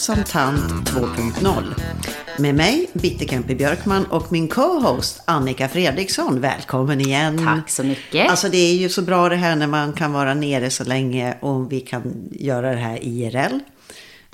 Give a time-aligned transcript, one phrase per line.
[0.00, 1.74] som tant 2.0.
[2.38, 6.40] Med mig, Bitterkempe Björkman och min co-host Annika Fredriksson.
[6.40, 7.44] Välkommen igen.
[7.44, 8.30] Tack så mycket.
[8.30, 11.36] Alltså det är ju så bra det här när man kan vara nere så länge
[11.40, 13.58] och vi kan göra det här IRL.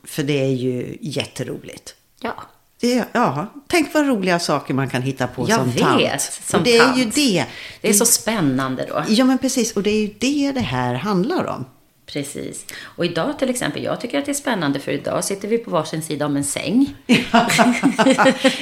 [0.04, 1.94] För det är ju jätteroligt.
[2.20, 2.34] ja.
[2.80, 6.20] Det, ja, tänk vad roliga saker man kan hitta på Jag som vet, tant.
[6.22, 6.98] som och det är tant.
[6.98, 7.44] ju det.
[7.80, 9.04] Det är så spännande då.
[9.08, 9.72] Ja, men precis.
[9.76, 11.64] Och det är ju det det här handlar om.
[12.12, 12.64] Precis.
[12.82, 15.70] Och idag till exempel, jag tycker att det är spännande för idag sitter vi på
[15.70, 16.94] varsin sida om en säng.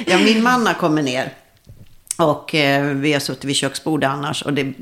[0.05, 1.33] ja, min man har kommit ner.
[2.17, 4.41] Och eh, vi har suttit vid köksbordet annars.
[4.41, 4.73] Och det,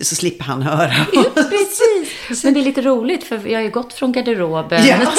[0.00, 0.94] så slipper han höra.
[1.34, 2.44] Precis.
[2.44, 4.96] Men det är lite roligt för jag har ju gått från garderoben Ja.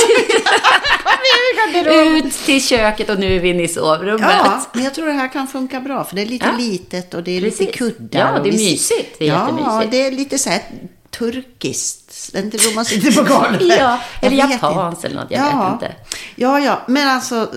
[2.25, 4.21] ut till köket och nu är vi inne i sovrummet.
[4.43, 6.03] Ja, men jag tror det här kan funka bra.
[6.03, 6.57] För det är lite Ja.
[6.57, 7.75] litet och det är lite Precis.
[7.77, 8.19] kuddar.
[8.19, 9.15] Ja, det är vi- mysigt.
[9.19, 9.91] Det är ja, jättemysigt.
[9.91, 10.61] det är lite så här
[11.17, 12.29] turkiskt.
[12.33, 13.77] Det är inte då man sitter på golvet.
[13.79, 15.63] Ja, eller japanskt eller något, jag ja.
[15.63, 15.95] vet inte.
[16.35, 17.49] Ja, ja, men alltså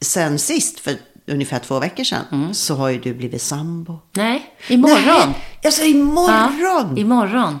[0.00, 0.94] sen sist, för
[1.26, 2.54] ungefär två veckor sedan, Mm.
[2.54, 3.98] så har ju du blivit sambo.
[4.12, 5.04] Nej, imorgon.
[5.06, 6.58] Nej, alltså imorgon!
[6.60, 7.60] Ja, imorgon.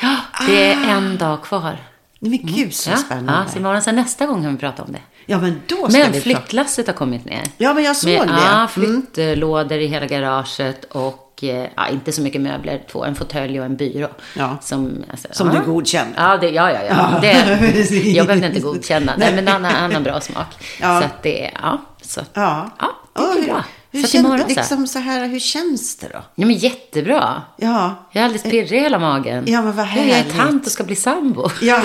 [0.00, 1.78] Ja, det är en dag kvar.
[2.20, 3.32] Men gud så spännande.
[3.32, 5.00] ja, så imorgon, sen nästa gång kan vi prata om det.
[5.26, 7.42] Ja, men då ska Men vi flyttlasset har kommit ner.
[7.56, 8.34] Ja, men jag såg Med, det.
[8.34, 8.68] Ja, Mm.
[8.68, 12.82] flyttlådor i hela garaget och eh, ja, inte så mycket möbler.
[12.92, 14.08] Två, en fåtölj och en byrå.
[14.36, 14.56] Ja.
[14.62, 16.12] Som, alltså, Som du godkände.
[16.16, 16.80] Ja, det, ja, ja.
[16.88, 17.18] ja.
[17.20, 19.14] Det, jag behövde inte godkänna.
[19.18, 20.46] Nej, men han, har- han har bra smak.
[20.80, 21.00] Ja.
[21.00, 21.80] Så att det, ja.
[22.02, 22.70] Så, Ja.
[22.78, 23.64] ja, det blir hur, bra.
[23.90, 26.18] hur, så känns, imorgon liksom så här, hur känns det då?
[26.34, 27.42] Ja, men jättebra.
[27.56, 27.94] Ja.
[28.12, 29.44] Jag är alldeles pirrig i hela magen.
[29.46, 30.36] Ja, men vad Jag är härligt.
[30.36, 31.48] tant och ska bli sambo.
[31.62, 31.82] Ja.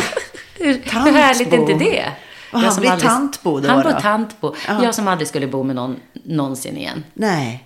[0.57, 1.11] Hur, hur Tantbo.
[1.11, 2.05] härligt är inte det?
[2.53, 4.55] Och Jag han blir aldrig- tantbo då Han bor tantbo.
[4.67, 4.83] Ja.
[4.83, 7.03] Jag som aldrig skulle bo med någon någonsin igen.
[7.13, 7.65] Nej.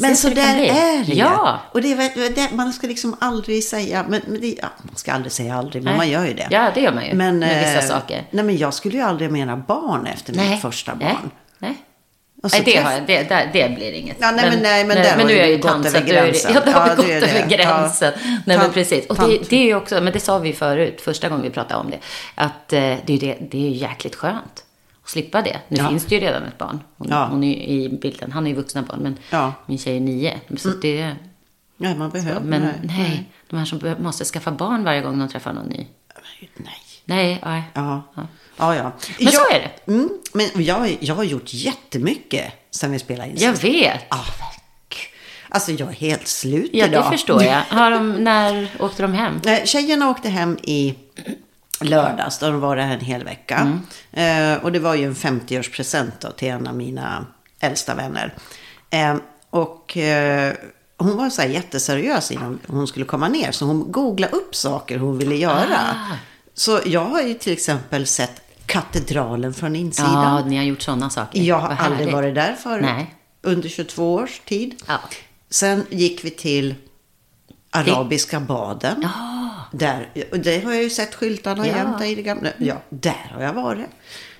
[0.00, 1.12] Men Så där är det.
[1.12, 1.60] Ja.
[1.72, 1.94] Och det,
[2.34, 5.82] det, man ska liksom aldrig säga, men, men det, ja, man ska aldrig säga aldrig,
[5.82, 5.98] men Nej.
[5.98, 6.46] man gör ju det.
[6.50, 8.24] Ja, det gör man ju Men, med vissa eh, saker.
[8.30, 11.30] Nej, men jag skulle ju aldrig mena barn efter mitt första nej, barn.
[11.58, 11.76] Nej.
[12.42, 14.16] Och så Nej, det, har jag, det, det, det blir inget.
[14.20, 16.54] Ja, nej, men- nej, men där har nu är jag ju tant, så då är.
[16.54, 18.12] Ja, det har Ja, gått det över gränsen.
[18.24, 18.30] Ja.
[18.46, 19.06] Nej, men precis.
[19.06, 21.80] Och det, det är ju också, men det sa vi förut, första gången vi pratade
[21.80, 21.98] om det,
[22.34, 24.64] att eh, det, är ju det, det är jäkligt skönt
[25.10, 25.60] slippa det.
[25.68, 25.88] Nu Ja.
[25.88, 26.80] finns det ju redan ett barn.
[26.96, 27.26] Hon, Ja.
[27.30, 29.52] hon är i bilden, han är ju vuxna barn, men Ja.
[29.66, 30.40] min tjej är nio.
[30.56, 31.14] Så det,
[31.76, 32.74] Nej, man behöver men nej.
[32.82, 35.86] nej, de här som måste skaffa barn varje gång de träffar någon ny.
[36.56, 36.76] Nej.
[37.04, 37.62] Nej, nej.
[37.74, 38.02] Ja.
[38.56, 38.82] Ja, ja.
[38.82, 39.92] Men jag, så är det.
[39.92, 44.00] Mm, men jag, jag har gjort jättemycket sen vi spelade in Jag vet.
[44.10, 44.24] Ja,
[44.88, 44.98] gud.
[45.48, 47.04] Alltså, jag är helt slut Ja, idag.
[47.04, 47.60] det förstår jag.
[47.68, 49.40] Har de, när åkte de hem?
[49.64, 50.94] Tjejerna åkte hem i
[51.84, 52.38] lördags.
[52.38, 53.56] Då var där en hel vecka.
[54.12, 54.56] Mm.
[54.56, 57.26] Eh, och det var ju en 50-årspresent då till en av mina
[57.60, 58.34] äldsta vänner.
[58.90, 59.16] Eh,
[59.50, 60.54] och eh,
[60.96, 63.52] hon var så här jätteseriös innan hon skulle komma ner.
[63.52, 65.78] Så hon googlade upp saker hon ville göra.
[65.78, 66.16] Ah.
[66.54, 70.36] Så jag har ju till exempel sett katedralen från insidan.
[70.36, 71.40] Ja, ni har gjort sådana saker.
[71.40, 72.84] Jag har aldrig varit där förut.
[72.84, 73.14] Nej.
[73.42, 74.82] Under 22 års tid.
[74.86, 74.98] Ja.
[75.50, 76.74] Sen gick vi till
[77.70, 79.08] arabiska baden.
[79.70, 80.08] Där,
[80.44, 81.76] det har jag ju sett skyltarna Ja.
[81.76, 82.50] jämt i det gamla.
[82.58, 83.86] Ja, där har jag varit.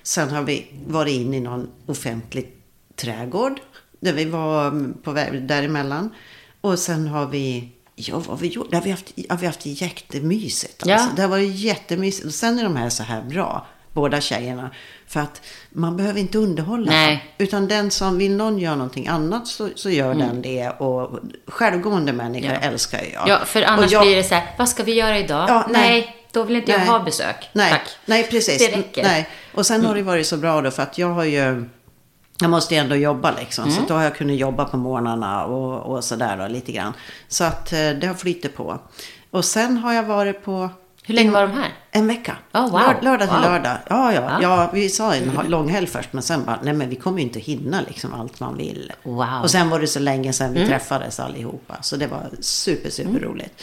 [0.02, 2.52] Sen har vi varit in i någon offentlig
[2.96, 3.60] trädgård.
[4.00, 6.14] Där vi var mm, på väg däremellan.
[6.60, 8.74] Och sen har vi, ja vad har vi gjort?
[8.74, 10.82] Har vi haft, har vi haft jättemysigt.
[10.82, 11.08] Alltså.
[11.08, 11.08] Ja.
[11.16, 12.26] Det har varit jättemysigt.
[12.26, 14.70] Och sen är de här så här bra, båda tjejerna.
[15.06, 16.90] För att man behöver inte underhålla.
[16.90, 17.34] Nej.
[17.38, 20.68] Utan den som vill någon göra någonting annat så, så gör den det.
[20.68, 22.60] Och självgående människor Mm.
[22.62, 22.68] Ja.
[22.68, 23.28] älskar jag.
[23.28, 25.48] Ja, för annars jag- blir det så här, vad ska vi göra idag?
[25.48, 25.90] Ja, nej.
[25.90, 26.16] nej.
[26.32, 26.88] då vill inte jag Nej.
[26.88, 27.48] ha besök.
[27.52, 27.88] Nej, Tack.
[28.06, 28.58] nej precis.
[28.58, 29.02] Det räcker.
[29.02, 29.28] Nej.
[29.54, 31.68] Och sen har det varit så bra då för att jag har ju...
[32.42, 33.64] Jag måste ju ändå jobba liksom.
[33.64, 33.76] Mm.
[33.76, 36.92] Så då har jag kunnat jobba på morgnarna och, och sådär då lite grann.
[37.28, 38.78] Så att eh, det har flyttat på.
[39.30, 40.68] Och sen har jag varit på...
[41.04, 41.72] Hur länge var de här?
[41.92, 42.36] En vecka.
[42.54, 42.72] Oh, wow.
[42.80, 43.42] Lör, lördag till Wow.
[43.44, 43.76] lördag.
[43.88, 44.38] Ja, ja, Ja.
[44.42, 44.70] ja.
[44.72, 47.40] Vi sa en lång helg först, men sen bara, nej men vi kommer ju inte
[47.40, 48.92] hinna liksom allt man vill.
[49.02, 49.22] Wow.
[49.22, 49.42] Mm.
[49.42, 51.76] Och sen var det så länge sedan vi träffades allihopa.
[51.82, 53.62] Så det var super, super roligt.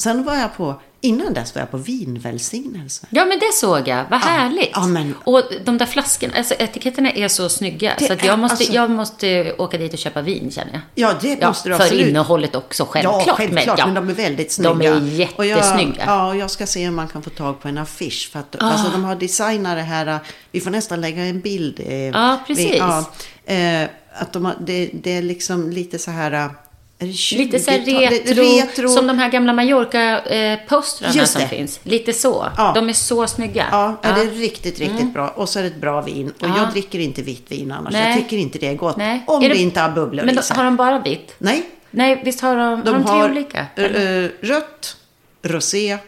[0.00, 3.06] Sen var jag på, innan dess var jag på vinvälsignelse.
[3.10, 4.04] Ja, men det såg jag.
[4.10, 4.70] Vad härligt.
[4.72, 7.94] ja, men- Och de där flaskorna, alltså etiketterna är så snygga.
[7.98, 10.72] Det så att är- jag, måste, alltså- jag måste åka dit och köpa vin, känner
[10.72, 10.80] jag.
[10.94, 12.06] Ja, det måste du för absolut.
[12.06, 13.24] innehållet också, självklart.
[13.26, 13.78] Ja, självklart.
[13.78, 14.00] Men, ja.
[14.00, 14.74] de är väldigt snygga.
[14.74, 16.02] De är Och jag, jättesnygga.
[16.06, 18.28] ja, och jag ska se om man kan få tag på en affisch.
[18.32, 18.66] För att, Ah.
[18.66, 20.18] alltså, de har designat det här.
[20.52, 21.80] Vi får nästan lägga en bild.
[21.80, 22.70] eh, Ja, precis.
[22.72, 23.04] Vi, ja,
[23.46, 26.50] eh, att de har, det, det är liksom lite så här...
[27.00, 28.88] Är det 20 Lite så retro, retro.
[28.88, 31.80] som de här gamla Mallorca-postrarna Just som finns.
[31.82, 32.46] Lite så.
[32.56, 32.72] Ja.
[32.74, 33.66] De är så snygga.
[33.70, 35.28] Ja, ja, det är riktigt, riktigt bra.
[35.28, 36.32] Och så är det ett bra vin.
[36.38, 36.56] Och Mm.
[36.56, 36.62] Ja.
[36.62, 37.92] jag dricker inte vitt vin annars.
[37.92, 38.08] Nej.
[38.10, 38.96] Jag tycker inte det är gott.
[38.96, 39.24] Nej.
[39.26, 41.34] Om Är det, det- inte har bubblor Men då, har de bara vitt?
[41.38, 43.66] Nej, Nej, visst har de, de har de tre har olika?
[43.76, 44.96] eh, rött,
[45.42, 45.98] rosé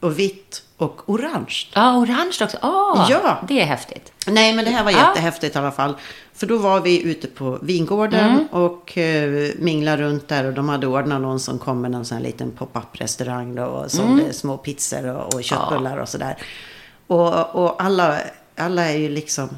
[0.00, 1.66] och vitt och orange.
[1.74, 2.56] Ja, orange också.
[2.60, 3.44] Ah, Ja.
[3.48, 4.12] Det är häftigt.
[4.26, 5.08] Nej, men det här var Ja.
[5.08, 5.96] jättehäftigt i alla fall.
[6.40, 8.46] För då var vi ute på vingården Mm.
[8.46, 10.44] och eh, minglade runt där.
[10.44, 13.64] Och de hade ordnat någon som kom med någon sån här liten pop-up restaurang då,
[13.64, 14.32] och sålde Mm.
[14.32, 16.36] små pizzor och, och köttbullar och sådär.
[17.06, 18.18] Och, och alla,
[18.56, 19.48] alla är ju liksom...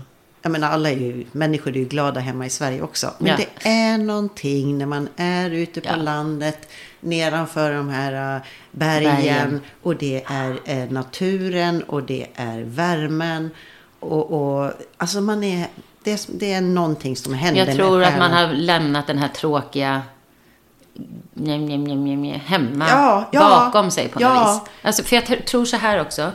[0.42, 3.10] Jag menar, alla är ju, människor är ju glada hemma i Sverige också.
[3.18, 3.36] Men Ja.
[3.36, 5.96] det är någonting när man är ute på Ja.
[5.96, 6.58] landet,
[7.00, 9.60] nedanför de här äh, bergen, Bergen.
[9.82, 13.50] och det är eh, naturen och det är värmen.
[14.00, 15.66] Och, och alltså man är,
[16.04, 20.02] det, det är någonting som händer Jag tror att man har lämnat den här tråkiga
[21.32, 24.52] njem, njem, njem, njem, njem, hemma Ja, ja, bakom sig på något ja.
[24.64, 24.72] vis.
[24.82, 26.32] Alltså, för jag tr- tror så här också.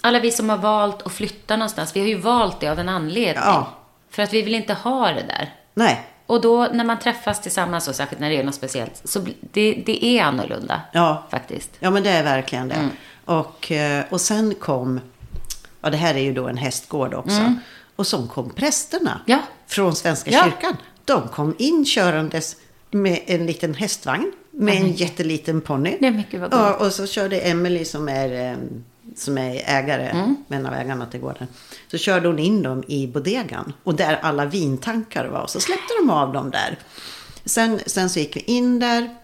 [0.00, 2.88] Alla vi som har valt att flytta någonstans, vi har ju valt det av en
[2.88, 3.42] anledning.
[3.46, 3.68] Ja.
[4.10, 5.54] För att vi vill inte ha det där.
[5.74, 9.26] Nej, Och då när man träffas tillsammans, och särskilt när det är något speciellt, så
[9.40, 10.80] det, det är annorlunda.
[10.92, 11.22] Ja.
[11.30, 11.70] Faktiskt.
[11.78, 12.74] ja men det är verkligen det.
[12.74, 12.90] Mm.
[13.24, 15.00] Och, eh, och sen kom,
[15.80, 17.54] ja det här är ju då en hästgård också.
[18.02, 19.20] Och så kom prästerna.
[19.26, 19.38] Ja.
[19.66, 20.44] från Svenska Ja.
[20.44, 20.76] kyrkan.
[21.04, 22.56] De kom in körandes
[22.90, 25.96] med en liten hästvagn med en jätteliten ponny.
[26.00, 26.54] Gulligt.
[26.80, 28.56] och så körde Emily som är, eh,
[29.16, 30.36] som är ägare, Mm.
[30.48, 31.46] en av ägarna till gården.
[31.90, 33.72] Så körde hon in dem i bodegan.
[33.84, 35.46] Och där alla vintankar var.
[35.46, 36.78] Så släppte de av dem där.
[37.44, 39.16] Sen, sen så gick vi in där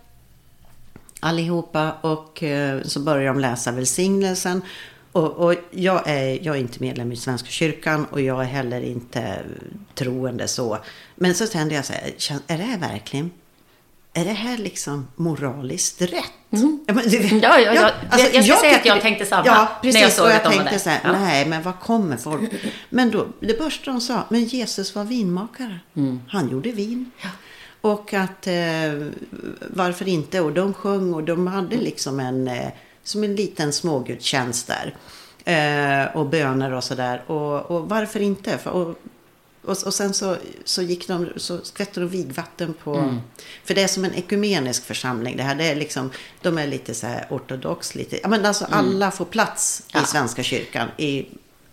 [1.21, 4.63] allihopa och eh, så började de läsa välsignelsen.
[5.19, 8.81] Och, och jag, är, jag är inte medlem i Svenska kyrkan och jag är heller
[8.81, 9.39] inte
[9.95, 10.79] troende så.
[11.15, 12.03] Men så kände jag så här,
[12.47, 13.31] är det här verkligen,
[14.13, 16.13] är det här liksom moraliskt rätt?
[16.51, 17.41] Ja, men Mm.
[17.43, 17.91] Ja, ja, ja.
[18.11, 20.01] alltså, Jag ska säga att tycker jag tänkte samma Ja, när precis.
[20.03, 21.13] jag såg och jag att tänkte så här, Ja.
[21.13, 22.51] nej, men vad kommer folk?
[22.91, 25.79] Men då, det första de sa, men Jesus var vinmakare.
[25.97, 26.21] Mm.
[26.29, 27.11] Han gjorde vin.
[27.81, 28.55] Och att eh,
[29.71, 30.41] varför inte?
[30.41, 32.69] Och de sjöng och de hade liksom en, eh,
[33.09, 34.95] som en liten smågudstjänst där.
[35.45, 37.23] Eh, och böner och sådär.
[37.27, 38.59] Och, och varför inte?
[38.59, 38.89] För, och,
[39.65, 43.21] och, och sen så, så gick de, så skvätte de vigvatten på, Mm.
[43.65, 45.37] för det är som en ekumenisk församling.
[45.37, 46.11] Det här, det är liksom,
[46.43, 50.01] de är lite så här ortodox, lite, ja men alltså alla får plats Mm.
[50.03, 50.05] Ja.
[50.09, 51.27] i Svenska kyrkan i,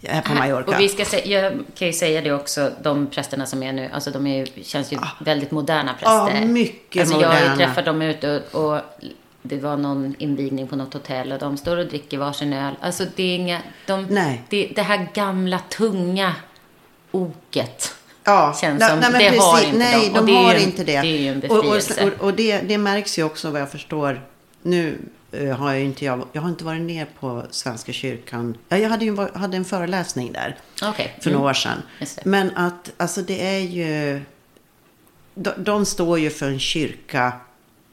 [0.03, 0.71] här på Mallorca.
[0.71, 3.89] Och vi ska sä- jag kan ju säga det också, de prästerna som är nu,
[3.93, 6.39] alltså de är, känns ju väldigt moderna präster.
[6.41, 7.53] Ja, mycket alltså Jag har moderna.
[7.61, 8.81] ju träffat dem ute och, och
[9.47, 12.73] det var någon invigning på något hotell och de står och dricker varsin öl.
[12.81, 14.41] Alltså det är inga, de, Nej.
[14.49, 16.35] Det, det här gamla tunga
[17.11, 17.95] oket.
[18.23, 19.43] Ja, Känns nej, som- nej, det precis.
[19.43, 20.13] har inte Nej, de.
[20.13, 21.01] de, Och är har ju inte det.
[21.01, 22.11] det är ju en och, och, befrielse.
[22.19, 24.21] och, och det, det märks ju också vad jag förstår.
[24.61, 24.97] Nu
[25.31, 28.57] eh, har jag inte, jag, jag har inte varit ner på Svenska kyrkan.
[28.69, 31.15] Ja, jag hade ju hade en föreläsning där Okej.
[31.21, 31.39] för Mm.
[31.39, 31.81] några år sedan.
[32.23, 34.21] Men att, alltså det är ju...
[35.35, 37.33] De, de står ju för en kyrka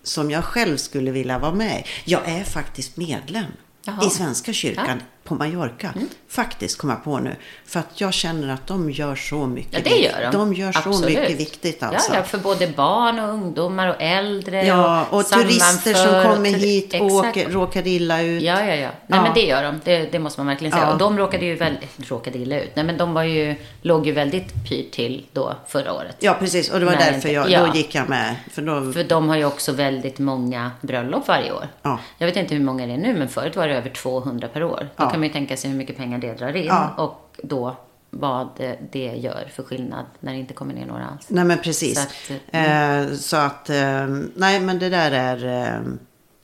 [0.03, 2.11] som jag själv skulle vilja vara med i.
[2.11, 3.45] Jag är faktiskt medlem
[3.85, 4.07] Jaha.
[4.07, 5.03] i Svenska kyrkan.
[5.39, 5.95] På Mallorca.
[6.29, 7.37] Faktiskt, kommer jag på nu.
[7.67, 9.73] För att jag känner att de gör så mycket.
[9.73, 10.39] Ja, det gör de.
[10.39, 11.19] De gör så Absolut.
[11.19, 12.13] mycket viktigt alltså.
[12.13, 14.67] Ja, ja, för både barn och ungdomar och äldre.
[14.67, 18.43] Ja, och turister som kommer hit och åker, råkar illa ut.
[18.43, 18.75] Ja, ja, ja.
[18.75, 19.23] Nej, Ja.
[19.23, 19.81] men det gör de.
[19.85, 20.85] Det, det måste man verkligen säga.
[20.85, 20.93] Ja.
[20.93, 22.71] Och de råkade ju väldigt, råkade illa ut.
[22.77, 26.17] Nej, men de var ju, låg ju väldigt pyrt till då förra året.
[26.19, 26.71] Ja, precis.
[26.71, 27.67] Och det var Nej, därför jag, ja.
[27.67, 28.35] då gick jag med.
[28.53, 31.69] För då, För de har ju också väldigt många bröllop varje år.
[31.83, 31.99] Ja.
[32.19, 34.65] Jag vet inte hur många det är nu, men förut var det över 200 per
[34.65, 34.89] år.
[34.97, 35.11] Då Ja.
[35.11, 36.67] kan man ju tänka sig hur mycket pengar det drar in.
[36.67, 36.95] Ja.
[36.97, 37.77] Och då
[38.11, 38.49] vad
[38.93, 41.27] det, gör för skillnad när det inte kommer ner några alls.
[41.29, 41.95] Nej men precis.
[41.95, 45.81] Så att, att, eh, så att eh, nej men det där är, eh,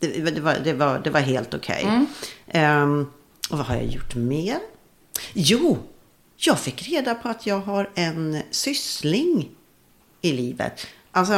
[0.00, 1.82] det, det, var, det, var, det var helt okej.
[1.82, 2.06] Mm.
[2.46, 3.06] Eh,
[3.50, 4.58] och vad har jag gjort mer?
[5.32, 5.78] Jo,
[6.36, 9.48] jag fick reda på att jag har en syssling
[10.20, 10.86] i livet.
[11.10, 11.34] Alltså,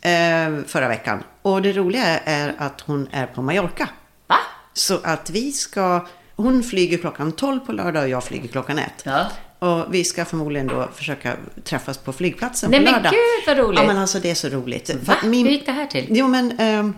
[0.00, 1.22] eh, förra veckan.
[1.42, 3.88] Och det roliga är att hon är på Mallorca.
[4.26, 4.38] Va?
[4.72, 6.06] Så att vi ska,
[6.36, 8.92] hon flyger klockan 12 på lördag och jag flyger klockan 1.
[9.04, 9.26] Ja.
[9.58, 13.12] Och vi ska förmodligen då försöka träffas på flygplatsen Nej, på men lördag.
[13.12, 13.80] gud, vad roligt.
[13.80, 14.94] Ja men alltså det är så roligt.
[14.94, 15.16] Va?
[15.24, 16.06] Min, Hur gick det här till?
[16.10, 16.94] Jo men ehm,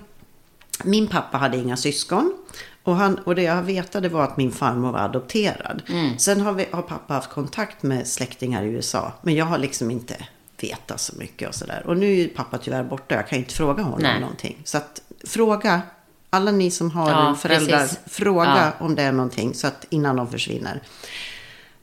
[0.85, 2.35] min pappa hade inga syskon.
[2.83, 5.83] Och, han, och det jag vetade var att min farmor var adopterad.
[5.89, 6.19] Mm.
[6.19, 9.13] Sen har, vi, har pappa haft kontakt med släktingar i USA.
[9.23, 10.17] Men jag har liksom inte
[10.61, 11.83] vetat så mycket och sådär.
[11.87, 13.15] Och nu är pappa tyvärr borta.
[13.15, 14.21] Jag kan inte fråga honom Nej.
[14.21, 14.59] någonting.
[14.65, 15.83] Så att fråga,
[16.31, 17.99] alla ni som har Ja, föräldrar, precis.
[18.07, 19.55] fråga om det är någonting.
[19.55, 20.83] Så att innan de försvinner.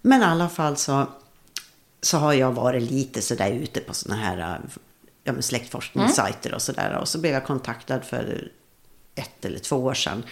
[0.02, 1.08] Men i alla fall så,
[2.02, 4.60] så har jag varit lite sådär ute på sådana här
[5.24, 6.98] ja, men släktforskningssajter och sådär.
[7.02, 8.48] Och så blev jag kontaktad för
[9.16, 10.24] ett eller två år sedan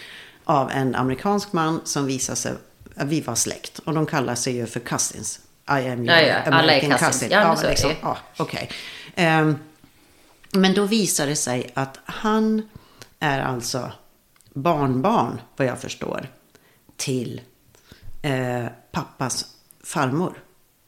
[0.44, 2.52] av en amerikansk man som visade sig,
[2.94, 3.78] ja, vi var släkt.
[3.78, 5.40] Och de kallar sig ju för cousins.
[5.68, 7.00] I am your Ja, ja, American cousins.
[7.12, 7.28] cousin.
[7.30, 8.70] Ja, men så är det liksom, ja, okej.
[9.14, 9.56] Ehm,
[10.50, 12.68] men då visade det sig att han
[13.20, 13.92] är alltså
[14.54, 16.28] barnbarn, vad jag förstår,
[16.96, 17.40] till
[18.22, 19.46] eh, pappas
[19.84, 20.42] farmor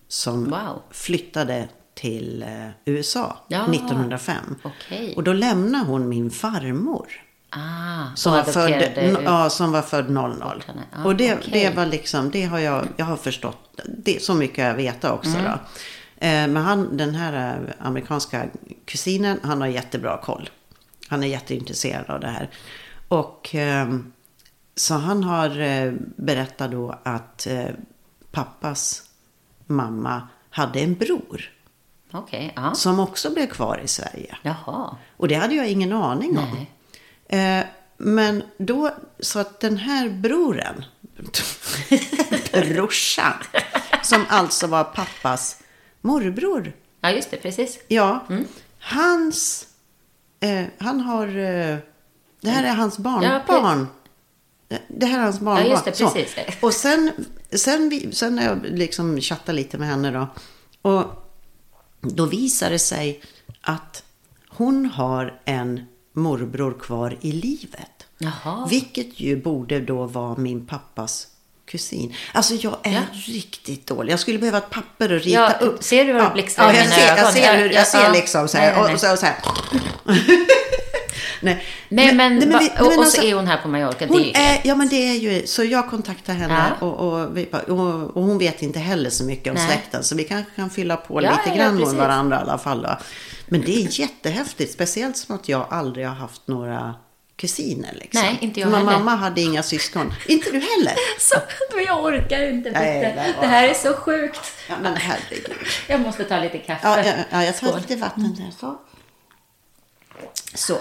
[0.08, 0.82] som Wow.
[0.90, 3.66] flyttade till eh, USA Ja.
[3.74, 4.36] 1905.
[4.64, 5.14] Okej.
[5.16, 7.06] Och då lämnade hon min farmor.
[7.50, 9.18] Ah, Som var, född, ut.
[9.24, 10.62] ja, som var född 00.
[10.66, 10.82] henne.
[10.92, 11.50] Ja, och det, okej.
[11.52, 13.80] det var liksom, det har jag, jag har förstått.
[13.98, 15.44] Det, så mycket jag veta också Mm.
[15.44, 15.50] då.
[16.26, 18.44] Eh, men han, den här eh, amerikanska
[18.84, 20.50] kusinen, han har jättebra koll.
[21.08, 22.50] Han är jätteintresserad av det här.
[23.08, 24.12] Och ehm,
[24.74, 27.68] så han har eh, berättat då att eh,
[28.30, 29.02] pappas
[29.66, 31.50] mamma hade en bror.
[32.12, 32.74] Okej, ja.
[32.74, 34.36] Som också blev kvar i Sverige.
[34.42, 34.96] Jaha.
[35.16, 36.66] Och det hade jag ingen aning om.
[37.28, 37.58] Nej.
[37.58, 37.64] Eh,
[37.96, 40.84] men då, så att den här broren,
[42.52, 43.32] brorsan,
[44.02, 45.62] som alltså var pappas
[46.00, 46.72] morbror.
[47.00, 47.78] Ja, just det, precis.
[47.88, 48.44] Ja, Mm.
[48.80, 49.66] hans,
[50.40, 51.76] eh, han har, eh,
[52.46, 53.86] det här är hans Ja, barnbarn.
[54.68, 55.70] Det- det här är hans barnbarn.
[55.70, 56.10] just det, Så.
[56.10, 56.34] precis.
[56.60, 57.12] Och sen,
[57.52, 60.26] sen, vi, sen när jag liksom chattade lite med henne då.
[60.90, 61.04] Och
[62.00, 63.20] då visar det sig
[63.60, 64.02] att
[64.48, 65.80] hon har en
[66.12, 68.06] morbror kvar i livet.
[68.18, 68.66] Jaha.
[68.70, 71.26] Vilket ju borde då vara min pappas
[71.66, 72.14] kusin.
[72.34, 73.02] Alltså jag är Ja.
[73.12, 74.12] riktigt dålig.
[74.12, 75.82] Jag skulle behöva ett papper och rita Ja, upp.
[75.82, 77.24] ser du hur det blixtrar i ja, jag mina ser, ögon?
[77.24, 78.12] Jag ser, Ja, hur, ja, jag ser ja.
[78.12, 78.80] liksom så här.
[78.80, 79.36] Och, och så, så här.
[81.40, 81.64] nej.
[81.88, 84.06] Men, men, nej, va- vi- och, men och alltså- så är hon här på Mallorca.
[84.06, 86.86] hon det är är, ja men det är ju, så jag kontaktar henne Ja.
[86.86, 89.66] och, och, vi, och, och hon vet inte heller så mycket om Nej.
[89.66, 90.04] släkten.
[90.04, 92.82] Så vi kanske kan fylla på Ja, lite grann med varandra i alla fall.
[92.82, 92.96] Då.
[93.48, 96.94] Men det är jättehäftigt, speciellt som att jag aldrig har haft några
[97.36, 97.92] kusiner.
[97.94, 98.22] Liksom.
[98.22, 98.92] Nej, inte jag För heller.
[98.92, 100.14] Mamma hade inga syskon.
[100.28, 100.94] inte du heller?
[101.20, 101.36] så,
[101.74, 102.70] men jag orkar inte.
[102.70, 104.40] Nej, det, det här är så sjukt.
[104.68, 105.50] Ja, men herregud.
[105.88, 106.80] Jag måste ta lite kaffe.
[106.88, 107.80] Ja, ja, ja jag tar Skål.
[107.80, 108.50] lite vatten där.
[108.60, 108.78] Så.
[110.54, 110.78] Så.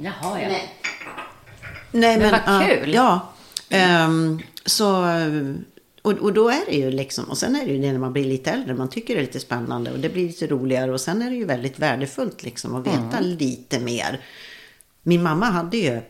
[0.00, 0.48] Jaha, ja.
[0.48, 0.74] Nej.
[1.92, 2.94] Nej, Men men, vad ja, kul.
[2.94, 3.32] Ja.
[3.68, 5.06] ehm, så,
[6.02, 8.12] och, och då är det ju liksom, och sen är det ju det när man
[8.12, 11.00] blir lite äldre, man tycker det är lite spännande och det blir lite roligare och
[11.00, 13.24] sen är det ju väldigt värdefullt liksom att veta Mm.
[13.38, 14.20] lite mer.
[15.02, 16.00] Min mamma hade ju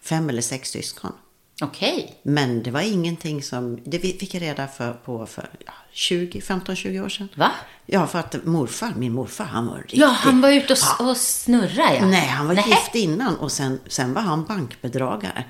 [0.00, 1.12] fem eller sex syskon.
[1.60, 2.18] Okej.
[2.22, 7.04] Men det var ingenting som, det fick jag reda för, på för ja, 20, 15-20
[7.04, 7.28] år sedan.
[7.36, 7.50] Va?
[7.86, 9.98] Ja, för att morfar, min morfar, han var riktigt...
[10.00, 12.06] Ja, han var ute och, s- och snurrade, ja.
[12.06, 12.64] Nej, han var Nej.
[12.68, 15.44] gift innan och sen, sen var han bankbedragare.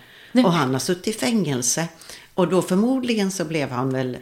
[0.45, 1.89] Och han har suttit i fängelse.
[2.35, 4.17] Och då förmodligen så blev han väl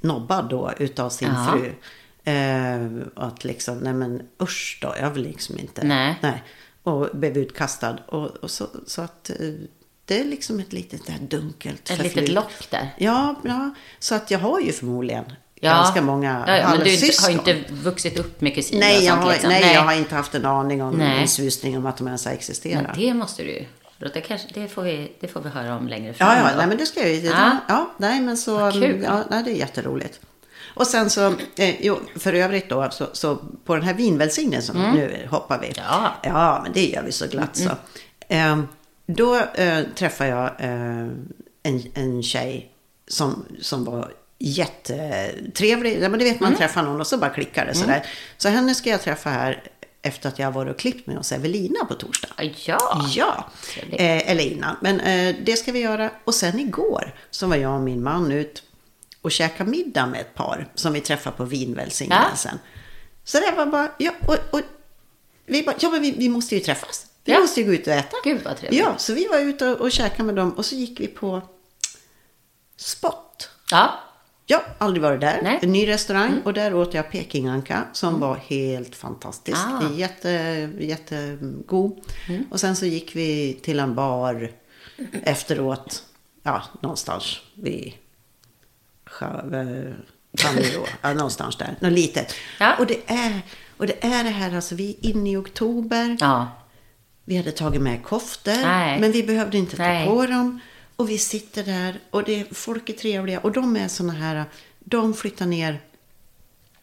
[0.00, 1.52] nobbad då utav sin Ja.
[1.52, 1.72] fru.
[2.32, 2.86] Eh,
[3.16, 5.84] att liksom, nej men usch då, jag vill liksom inte.
[5.84, 6.42] Nej.
[6.82, 7.98] Och blev utkastad.
[8.08, 9.36] Och, och så, så att eh,
[10.04, 12.94] det är liksom ett litet där dunkelt Ett litet lock där.
[12.98, 15.24] Ja, ja, så att jag har ju förmodligen
[15.64, 15.70] Ja.
[15.70, 17.30] ganska många ja, ja, Men du har halvsyskon.
[17.30, 19.50] inte vuxit upp med kusiner Nej, och jag har, liksom.
[19.50, 21.20] nej, jag har inte haft en aning om Nej.
[21.22, 22.82] en susning om att de ens har existerat.
[22.82, 23.66] Men det måste du ju.
[24.14, 26.28] Det, kanske, det, får vi, det får vi höra om längre fram.
[26.28, 26.56] Ja, ja, då.
[26.58, 27.20] nej, men det ska jag ju.
[27.26, 27.56] Ja.
[27.68, 27.90] Ja.
[27.98, 28.58] nej, men så.
[28.58, 29.02] Vad kul.
[29.02, 30.20] Ja, nej, det är jätteroligt.
[30.74, 35.28] Och sen så, eh, jo, för övrigt då, så, så på den här vinvälsignelsen, nu
[35.30, 35.66] hoppar vi.
[35.66, 35.78] Mm.
[35.88, 36.12] Ja.
[36.22, 37.70] Ja, men det gör vi så glatt så.
[38.28, 38.58] Eh,
[39.06, 41.08] då eh, träffade jag eh,
[41.62, 42.72] en, en tjej
[43.08, 46.02] som, som var jättetrevlig.
[46.02, 48.06] Ja, men det vet man träffar någon och så bara klickar det sådär.
[48.36, 49.62] Så henne ska jag träffa här
[50.02, 52.28] efter att jag har varit och klippt med hos Evelina på torsdag.
[52.64, 53.06] Ja.
[53.14, 54.00] Ja, Trevligt.
[54.00, 54.76] eh, eller innan.
[54.80, 56.10] Men eh, det ska vi göra.
[56.24, 58.62] Och sen igår så var jag och min man ut
[59.22, 62.58] och käkade middag med ett par som vi träffade på vinvälsignelsen.
[63.24, 64.60] Så det var bara, ja, och, och
[65.46, 67.06] vi bara, ja men vi, vi måste ju träffas.
[67.24, 67.40] Vi Ja.
[67.40, 68.16] måste ju gå ut och äta.
[68.24, 68.80] Gud, vad trevligt.
[68.80, 71.42] Ja, så vi var ute och, och käkade med dem och så gick vi på
[72.76, 73.50] Spot.
[73.70, 73.98] Ja.
[74.46, 75.40] Ja, aldrig varit där.
[75.42, 75.58] Nej.
[75.62, 79.58] En ny restaurang och där åt jag pekinganka som var helt fantastisk.
[79.58, 79.90] Ah.
[79.96, 80.28] Jätte,
[80.80, 82.00] jättegod.
[82.50, 84.50] Och sen så gick vi till en bar
[85.22, 86.02] efteråt.
[86.42, 87.92] Ja, någonstans vid
[89.06, 89.26] sjö,
[90.36, 90.86] Kanderå.
[91.02, 91.76] ja, någonstans där.
[91.80, 92.34] Något litet.
[92.60, 92.76] Ja.
[92.78, 93.40] Och, det är,
[93.76, 96.16] och det är det här, alltså vi är inne i oktober.
[96.20, 96.48] Ja.
[97.24, 99.00] Vi hade tagit med koftor, Nej.
[99.00, 100.06] men vi behövde inte ta Nej.
[100.06, 100.60] på dem.
[100.96, 104.44] Och vi sitter där och det, folk är trevliga och de är såna här,
[104.78, 105.80] de flyttar ner,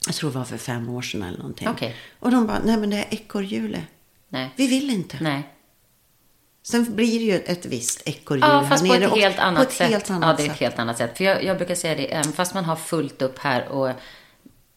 [0.06, 1.68] jag tror det var för fem år sedan eller någonting.
[1.68, 1.96] Okej.
[2.20, 3.84] Och de bara, nej men det är ekorrhjule.
[4.56, 5.18] Vi vill inte.
[5.22, 5.44] Nej.
[6.64, 9.64] Sen blir det ju ett visst ekorrhjul Ja, här fast på nere ett helt annat
[9.64, 9.90] på ett sätt.
[9.90, 10.62] Helt annat ja, det är ett sätt.
[10.62, 11.18] helt annat sätt.
[11.18, 13.92] För jag, jag brukar säga det, även fast man har fullt upp här och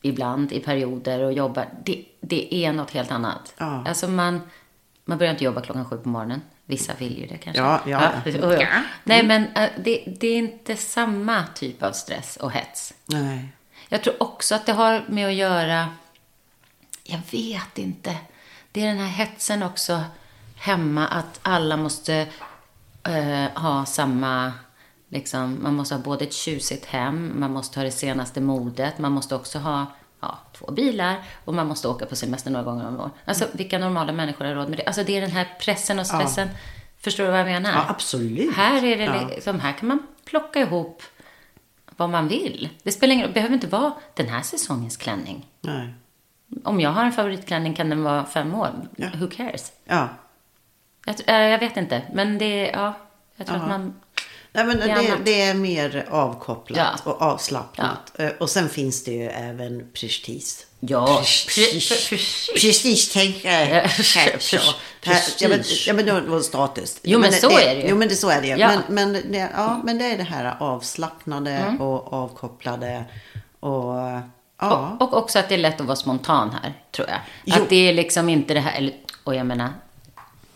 [0.02, 3.54] ibland i perioder och jobbar, det, det är något helt annat.
[3.58, 3.84] Ja.
[3.88, 4.40] Alltså man,
[5.04, 6.42] man börjar inte jobba klockan sju på morgonen.
[6.64, 7.62] Vissa vill ju det kanske.
[7.62, 8.60] Ja, ja, ja.
[8.60, 8.82] ja.
[9.04, 12.94] Nej, men äh, det, det är inte samma typ av stress och hets.
[13.06, 13.48] Nej.
[13.88, 15.88] Jag tror också att det har med att göra,
[17.04, 18.16] jag vet inte.
[18.72, 20.04] Det är den här hetsen också
[20.56, 22.26] hemma att alla måste
[23.02, 24.52] eh, ha samma
[25.12, 29.12] Liksom, man måste ha både ett tjusigt hem, man måste ha det senaste modet, man
[29.12, 29.86] måste också ha
[30.22, 33.12] ja, två bilar och man måste åka på semester några gånger om året.
[33.24, 34.84] Alltså vilka normala människor har råd med det?
[34.86, 36.48] Alltså det är den här pressen och stressen.
[37.00, 37.72] Förstår du vad jag menar?
[37.72, 38.54] Ja, absolut.
[38.56, 39.28] Här är det Ja.
[39.28, 41.02] liksom, här kan man plocka ihop
[41.96, 42.68] vad man vill.
[42.82, 45.46] Det spelar ingen det behöver inte vara den här säsongens klänning.
[45.60, 45.94] Nej.
[46.64, 48.70] Om jag har en favoritklänning kan den vara fem år.
[48.96, 49.08] Ja.
[49.16, 49.72] Who cares?
[49.84, 50.08] Ja.
[51.06, 52.94] Jag, äh, jag vet inte, men det, ja,
[53.36, 53.62] jag tror Ja.
[53.64, 53.94] att man...
[54.54, 57.10] Nej, men Det är det, det är mer avkopplat Ja.
[57.12, 58.12] och avslappnat.
[58.18, 60.44] Eh, Och sen finns det ju även prestige.
[60.80, 61.92] Ja, Prestige.
[61.92, 63.90] pre- pre- Prestigetänkare.
[64.52, 64.60] Ja.
[65.04, 67.00] Här, Ja, men, ja, men det var status.
[67.02, 67.88] Jo, men så är det ju.
[67.88, 68.56] Jo, men det, så är det ju.
[68.56, 68.70] Ja.
[68.70, 68.82] Mm.
[68.88, 73.04] Men, men, det, ja, men det är det här avslappnade och avkopplade.
[73.60, 73.94] Och,
[74.60, 74.96] ja.
[75.00, 77.18] Och, och också att det är lätt att vara spontan här, tror jag.
[77.44, 77.62] Jo.
[77.62, 78.94] Att det är liksom inte det här, eller,
[79.24, 79.68] och jag menar,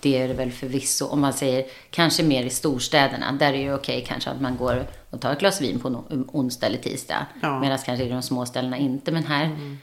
[0.00, 3.32] det är det väl förvisso, om man säger kanske mer i storstäderna.
[3.32, 5.88] Där är det ju okej kanske att man går och tar ett glas vin på
[5.88, 7.26] en onsdag eller tisdag.
[7.42, 7.60] Ja.
[7.60, 9.12] Medan kanske i de små ställena inte.
[9.12, 9.76] Men här,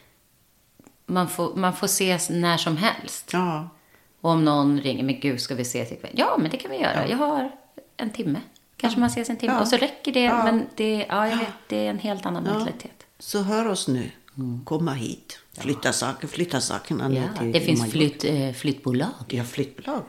[1.06, 3.30] man, får, man får ses när som helst.
[3.34, 3.70] ja.
[4.22, 6.12] Och om någon ringer, men gud ska vi ses ikväll?
[6.16, 7.08] Ja, men det kan vi göra.
[7.08, 7.52] Jag har
[7.98, 8.42] en timme.
[8.78, 9.54] Kanske man ses en timme.
[9.54, 9.62] Ja.
[9.62, 10.24] Och så räcker det.
[10.24, 10.44] Ja.
[10.44, 13.06] Men det, ja, jag vet, det är en helt annan mentalitet.
[13.20, 14.12] Så hör oss nu.
[14.66, 15.40] Komma hit.
[15.58, 17.30] Flytta saker, flytta sakerna ner Mm.
[17.34, 19.10] Ja, till det finns flytt, eh, flyttbolag.
[19.28, 20.02] Ja, flyttbolag.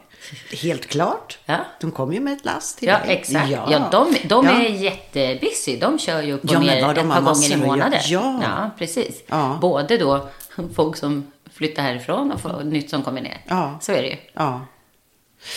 [0.63, 1.39] Helt klart.
[1.47, 1.57] Ja.
[1.81, 3.17] De kommer ju med ett last till Ja, dig.
[3.17, 3.51] exakt.
[3.51, 4.53] Ja, de, de Ja.
[4.53, 5.77] är jättebusy.
[5.77, 8.01] De kör ju upp och Ja, ner ett par gånger i månaden.
[8.07, 8.71] Ja.
[8.79, 9.23] precis.
[9.27, 9.59] Ja.
[9.61, 10.29] Både då
[10.75, 13.45] folk som flyttar härifrån och folk nytt som kommer ner.
[13.49, 13.79] Ja.
[13.83, 14.17] Så är det ju.
[14.33, 14.67] Ja.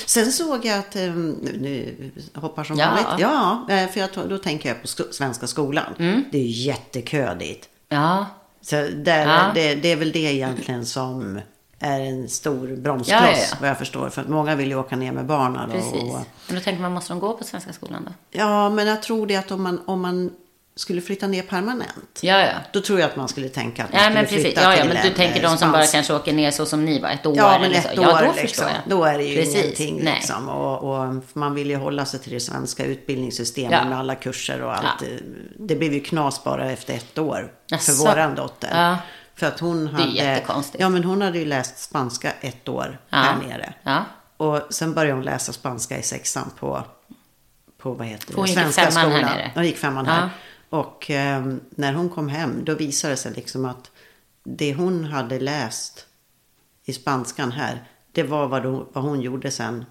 [0.06, 1.96] Sen såg jag att, eh, nu
[2.36, 2.86] hoppar som Ja.
[2.88, 3.22] vanligt.
[3.22, 5.94] Ja, eh, för jag, då tänker jag på Svenska skolan.
[6.00, 6.24] Mm.
[6.32, 7.70] Det är ju jättekö dit.
[7.90, 8.26] Ja,
[8.70, 9.52] Så där, Ja.
[9.54, 11.40] det, det är väl det egentligen som
[11.80, 14.10] är en stor bromskloss, Ja, ja, vad jag förstår.
[14.10, 15.72] För många vill ju åka ner med barnen.
[15.72, 15.94] precis.
[16.04, 18.12] Och, Men då tänker man, måste de gå på Svenska skolan då?
[18.40, 20.30] ja, men jag tror det att om man, om man
[20.78, 22.20] skulle flytta ner permanent.
[22.22, 22.52] Ja, ja.
[22.74, 24.44] Då tror jag att man skulle tänka att man Ja, skulle men precis.
[24.46, 26.66] flytta Ja, ja, till men du tänker eh, de som bara kanske åker ner så
[26.66, 28.02] som ni var, ett år Ja, men eller ett så.
[28.02, 28.66] år Ja, då liksom.
[28.86, 29.56] Då är det ju Precis.
[29.64, 30.14] ingenting Nej.
[30.14, 30.50] liksom.
[30.50, 33.90] Och, och man vill ju hålla sig till det svenska utbildningssystemet Ja.
[33.90, 35.02] med alla kurser och allt.
[35.02, 35.08] Ja.
[35.60, 37.92] Det blev ju knas bara efter ett år Jaså?
[37.92, 38.70] för våran dotter.
[38.74, 38.98] Ja.
[39.36, 40.12] För att hon är hade...
[40.12, 40.82] jättekonstigt.
[40.82, 43.18] Ja, men hon hade ju läst spanska ett år Ja.
[43.18, 43.74] här nere.
[43.84, 44.06] Ja.
[44.38, 46.84] Och sen började hon läsa spanska i sexan på,
[47.78, 48.34] på vad heter det?
[48.36, 49.52] Hon gick femman här nere.
[49.56, 50.12] Hon gick femman Ja.
[50.12, 50.30] här.
[50.70, 53.92] Och ehm, när hon kom hem, då visade det sig liksom att
[54.44, 56.06] det hon hade läst
[56.86, 59.86] i spanskan här, det var vad hon, vad hon gjorde sen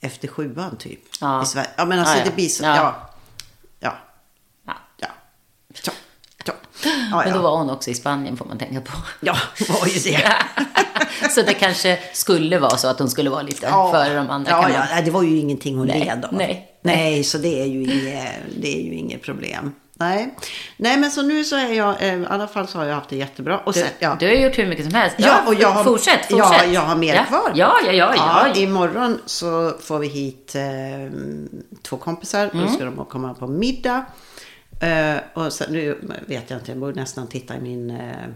[0.00, 1.00] efter sjuan typ.
[1.20, 1.42] Ja.
[1.42, 1.70] I Sverige.
[1.76, 2.24] Ja, men alltså Ja, ja.
[2.24, 3.10] det blir så, Ja.
[3.80, 3.96] ja.
[4.66, 4.74] Ja.
[4.96, 5.08] Ja.
[5.74, 5.90] Så.
[7.10, 7.16] Så.
[7.24, 8.92] Men då var hon också i Spanien får man tänka på.
[9.20, 9.36] Ja,
[9.68, 10.32] var ju det.
[11.30, 14.50] så det kanske skulle vara så att hon skulle vara lite före de andra.
[14.50, 16.34] Ja, ja, det var ju ingenting hon led av.
[16.34, 16.78] nej.
[16.82, 19.72] nej, så det är ju inget, det är ju inget problem.
[20.00, 20.34] Nej.
[20.76, 23.08] nej, men så nu så är jag, eh, i alla fall så har jag haft
[23.08, 23.58] det jättebra.
[23.58, 24.16] Och Du, sen, ja.
[24.20, 25.16] du har gjort hur mycket som helst.
[25.18, 26.64] Ja, och jag har, fortsätt, fortsätt.
[26.64, 27.24] Ja, jag har mer ja.
[27.24, 27.52] kvar.
[27.54, 28.14] Ja, ja, ja.
[28.16, 30.62] ja, Imorgon så får vi hit eh,
[31.82, 32.50] två kompisar.
[32.52, 32.66] Mm.
[32.66, 34.04] Då ska de komma på middag.
[34.80, 38.26] Eh, och sen, nu vet jag inte, jag borde nästan titta i min, eh,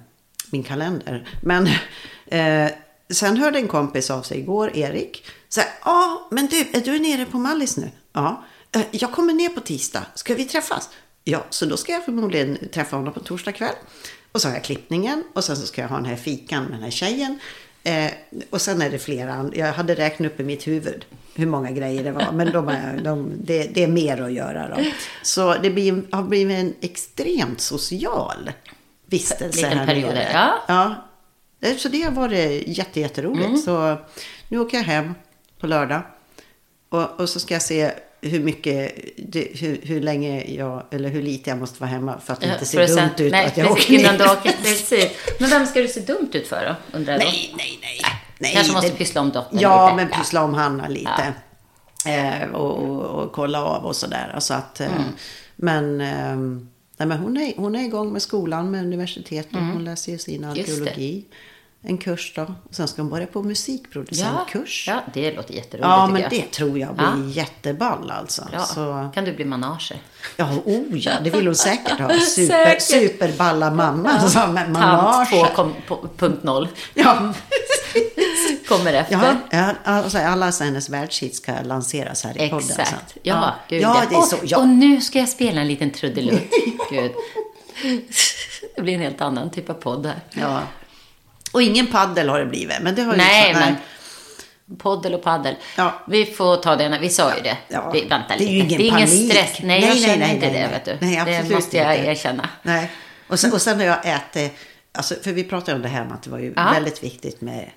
[0.50, 1.28] min kalender.
[1.42, 1.66] Men
[2.26, 2.72] eh,
[3.10, 5.26] sen hörde en kompis av sig igår, Erik.
[5.48, 7.90] Så här, ja, men du, är du nere på Mallis nu?
[8.12, 8.44] Ja.
[8.72, 10.06] Eh, jag kommer ner på tisdag.
[10.14, 10.88] Ska vi träffas?
[11.24, 13.74] Ja, så då ska jag förmodligen träffa honom på torsdag kväll.
[14.32, 16.72] Och så har jag klippningen och sen så ska jag ha den här fikan med
[16.72, 17.38] den här tjejen.
[17.84, 18.10] Eh,
[18.50, 21.04] och sen är det flera, jag hade räknat upp i mitt huvud
[21.34, 22.32] hur många grejer det var.
[22.32, 24.82] Men de är, de, det, det är mer att göra då.
[25.22, 28.50] Så det blir, har blivit en extremt social
[29.06, 30.30] vistelse Liten här period, nere.
[30.32, 30.58] ja.
[30.68, 30.94] ja.
[31.68, 33.46] Eh, Så det har varit jätte, jätteroligt.
[33.46, 33.58] Mm.
[33.58, 33.96] Så
[34.48, 35.14] nu åker jag hem
[35.58, 36.02] på lördag.
[36.88, 38.92] Och, och så ska jag se hur mycket,
[39.34, 42.52] hur, hur länge jag, eller hur lite jag måste vara hemma för att det Ja,
[42.52, 44.32] inte ser dumt sen- ut nej, att jag åker ner.
[44.32, 44.52] åker.
[44.62, 45.10] Precis.
[45.40, 46.96] Men vem ska du se dumt ut för då?
[46.98, 47.26] Undrar jag då?
[47.26, 48.00] Nej, nej, nej.
[48.38, 49.96] nej Kanske måste det- pyssla om dottern Ja, lite.
[49.96, 51.32] men pyssla om Hanna lite.
[52.06, 54.36] Eh, och, och, och kolla av och sådär.
[54.38, 55.02] Så att, eh, Mm.
[55.56, 56.36] Men, eh,
[56.96, 59.52] nej, men hon, är, hon är igång med skolan, med universitetet.
[59.52, 60.56] Hon läser ju sin Mm.
[60.56, 61.22] Just det.
[61.84, 62.42] En kurs då.
[62.42, 64.84] Och sen ska hon börja på musikproducentkurs.
[64.88, 66.30] Ja, det låter jätteroligt Ja, men jag.
[66.30, 67.28] det tror jag blir Ja.
[67.32, 68.48] jätteball alltså.
[68.52, 68.60] Ja.
[68.60, 69.96] Så, Kan du bli manager?
[70.36, 72.08] ja, oh ja, det vill hon säkert ha.
[72.20, 72.82] Super, Säkert.
[72.82, 75.30] superballa mamma som är Tant manage.
[75.88, 77.34] 2.0 Ja.
[78.68, 79.36] kommer efter.
[79.50, 82.80] Ja, ja alltså alla hennes världshits ska lanseras här i podden sen.
[82.80, 83.16] Exakt.
[83.22, 84.36] Ja, gud ja, det är så.
[84.44, 84.58] Ja.
[84.58, 86.42] och nu ska jag spela en liten trudelutt.
[86.90, 87.12] Gud.
[88.76, 90.20] Det blir en helt annan typ av podd här.
[90.30, 90.60] ja.
[91.52, 92.76] Och ingen paddel har det blivit.
[92.80, 93.74] Men det har ju Nej, så- men-
[94.78, 95.54] Poddel och paddel.
[95.76, 95.94] Ja.
[96.08, 97.56] Vi får ta det när vi sa ju det.
[97.68, 97.90] Ja.
[97.90, 98.74] Vi, vänta Det är ju lite.
[98.74, 99.58] ingen det är ingen stress.
[99.62, 100.70] Nej, Nej, jag nej, känner nej, inte nej, det, nej.
[100.70, 101.06] vet du.
[101.06, 102.10] Nej, det måste jag inte.
[102.10, 102.48] erkänna.
[102.62, 102.90] Nej.
[103.28, 104.50] Och sen, och sen när jag äter,
[104.92, 106.70] alltså, för vi pratade om det här med att det var ju Ja.
[106.72, 107.70] väldigt viktigt med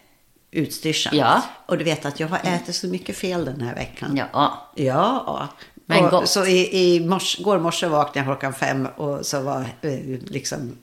[0.52, 1.18] utstyrseln.
[1.18, 1.42] Ja.
[1.66, 4.18] Och du vet att jag har ätit så mycket fel den här veckan.
[4.34, 4.72] Ja.
[4.76, 5.48] Ja.
[5.86, 6.30] Men och, gott.
[6.30, 9.92] Så i, i mors, går morse vaknade jag klockan fem och så var eh,
[10.28, 10.78] liksom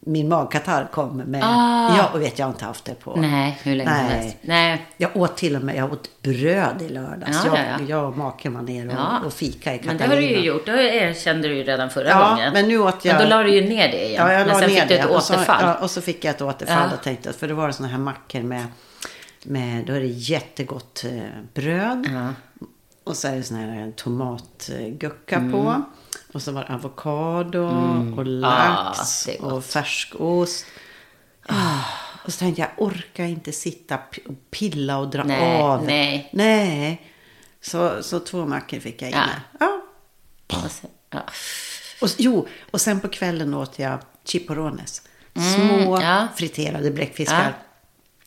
[0.00, 1.42] min magkatarr kom med.
[1.44, 1.96] Ah.
[1.96, 3.16] Ja, och vet jag har inte haft det på.
[3.16, 4.16] Nej, hur länge som Nej.
[4.18, 4.36] helst.
[4.40, 4.86] Nej.
[4.96, 7.42] Jag åt till och med jag åt bröd i lördags.
[7.44, 7.84] Ja, jag, ja, ja.
[7.88, 9.20] jag och maken var ner och, Ja.
[9.26, 10.06] och fika i Men Catalina.
[10.06, 10.66] det har du ju gjort.
[10.66, 12.52] Det erkände du ju redan förra Ja, gången.
[12.52, 14.26] men nu åt jag- Men då la du ju ner det igen.
[14.26, 15.14] Ja, jag men la sen ner fick du ett det.
[15.14, 15.62] Och så, återfall.
[15.62, 16.96] ja, och så fick jag ett återfall Ja.
[16.96, 18.64] och tänkte för det var det såna här mackor med,
[19.44, 21.20] med då är det jättegott eh,
[21.54, 22.06] bröd.
[22.12, 22.28] Ja.
[23.04, 25.52] Och så är det sån här tomatgucka Mm.
[25.52, 25.82] på.
[26.32, 27.62] Och så var det avokado
[28.16, 29.52] och lax det är gott.
[29.52, 30.66] och färskost.
[31.48, 31.80] Ah,
[32.24, 33.94] och så tänkte jag, orkar inte sitta
[34.28, 35.84] och pilla och dra Nej, av.
[35.84, 36.30] nej.
[36.32, 37.12] Nej.
[37.60, 39.16] Så, så två mackor fick jag in.
[39.16, 39.28] Ja.
[40.48, 40.56] Ja.
[40.64, 41.22] Och sen- ja.
[42.02, 45.02] Och, jo, och sen på kvällen åt jag chiporones.
[45.34, 46.28] Små Mm, ja.
[46.36, 47.56] friterade bläckfiskar.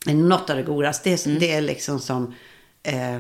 [0.07, 1.09] Är Något av det godaste.
[1.09, 1.39] Det är, Mm.
[1.39, 2.35] det är liksom som
[2.83, 3.19] eh,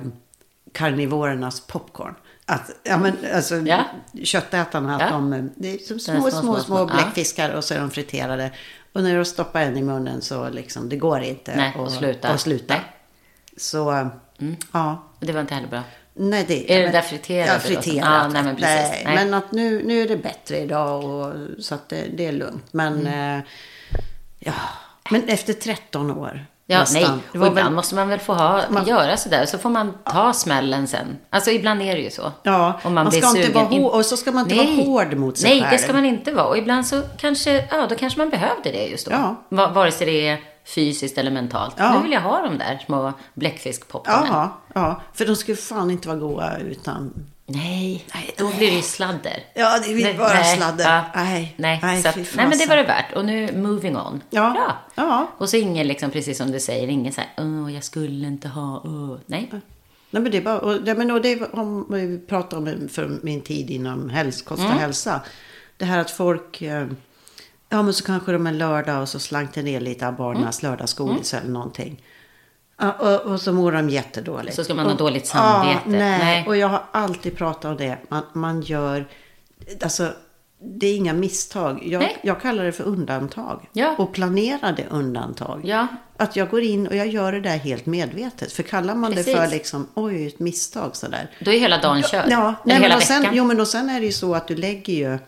[0.73, 2.15] karnivorernas popcorn.
[2.51, 3.83] Att, ja, men, alltså, Ja.
[4.23, 5.09] Köttätarna, att Ja.
[5.11, 6.85] de, det är som Det är små, små, små, små, små, små.
[6.95, 8.51] bläckfiskar och så är de friterade.
[8.93, 12.27] Och när du stoppar en i munnen så liksom, det går inte Nej, och sluta.
[12.29, 12.73] att sluta.
[12.73, 12.83] Nej.
[13.57, 14.09] Så,
[14.71, 15.03] ja.
[15.19, 15.81] Det var inte heller bra.
[16.13, 17.95] Nej, det Är det men- där friterade Ja, friterat.
[17.95, 18.89] Ja, nej, men precis.
[18.91, 19.15] Nej, Nej.
[19.15, 22.73] Men att nu, nu är det bättre idag och, så att det, det är lugnt.
[22.73, 23.37] Men, Mm.
[23.39, 23.43] eh,
[24.39, 24.53] ja.
[25.11, 26.45] Men efter 13 år.
[26.65, 27.01] Ja, nästan.
[27.01, 27.11] nej.
[27.29, 29.45] Och ibland väl, måste man väl få ha, Man- göra sådär.
[29.45, 31.17] Så får man ta smällen sen.
[31.29, 32.31] Alltså ibland är det ju så.
[32.43, 35.13] Ja, Om man blir ska inte vara hår- och så ska man inte vara hård
[35.17, 35.71] mot sig Nej, själv.
[35.71, 36.45] det ska man inte vara.
[36.47, 39.11] Och ibland så kanske, ja då kanske man behövde det just då.
[39.11, 39.35] Ja.
[39.49, 41.75] Va- Vare sig det är fysiskt eller mentalt.
[41.77, 41.93] Ja.
[41.93, 44.27] Nu vill jag ha de där små bläckfiskpopcornen.
[44.31, 47.13] Ja, ja, för de skulle fan inte vara goda utan...
[47.45, 48.05] Nej,
[48.37, 49.43] då blir det ju sladder.
[49.55, 50.83] Ja, det blir Nej, bara nej, sladder.
[50.85, 53.13] Ja, Nej, nej, nej, så att, nej, men det var det värt.
[53.15, 54.23] Och nu moving on.
[54.29, 54.77] Ja, Bra.
[54.95, 55.27] ja.
[55.37, 58.47] Och så ingen, liksom, precis som du säger, ingen så här, åh, jag skulle inte
[58.47, 59.17] ha, åh.
[59.25, 59.49] Nej.
[60.13, 62.87] Nej, men det är bara, och, det, men, och det är om vi pratar om
[62.91, 64.77] för min tid inom häls, kost och Mm.
[64.79, 65.21] hälsa.
[65.77, 66.87] Det här att folk, eh,
[67.69, 70.63] ja men så kanske de en lördag och så slank det ner lite av barnens
[70.63, 70.71] Mm.
[70.71, 72.03] lördagsgodis eller någonting.
[72.99, 74.55] Och, och så mår de jättedåligt.
[74.55, 75.79] Så ska man ha och, dåligt samvete.
[75.85, 76.19] Ja, nej.
[76.19, 76.47] Nej.
[76.47, 77.97] och jag har alltid pratat om det.
[78.09, 79.05] Man, man gör,
[79.81, 80.13] alltså
[80.63, 81.83] det är inga misstag.
[81.85, 83.69] Jag, jag kallar det för undantag.
[83.73, 83.95] Ja.
[83.97, 85.61] Och planerade undantag.
[85.65, 85.87] Ja.
[86.17, 88.51] Att jag går in och jag gör det där helt medvetet.
[88.51, 89.35] För kallar man det Precis.
[89.35, 91.29] för liksom, oj, ett misstag sådär.
[91.39, 92.25] Då är hela dagen körd.
[92.29, 93.35] Ja, nej, men hela och sen, veckan.
[93.35, 95.19] jo, men och sen är det ju så att du lägger ju,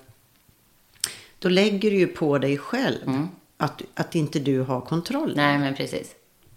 [1.40, 5.34] då lägger du ju på dig själv att, att inte du har kontroll.
[5.34, 5.36] Mm.
[5.36, 6.08] Nej, men precis.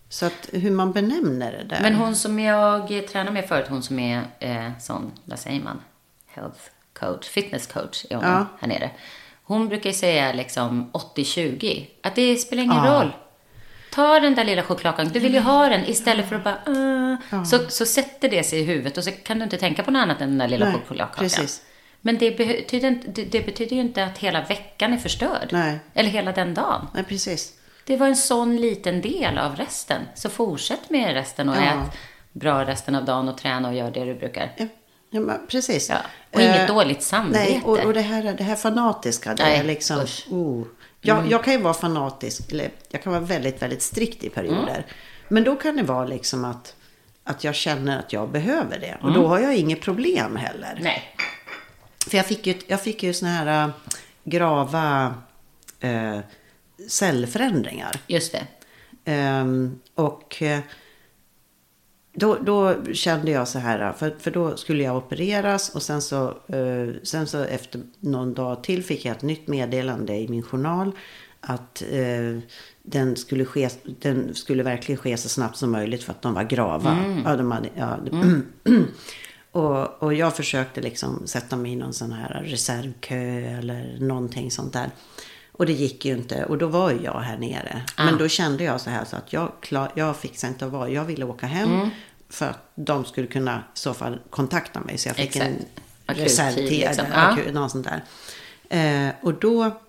[0.08, 1.80] Så att hur man benämner det där.
[1.82, 5.80] Men hon som jag tränade med förut, hon som är eh, sån, vad säger man?
[6.26, 6.60] Health
[6.98, 8.46] coach, fitness coach är hon Ja.
[8.60, 8.90] här nere.
[9.42, 11.86] Hon brukar ju säga liksom 80-20.
[12.02, 13.00] Att det spelar ingen Ja.
[13.02, 13.12] roll.
[13.90, 15.12] Ta den där lilla chokladkakan.
[15.12, 16.58] Du vill ju ha den istället för att bara...
[16.68, 19.90] Uh, så, så sätter det sig i huvudet och så kan du inte tänka på
[19.90, 21.22] något annat än den där lilla Nej, chokladkakan.
[21.24, 21.62] precis.
[22.00, 22.98] Men det betyder,
[23.30, 25.48] det betyder ju inte att hela veckan är förstörd.
[25.52, 25.78] Nej.
[25.94, 26.86] Eller hela den dagen.
[26.94, 27.52] Nej, precis.
[27.86, 30.02] Det var en sån liten del av resten.
[30.14, 31.60] Så fortsätt med resten och Ja.
[31.62, 31.92] ät
[32.32, 34.52] bra resten av dagen och träna och gör det du brukar.
[34.56, 34.66] Ja,
[35.10, 35.88] ja precis.
[35.88, 35.96] Ja.
[36.32, 37.38] Och inget Eh, dåligt samvete.
[37.38, 39.96] Nej, och, och det, här, det här fanatiska, det Nej, är liksom...
[39.96, 40.42] Mm.
[40.42, 40.64] Oh.
[41.00, 44.74] Jag, jag kan ju vara fanatisk, eller jag kan vara väldigt, väldigt strikt i perioder.
[44.74, 44.82] Mm.
[45.28, 46.74] Men då kan det vara liksom att,
[47.24, 48.96] att jag känner att jag behöver det.
[49.02, 49.20] Och Mm.
[49.22, 50.78] då har jag inget problem heller.
[50.82, 51.14] Nej.
[52.10, 53.70] För jag fick ju, jag fick ju såna här äh,
[54.24, 55.14] grava
[55.80, 56.18] äh,
[56.88, 58.00] cellförändringar.
[58.06, 58.46] Just det.
[59.04, 60.60] Ehm, och eh,
[62.12, 66.28] då, då kände jag så här, för, för då skulle jag opereras och sen så,
[66.28, 70.92] eh, sen så efter någon dag till fick jag ett nytt meddelande i min journal
[71.40, 72.38] att eh,
[72.82, 76.42] den, skulle ske, den skulle verkligen ske så snabbt som möjligt för att de var
[76.42, 77.04] grava.
[77.24, 77.98] Ja, de hade, ja,
[79.52, 83.16] och, och jag försökte liksom sätta mig i någon sån här reservkö
[83.58, 84.90] eller någonting sånt där.
[85.56, 86.44] Och det gick ju inte.
[86.44, 87.82] Och då var ju jag här nere.
[87.96, 90.88] Men då kände jag så här så att jag, klar, jag fixade inte att vara.
[90.88, 91.90] Jag ville åka hem.
[92.28, 94.98] För att de skulle kunna i så fall kontakta mig.
[94.98, 95.46] Så jag fick Exakt.
[96.06, 96.70] en reservtid.
[96.70, 97.04] liksom.
[97.12, 97.16] Ja.
[97.16, 98.04] akut, något sånt där.
[98.68, 99.80] Eh, och då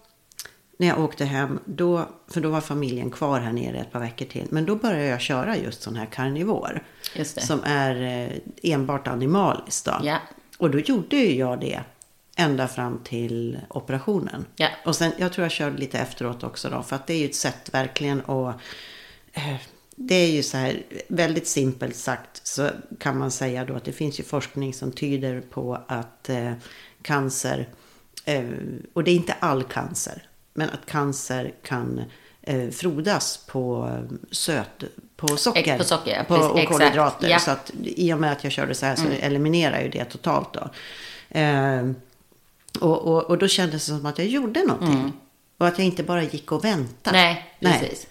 [0.80, 4.26] när jag åkte hem, då, för då var familjen kvar här nere ett par veckor
[4.26, 4.48] till.
[4.50, 6.84] Men då började jag köra just sån här karnivor.
[7.26, 9.96] Som är eh, enbart animaliskt då.
[10.04, 10.18] Ja.
[10.58, 11.80] Och då gjorde ju jag det
[12.40, 14.46] ända fram till operationen.
[14.56, 14.68] Ja.
[14.86, 16.84] Och sen, jag tror jag körde lite efteråt också då.
[16.84, 18.56] För att det är ju ett sätt verkligen att...
[19.34, 19.56] Eh,
[20.00, 22.70] det är ju så här, väldigt simpelt sagt så
[23.00, 26.52] kan man säga då att det finns ju forskning som tyder på att eh,
[27.02, 27.70] cancer,
[28.26, 28.46] eh,
[28.94, 30.24] och det är inte all cancer,
[30.54, 32.02] men att cancer kan
[32.42, 33.98] eh, frodas på
[34.32, 34.84] söt,
[35.16, 35.78] på socker.
[35.78, 37.30] På socker, på, och exakt, kolhydrater.
[37.30, 37.40] ja.
[37.40, 40.54] Så att i och med att jag körde så här så eliminerar ju det totalt
[40.54, 40.70] då.
[42.82, 45.14] Och, och, och då kändes det som att jag gjorde någonting.
[45.58, 47.18] Och att jag inte bara gick och väntade.
[47.18, 48.08] Nej, precis.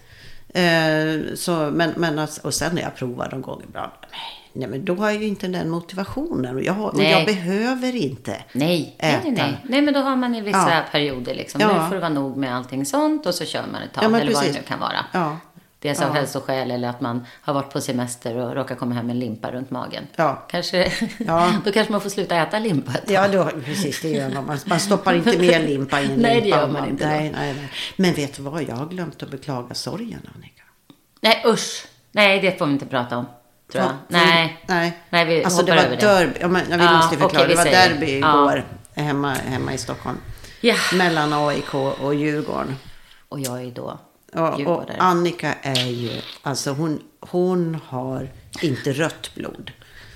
[0.49, 3.91] Eh, så, men, men, alltså- och sen när jag provar någon gång ibland.
[4.53, 6.55] Nej, men då har jag ju inte den motivationen.
[6.55, 7.11] Och jag, har, och Nej.
[7.11, 8.31] jag behöver inte.
[8.31, 9.19] Nej, nej, Äta.
[9.23, 9.57] nej, nej.
[9.63, 10.81] Nej, men då har man i vissa Ja.
[10.91, 11.61] perioder liksom.
[11.61, 11.67] Ja.
[11.83, 14.03] Nu får det vara nog med allting sånt och så kör man ett tag.
[14.03, 14.55] Ja, eller vad det precis.
[14.55, 15.05] nu kan vara.
[15.11, 15.37] Ja.
[15.79, 16.13] Dels av Ja.
[16.13, 19.51] hälsoskäl eller att man har varit på semester och råkar komma hem med en limpa
[19.51, 20.03] runt magen.
[20.15, 20.45] Ja.
[20.49, 21.53] Kanske, Ja.
[21.65, 23.15] Då kanske man får sluta äta limpa ett tag.
[23.15, 24.01] Ja, då, precis.
[24.01, 24.45] Det gör man.
[24.45, 24.57] man.
[24.65, 26.57] Man stoppar inte mer limpa i en Nej, det limpa.
[26.59, 27.09] gör man inte då.
[27.09, 27.69] Nej, nej, nej.
[27.95, 28.63] Men vet du vad?
[28.63, 30.63] Jag har glömt att beklaga sorgen, Annika.
[31.21, 31.85] Nej, usch.
[32.11, 33.25] Nej, det får vi inte prata om.
[33.71, 33.89] Tror jag.
[33.91, 34.63] För- Nej.
[34.67, 34.97] Nej.
[35.09, 36.05] Nej, vi alltså det hoppar var över det.
[36.25, 36.37] derby.
[36.41, 37.43] Ja, men, ja, vi Ja, måste förklara.
[37.43, 38.29] okej, vi det var derby Ja.
[38.51, 38.65] igår.
[38.95, 40.17] Hemma, hemma i Stockholm.
[40.61, 40.75] Ja.
[40.93, 42.75] Mellan AIK och Djurgården.
[43.29, 43.99] Och jag är då
[44.33, 44.97] Och djurgårdare.
[44.99, 48.29] Annika är ju, alltså hon, hon har
[48.61, 49.71] inte rött blod.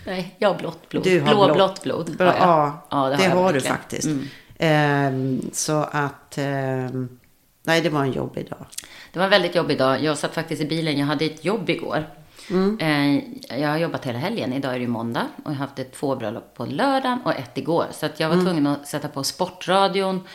[0.05, 1.03] Nej, jag har blått blod.
[1.03, 2.15] Du har Blå, blå- blått blod.
[2.19, 2.35] Har jag.
[2.39, 4.05] ja, Ja, det, har, jag har du faktiskt.
[4.05, 4.27] Mm.
[4.57, 7.19] Ehm, så att, ehm,
[7.63, 8.65] nej det var en jobbig dag.
[9.13, 10.03] Det var en väldigt jobbig dag.
[10.03, 10.97] Jag satt faktiskt i bilen.
[10.97, 12.07] Jag hade ett jobb igår.
[12.49, 12.77] Mm.
[12.79, 14.53] Eh, Jag har jobbat hela helgen.
[14.53, 15.27] Idag är det ju måndag.
[15.43, 17.85] Och jag har haft ett två bröllop på lördagen och ett igår.
[17.91, 18.45] Så att jag var Mm.
[18.45, 20.27] tvungen att sätta på sportradion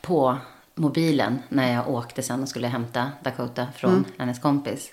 [0.00, 0.36] på
[0.74, 4.04] mobilen när jag åkte sen och skulle hämta Dakota från Mm.
[4.18, 4.90] hennes kompis.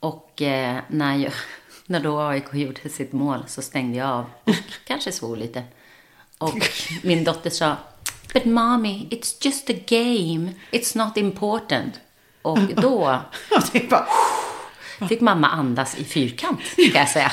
[0.00, 1.32] Och eh, när, jag,
[1.86, 5.62] när då AIK gjorde sitt mål så stängde jag av och kanske svor lite.
[6.38, 6.58] Och
[7.02, 7.76] min dotter sa
[8.34, 10.52] But mommy, it's just a game.
[10.70, 11.94] It's not important.
[12.42, 13.20] Och då
[15.08, 17.32] fick mamma andas i fyrkant, kan jag säga.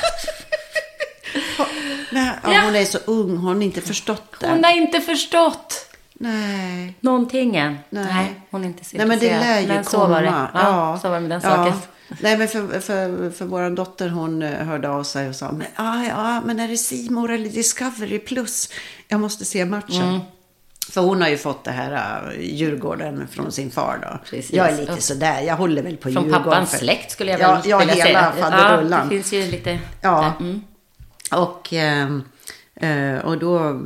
[2.12, 2.62] nej, ja, Ja.
[2.62, 4.48] Hon är så ung, hon har inte förstått det.
[4.50, 6.97] Hon har inte förstått Nej.
[6.99, 7.78] någonting än.
[7.89, 8.34] Nej.
[8.52, 10.04] hon är inte så Nej men det lär ju Men komma.
[10.04, 10.47] så var det.
[10.54, 11.73] Ja, så var det med den saken.
[12.21, 15.67] Nej men för, för, för vår dotter hon eh, hörde av sig och sa men,
[15.76, 18.69] ah, ja, men är det Simor eller Discovery plus?
[19.08, 20.02] Jag måste se matchen.
[20.10, 20.19] Mm.
[20.91, 24.17] För hon har ju fått det här uh, Djurgården från sin far då.
[24.30, 24.54] Precis.
[24.54, 26.43] Jag är lite Och- sådär, jag håller väl på Från Djurgården.
[26.43, 28.43] pappans för- släkt skulle jag ja, väl ja, vilja hela säga.
[28.52, 28.99] faderullan.
[28.99, 29.80] Ja, det finns ju lite...
[30.02, 30.34] Ja.
[30.39, 30.62] Mm.
[31.32, 32.23] Och, ehm,
[32.76, 33.82] eh, och då,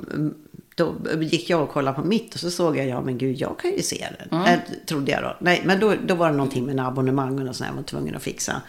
[0.77, 3.59] då gick jag och kollade på mitt och så såg jag, ja men gud, jag
[3.59, 4.39] kan ju se den.
[4.39, 4.53] Mm.
[4.53, 5.37] Eh, trodde jag då.
[5.39, 8.15] Nej, men då, då var det någonting med en abonnemang och sånt jag var tvungen
[8.15, 8.61] att fixa.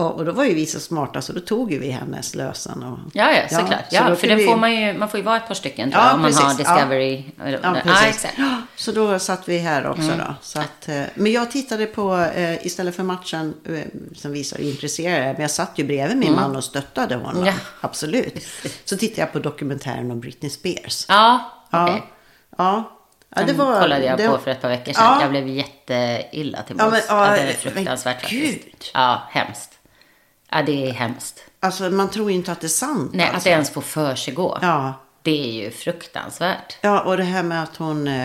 [0.00, 2.82] Och, och då var ju vi så smarta så då tog ju vi hennes lösen.
[2.82, 3.84] Och, Ja, ja, såklart.
[3.88, 5.54] så Ja, då för den vi- får man ju, man får ju vara ett par
[5.54, 6.42] stycken tror Ja, jag, om man har.
[6.50, 6.56] Ja.
[6.56, 7.24] Discovery.
[7.38, 8.06] Ja, Ja, ja, precis.
[8.08, 8.34] exakt.
[8.38, 10.18] Ja, Så då satt vi här också Mm.
[10.18, 10.34] då.
[10.42, 13.80] Så att, eh, men jag tittade på, eh, istället för matchen eh,
[14.16, 17.36] som vi så intresserade, men jag satt ju bredvid min man och stöttade honom.
[17.36, 17.46] Mm.
[17.46, 17.52] Ja.
[17.80, 18.34] Absolut.
[18.84, 21.06] Så tittade jag på dokumentären om Britney Spears.
[21.08, 21.84] Ja, Ja.
[21.88, 22.02] okej.
[22.58, 22.96] Ja.
[23.36, 25.04] ja, Den kollade jag det- på för ett par veckor sedan.
[25.04, 25.20] Ja.
[25.22, 27.08] Jag blev jätteilla till Ja, mods.
[27.08, 28.54] men, Ja, ja, det är men fruktansvärt gud.
[28.62, 28.90] faktiskt.
[28.94, 29.70] Ja, hemskt.
[30.50, 31.44] Ja, det är hemskt.
[31.60, 33.10] Alltså man tror ju inte att det är sant.
[33.14, 33.36] Nej, alltså.
[33.36, 34.58] att det ens får för sig gå.
[34.62, 34.92] Ja.
[35.22, 36.76] Det är ju fruktansvärt.
[36.80, 38.24] ja, och det här med att hon, eh,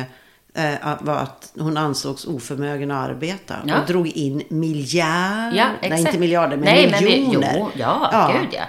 [0.54, 3.56] eh, var att hon ansågs oförmögen att arbeta.
[3.66, 3.80] Ja.
[3.80, 5.58] Och drog in miljarder.
[5.58, 5.68] Ja.
[5.90, 7.54] Nej, inte miljarder, men Nej, men miljoner.
[7.54, 8.64] vi, jo, ja, gud ja.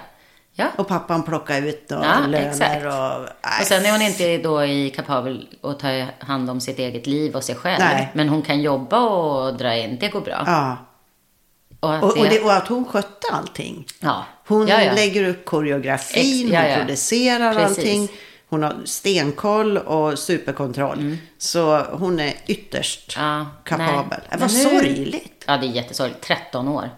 [0.59, 0.65] Ja.
[0.75, 2.85] Och pappan plockade ut och Ja, löner exakt.
[2.85, 2.91] och...
[2.91, 7.07] Nej, Och sen är hon inte då i kapabel att ta hand om sitt eget
[7.07, 7.79] liv och sig själv.
[7.79, 8.09] Nej.
[8.13, 10.43] Men hon kan jobba och dra in, det går bra.
[10.45, 10.77] Ja.
[11.79, 13.85] Och att Och, och, det- och att hon skötte allting.
[13.99, 14.25] ja.
[14.47, 14.93] Hon ja, ja.
[14.93, 16.77] lägger upp koreografin, Ex- ja, hon ja.
[16.77, 17.77] producerar Precis.
[17.77, 18.09] allting.
[18.49, 21.17] Hon har stenkoll och superkontroll.
[21.37, 23.29] Så hon är ytterst Mm.
[23.29, 24.05] Ja, kapabel.
[24.09, 24.19] nej.
[24.31, 25.43] Det var Men nu- sorgligt.
[25.47, 26.21] Ja, det är jättesorgligt.
[26.21, 26.89] 13 år.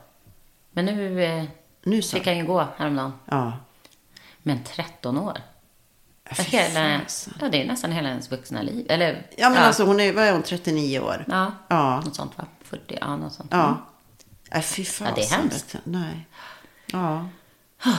[0.72, 1.44] Men nu eh,
[1.84, 2.18] Nu så.
[2.18, 3.13] fick han ju gå häromdagen.
[3.26, 3.54] Ja.
[4.44, 5.38] Men 13 år?
[6.30, 7.02] Hela,
[7.39, 8.86] ja, det är nästan hela hennes vuxna liv.
[8.89, 11.26] Eller, Ja men alltså hon är, vad är hon, 39 år?
[11.28, 12.02] Ja, Ja.
[12.06, 12.46] något sånt va?
[12.63, 13.50] 40, ja, något sånt.
[13.52, 13.86] Ja.
[14.54, 15.08] Nej fy fasen.
[15.08, 15.76] Ja, det är hemskt.
[15.84, 16.28] Nej.
[16.86, 17.30] Ja.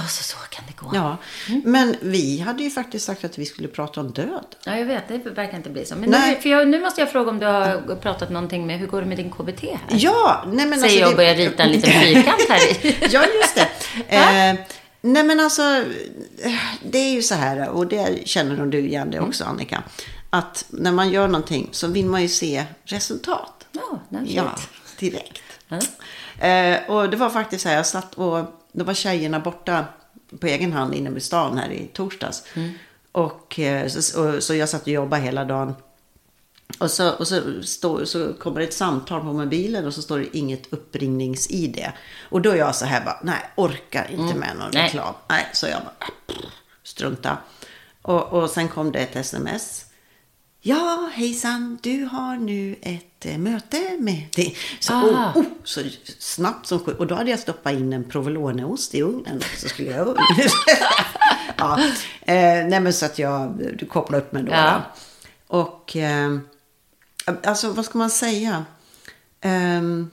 [0.08, 0.90] Så så kan det gå.
[0.94, 1.16] Ja.
[1.64, 4.44] Men vi hade ju faktiskt sagt att vi skulle prata om död.
[4.64, 5.08] Ja, jag vet.
[5.08, 5.96] Det verkar inte bli så.
[5.96, 6.34] Men Nej.
[6.34, 9.00] nu, för jag, nu måste jag fråga om du har pratat någonting med, hur går
[9.00, 9.78] det med din KBT här?
[9.90, 10.98] Ja, nej men Säger alltså.
[10.98, 12.96] jag och det- börjar rita en liten fyrkant här i.
[13.10, 13.68] ja, just det.
[14.08, 14.54] Eh,
[15.00, 15.84] nej, men alltså,
[16.84, 19.82] det är ju så här, och det känner nog du igen det också, Annika.
[20.30, 23.66] Att när man gör någonting så vill man ju se resultat.
[23.72, 24.30] Ja, shit.
[24.34, 24.54] Ja,
[24.98, 25.42] direkt.
[25.68, 25.78] Ja.
[26.40, 29.84] Eh, och det var faktiskt så här, jag satt och, då var tjejerna borta
[30.40, 32.44] på egen hand inne i stan här i torsdags.
[33.12, 35.74] Och, eh, så, och, så jag satt och jobbade hela dagen.
[36.78, 40.18] Och så, och så, står, så kommer det ett samtal på mobilen och så står
[40.18, 41.86] det inget uppringnings-id.
[42.30, 44.82] Och då är jag så här bara, nej, orkar inte med någon Nej.
[44.82, 45.14] reklam.
[45.28, 46.06] Nej, så jag bara,
[46.82, 47.38] strunta.
[48.02, 49.84] Och, och sen kom det ett sms.
[50.60, 54.54] Ja, hejsan, du har nu ett eh, möte med det.
[54.80, 55.32] Så, Ah.
[55.34, 55.80] oh, oh, så
[56.18, 56.92] snabbt som sju.
[56.98, 59.40] Och då hade jag stoppat in en provoloneost i ugnen.
[59.56, 60.16] Så skulle jag...
[61.56, 61.78] ja,
[62.20, 62.34] eh,
[62.66, 64.52] nej men så att jag du kopplade upp mig då.
[64.52, 64.82] Ja.
[65.46, 66.38] Och eh,
[67.44, 68.64] alltså vad ska man säga?
[69.40, 70.10] Ehm,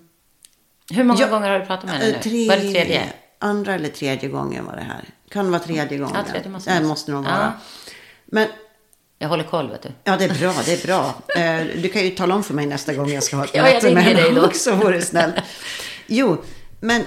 [0.93, 2.21] Hur många Ja, gånger har du pratat med henne eh, nu?
[2.23, 3.13] tre, Var det tredje?
[3.39, 5.03] Andra eller tredje gången var det här.
[5.29, 6.25] Kan vara tredje gången.
[6.31, 7.29] tredje måste det måste nog Ja.
[7.29, 7.53] vara.
[8.25, 8.47] Men
[9.19, 9.89] Jag håller koll, vet du.
[10.03, 10.53] Ja, det är bra.
[10.65, 11.15] Det är bra.
[11.41, 13.63] Eh, Du kan ju tala om för mig nästa gång jag ska ha ett Ja,
[13.63, 14.45] möte med dig henne då.
[14.45, 15.32] också, vore snäll.
[16.08, 16.43] Jo,
[16.80, 17.03] men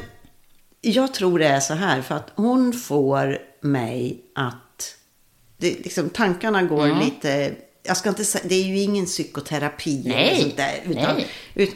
[0.80, 4.96] jag tror det är så här, för att hon får mig att...
[5.56, 6.98] Det, liksom, tankarna går Mm.
[6.98, 7.54] lite...
[7.82, 10.80] Jag ska inte säga, det är ju ingen psykoterapi Nej, eller sånt där.
[10.84, 11.26] Utan, nej.
[11.54, 11.74] ut,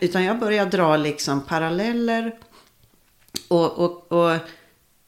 [0.00, 2.34] utan jag börjar dra liksom paralleller
[3.48, 4.36] och, och, och,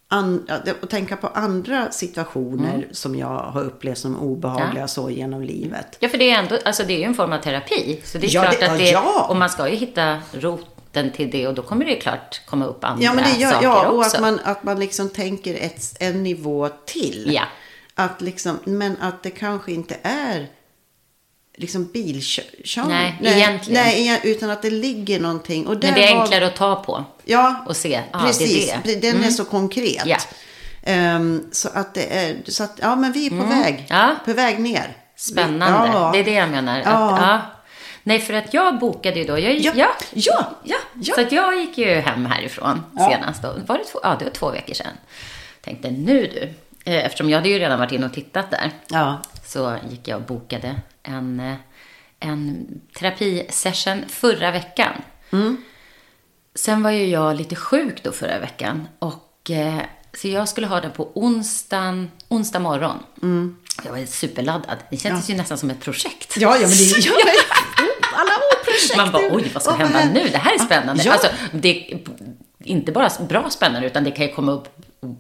[0.09, 2.89] an, ja, och tänka på andra situationer Mm.
[2.93, 5.97] som jag har upplevt som obehagliga så genom livet.
[6.01, 8.01] Ja, för det är, ändå, alltså det är ju en form av terapi.
[8.05, 9.27] Så det är Ja, klart det- att ja, det, ja.
[9.29, 12.65] Och man ska ju hitta roten till det och då kommer det ju klart komma
[12.67, 14.17] upp andra Ja, men det gör, saker ja, och också.
[14.17, 17.31] att man, att man liksom tänker ett, en nivå till.
[17.35, 17.43] Ja.
[17.95, 20.47] Att liksom, men att det kanske inte är
[21.57, 22.89] liksom bilkörning.
[22.89, 23.83] Nej, egentligen.
[23.85, 25.67] Nej, utan att det ligger någonting.
[25.67, 27.05] Och Men det är enklare att ta på.
[27.25, 28.49] Ja, och se, ah, precis.
[28.49, 29.09] det är det.
[29.09, 29.21] Mm.
[29.21, 30.03] Den är så konkret.
[30.07, 30.17] Ja.
[30.83, 33.75] Ehm, så att det är, så att, ja men vi är på väg.
[33.75, 33.85] Mm.
[33.89, 34.17] Ja.
[34.25, 34.97] På väg ner.
[35.17, 35.89] Spännande.
[35.93, 36.11] Ja.
[36.13, 36.83] Det är det jag menar.
[36.85, 37.15] Ja.
[37.15, 37.41] Att, ja.
[38.03, 39.39] Nej, för att jag bokade ju då.
[39.39, 39.73] Jag, Ja.
[39.75, 39.89] ja.
[40.13, 40.77] Ja.
[40.95, 41.15] ja.
[41.15, 43.43] Så att jag gick ju hem härifrån senast.
[43.43, 43.55] Då.
[43.67, 44.93] Var det, två, ja, det var två veckor sedan.
[45.61, 46.43] Tänkte nu du.
[46.93, 48.71] Eh, Eftersom jag hade ju redan varit inne och tittat där.
[48.89, 49.23] Ja.
[49.45, 50.75] Så gick jag och bokade
[51.07, 51.55] en,
[52.21, 52.67] en
[52.99, 54.93] terapisession förra veckan.
[56.55, 58.89] Sen var ju jag lite sjuk då förra veckan.
[58.99, 59.79] Och, eh,
[60.21, 62.99] så jag skulle ha den på onsdagen, onsdag morgon.
[63.85, 64.77] Jag var superladdad.
[64.91, 66.37] Det kändes ju nästan som ett projekt.
[66.37, 67.35] Ja, ja, men det ja, men-
[68.15, 68.97] alla år projekt.
[68.97, 70.29] Man bara, oj, vad ska hända nu?
[70.29, 71.03] Det här är spännande.
[71.03, 71.13] Ja.
[71.13, 71.99] Alltså, det är
[72.59, 74.69] inte bara bra spännande, utan det kan ju komma upp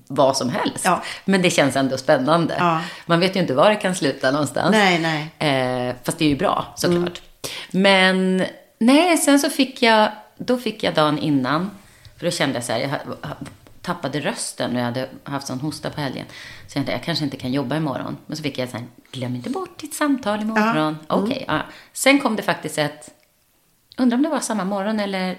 [0.08, 0.84] vad som helst.
[0.84, 1.02] Ja.
[1.24, 2.54] Men det känns ändå spännande.
[2.58, 2.80] Ja.
[3.06, 4.70] Man vet ju inte var det kan sluta någonstans.
[4.70, 5.88] Nej, nej.
[5.88, 7.22] Eh, fast det är ju bra, såklart.
[7.70, 8.44] Men,
[8.78, 11.70] nej, sen så fick jag, då fick jag dagen innan,
[12.18, 13.00] för då kände jag så här, jag
[13.82, 16.26] tappade rösten och jag hade haft sån hosta på helgen.
[16.28, 16.32] Så
[16.64, 18.16] jag tänkte, jag kanske inte kan jobba imorgon.
[18.26, 20.98] Men så fick jag så här, glöm inte bort ditt samtal imorgon.
[21.06, 21.60] Okej, ja.
[21.92, 23.10] Sen kom det faktiskt ett,
[23.96, 25.38] undrar om det var samma morgon eller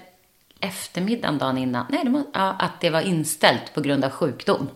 [0.60, 1.86] eftermiddagen dagen innan.
[1.88, 4.68] Nej, det må, ja, att det var inställt på grund av sjukdom.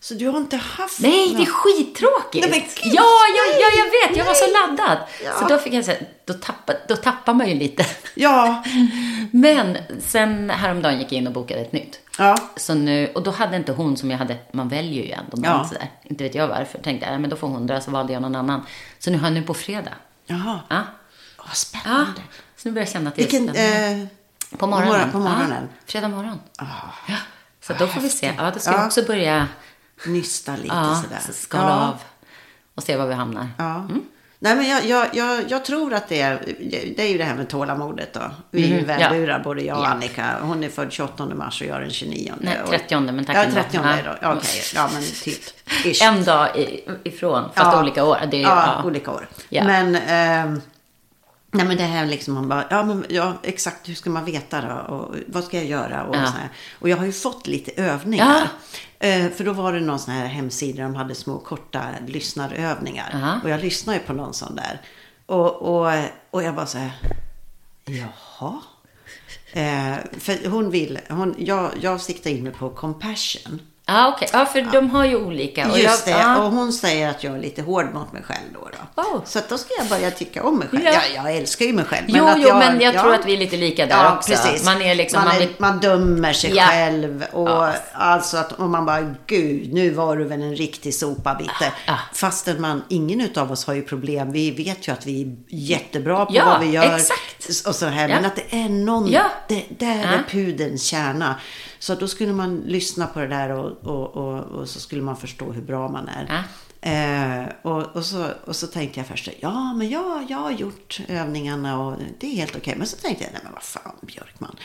[0.00, 2.48] Så du har inte haft Nej, det är skittråkigt.
[2.50, 3.02] Nej, men ja,
[3.36, 4.18] ja, ja, jag vet.
[4.18, 4.98] Jag var så laddad.
[5.24, 5.32] Ja.
[5.38, 7.86] Så då fick jag säga, då tappar, då tappar man ju lite.
[8.14, 8.64] Ja.
[9.32, 12.00] Men sen häromdagen gick jag in och bokade ett nytt.
[12.18, 12.36] Ja.
[12.56, 15.44] Så nu, och då hade inte hon som jag hade, man väljer ju ändå någon
[15.44, 15.64] Ja.
[15.68, 15.90] sådär.
[16.02, 16.78] Inte vet jag varför.
[16.78, 18.66] Tänkte jag, men då får hon dra, så valde jag någon annan.
[18.98, 19.94] Så nu har jag nu på fredag.
[20.26, 20.60] Jaha.
[20.68, 20.82] Ja.
[21.38, 21.54] Vad ja.
[21.54, 22.20] spännande.
[22.56, 24.02] Så nu börjar jag känna att det är Vilken, spännande.
[24.02, 24.06] eh,
[24.58, 24.88] På morgonen.
[24.92, 25.68] morgon- på morgonen.
[25.70, 26.38] Ja, fredag morgon.
[26.58, 26.64] Ah.
[27.08, 27.16] Ja.
[27.60, 28.32] Så då får vi se.
[28.38, 28.76] Ja, då ska Ja.
[28.76, 29.48] jag också börja
[30.06, 31.18] nysta lite ja, sådär.
[31.26, 31.88] så skala ja.
[31.88, 31.94] av
[32.74, 33.48] och se var vi hamnar.
[33.58, 33.88] Ja.
[34.38, 36.44] Nej, men jag, jag, jag, jag tror att det är,
[36.96, 38.20] det är ju det här med tålamodet då.
[38.50, 39.38] Vi är ju Mhm, ja.
[39.38, 39.88] både jag och.
[39.88, 40.36] Annika.
[40.40, 42.32] Hon är född 28 mars och jag är den 29.
[42.40, 43.54] Nej, Och- 30, men tack Ja, ändå.
[43.54, 43.96] 30 Ja.
[44.04, 44.16] då.
[44.20, 45.40] Ja, Okej, ja men typ.
[45.84, 46.02] Ish.
[46.02, 46.48] En dag
[47.04, 47.80] ifrån, fast Ja.
[47.80, 48.18] olika år.
[48.30, 49.28] Det är, ja, olika år.
[49.50, 50.60] Men, ehm,
[51.54, 54.60] nej men det här liksom, man bara, ja men ja, exakt hur ska man veta
[54.60, 54.94] då?
[54.94, 56.04] Och vad ska jag göra?
[56.04, 56.26] Och, Ja.
[56.26, 56.48] så här.
[56.78, 58.48] och jag har ju fått lite övningar.
[58.98, 63.10] Eh, för då var det någon sån här hemsida där de hade små korta lyssnarövningar.
[63.22, 63.40] Ja.
[63.44, 64.80] Och jag lyssnade ju på någon sån där.
[65.26, 65.92] Och, och,
[66.30, 66.92] och jag bara så här,
[67.84, 68.60] jaha?
[69.52, 73.60] Eh, för hon vill, hon, jag, jag siktar in mig på compassion.
[73.86, 74.28] Ja, okej.
[74.32, 75.70] Ja, för de har ju olika.
[75.70, 76.38] Och Just jag, det, Ja.
[76.42, 78.68] och hon säger att jag är lite hård mot mig själv då.
[78.94, 79.02] då.
[79.02, 79.20] Oh.
[79.24, 80.82] Så då ska jag börja tycka om mig själv.
[80.84, 80.92] Ja.
[80.92, 81.00] Ja.
[81.24, 82.04] Jag, älskar ju mig själv.
[82.08, 84.30] Jo, att jo, men jag tror att vi är lite lika där också.
[84.32, 84.64] Precis.
[84.64, 86.64] Man är liksom- man, man är, vill- man dömer sig Ja.
[86.66, 87.24] själv.
[87.32, 87.72] Och Ja.
[87.92, 91.72] alltså att och man bara, gud, nu var du väl en riktig sopabitte.
[91.86, 91.98] Ja.
[92.12, 94.32] Fastän man, ingen utav oss har ju problem.
[94.32, 96.96] Vi vet ju att vi är jättebra på Ja, vad vi gör.
[96.96, 97.66] exakt.
[97.66, 98.08] Och så här.
[98.08, 98.14] Ja.
[98.14, 99.22] Men att det är någon, Ja.
[99.48, 100.02] det, där Ja.
[100.08, 101.34] är pudelns kärna.
[101.82, 105.16] Så då skulle man lyssna på det där och, och, och, och så skulle man
[105.16, 106.26] förstå hur bra man är.
[106.28, 106.90] Ja.
[106.90, 111.00] Eh, och, och, så, och så tänkte jag först, ja men jag, jag har gjort
[111.08, 112.74] övningarna och det är helt okej.
[112.76, 114.56] Men så tänkte jag, nej men vad fan Björkman,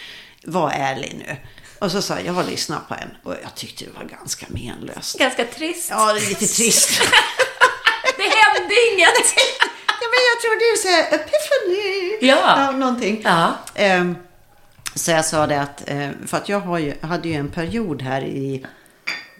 [0.43, 1.35] var ärlig nu.
[1.79, 4.45] Och så sa jag, jag har lyssnat på en och jag tyckte det var ganska
[4.49, 5.19] menlöst.
[5.19, 5.89] Ganska trist.
[5.91, 7.01] Ja, det är lite trist.
[8.17, 9.33] Det hände inget.
[9.87, 12.27] ja, men jag tror du säger epiphany.
[12.27, 12.71] Ja.
[12.71, 13.21] någonting.
[13.23, 13.53] Ja.
[13.75, 14.15] Ehm,
[14.97, 18.21] så jag sa det att, eh, för att jag ju, hade ju en period här
[18.21, 18.65] i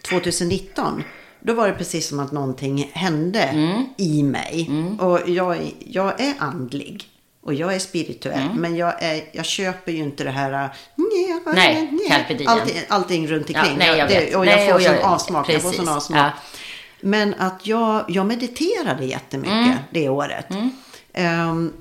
[0.02, 1.04] 2019.
[1.40, 3.84] Då var det precis som att någonting hände Mm.
[3.96, 4.70] i mig.
[5.00, 7.04] Och jag, är- jag är andlig.
[7.40, 8.40] Och jag är spirituell.
[8.42, 8.56] Mm.
[8.56, 10.52] Men jag, är, jag köper ju inte det här...
[10.64, 10.70] äh,
[11.54, 12.48] Nej, carpe diem.
[12.50, 13.56] allting, allting runt omkring.
[13.72, 15.48] Ja, nej, jag det, och jag Nej, får sån avsmak.
[15.50, 16.18] Jag får sån avsmak.
[16.18, 16.30] Ja.
[17.00, 19.76] Men att jag, jag mediterade jättemycket Mm.
[19.90, 20.46] det året.
[21.12, 21.72] Ehm,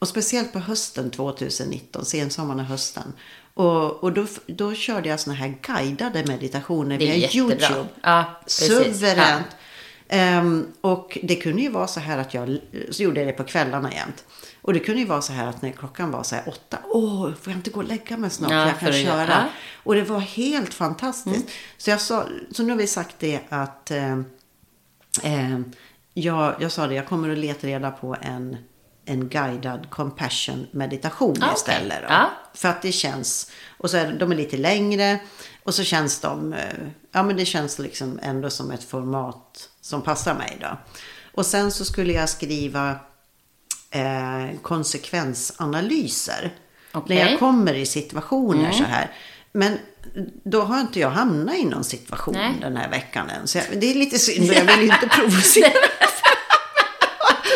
[0.00, 3.12] och speciellt på hösten 2019, sensommaren och hösten.
[3.54, 7.54] Och, och då, då körde jag såna här guidade meditationer via jättebra.
[7.54, 7.88] YouTube.
[8.02, 8.40] Ja.
[8.46, 9.46] Suveränt.
[10.08, 12.58] Ehm, och det kunde ju vara så här att jag,
[12.90, 14.24] så gjorde jag det på kvällarna jämt.
[14.62, 17.32] Och det kunde ju vara så här att när klockan var så här åtta, åh,
[17.40, 18.50] får jag inte gå och lägga mig snart?
[18.50, 19.28] Ja, jag kan köra.
[19.28, 19.44] ja.
[19.82, 21.50] Och det var helt fantastiskt.
[21.78, 24.20] Så jag sa, så nu har vi sagt det att eh,
[26.14, 28.56] jag, jag sa det, jag kommer att leta reda på en,
[29.10, 31.54] en guidad compassion meditation Ah, okej.
[31.56, 31.98] istället.
[32.08, 32.30] Ja.
[32.54, 35.18] För att det känns, och så är de är lite längre
[35.64, 36.58] och så känns de, eh,
[37.12, 40.78] ja men det känns liksom ändå som ett format som passar mig då.
[41.32, 42.90] Och sen så skulle jag skriva
[43.90, 46.54] eh, konsekvensanalyser.
[46.92, 47.16] Okej.
[47.16, 49.10] När jag kommer i situationer så här.
[49.52, 49.78] Men
[50.44, 52.54] då har inte jag hamnat i någon situation Nej.
[52.60, 53.48] den här veckan än.
[53.48, 55.72] Så jag, det är lite synd, jag vill inte provocera.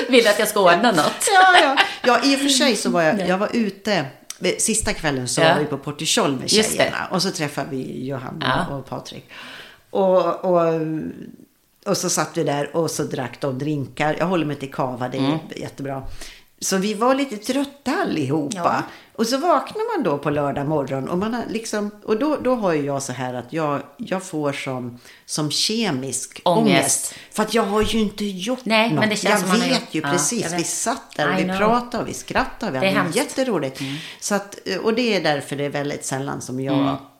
[0.08, 1.28] Vill att jag ska ordna något?
[1.34, 1.76] ja, ja.
[2.02, 4.04] ja, i och för sig så var jag, jag var ute.
[4.58, 7.06] Sista kvällen så var vi på Portichol med tjejerna.
[7.10, 9.28] Och så träffade vi Johanna och Patrik.
[9.90, 10.82] Och, och,
[11.86, 14.16] och så satt vi där och så drack de drinkar.
[14.18, 15.38] Jag håller mig till kava, det är Mm.
[15.56, 16.02] jättebra.
[16.64, 18.56] Så vi var lite trötta allihopa.
[18.56, 18.82] Ja.
[19.16, 22.72] Och så vaknar man då på lördag morgon och, man liksom, och då, då har
[22.74, 26.66] jag så här att jag, jag får som, som kemisk ångest.
[26.68, 27.14] Ångest.
[27.32, 29.10] För att jag har ju inte gjort Nej, men något.
[29.10, 30.52] det känns jag som man vet gjort- ju Ja, precis.
[30.52, 32.72] Vi satt där och vi pratade och vi skrattade.
[32.72, 33.80] Vi Det är hade jätteroligt.
[34.20, 37.13] Så att, och det är därför det är väldigt sällan som jag festar.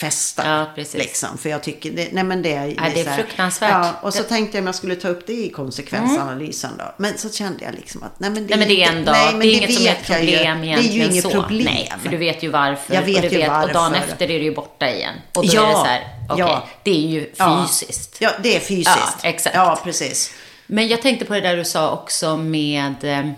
[0.00, 0.58] Mm.
[0.58, 0.94] Ja, precis.
[0.94, 3.70] Liksom, för jag tycker, det, nej men det, är- Ja, det är fruktansvärt.
[3.70, 6.84] Ja, och så Det- tänkte jag om jag skulle ta upp det i konsekvensanalysen då.
[6.96, 9.12] Men så kände jag liksom att nej men det, Nej, men det är en dag.
[9.14, 10.36] nej, men det är inget som är vet ett jag ju.
[10.36, 11.30] problem Det är ju inget så.
[11.30, 11.64] problem.
[11.64, 12.94] Nej, för du vet ju varför.
[12.94, 13.96] Jag vet och, du ju Och dagen varför.
[13.96, 15.14] efter är det ju borta igen.
[15.34, 16.68] Och då Ja, är det så här, okej, ja.
[16.84, 18.16] det är ju fysiskt.
[18.20, 19.16] Ja, det är fysiskt.
[19.22, 19.56] Ja, exakt.
[19.56, 20.30] Ja, precis.
[20.66, 23.30] Men jag tänkte på det där du sa också med eh,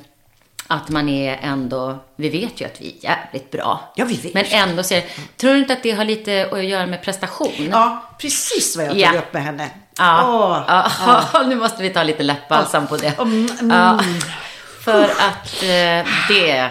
[0.66, 3.92] att man är ändå, vi vet ju att vi är jävligt bra.
[3.96, 4.34] Ja, vi vet.
[4.34, 5.04] Men ändå ser,
[5.36, 7.68] tror du inte att det har lite att göra med prestation?
[7.70, 9.18] Ja, precis vad jag tog Ja.
[9.18, 9.70] upp med henne.
[9.98, 10.86] Ja, Åh,
[11.32, 11.42] ja.
[11.46, 13.18] nu måste vi ta lite läppbalsam på det.
[13.18, 13.98] Mm, mm.
[14.84, 16.70] För att eh, det är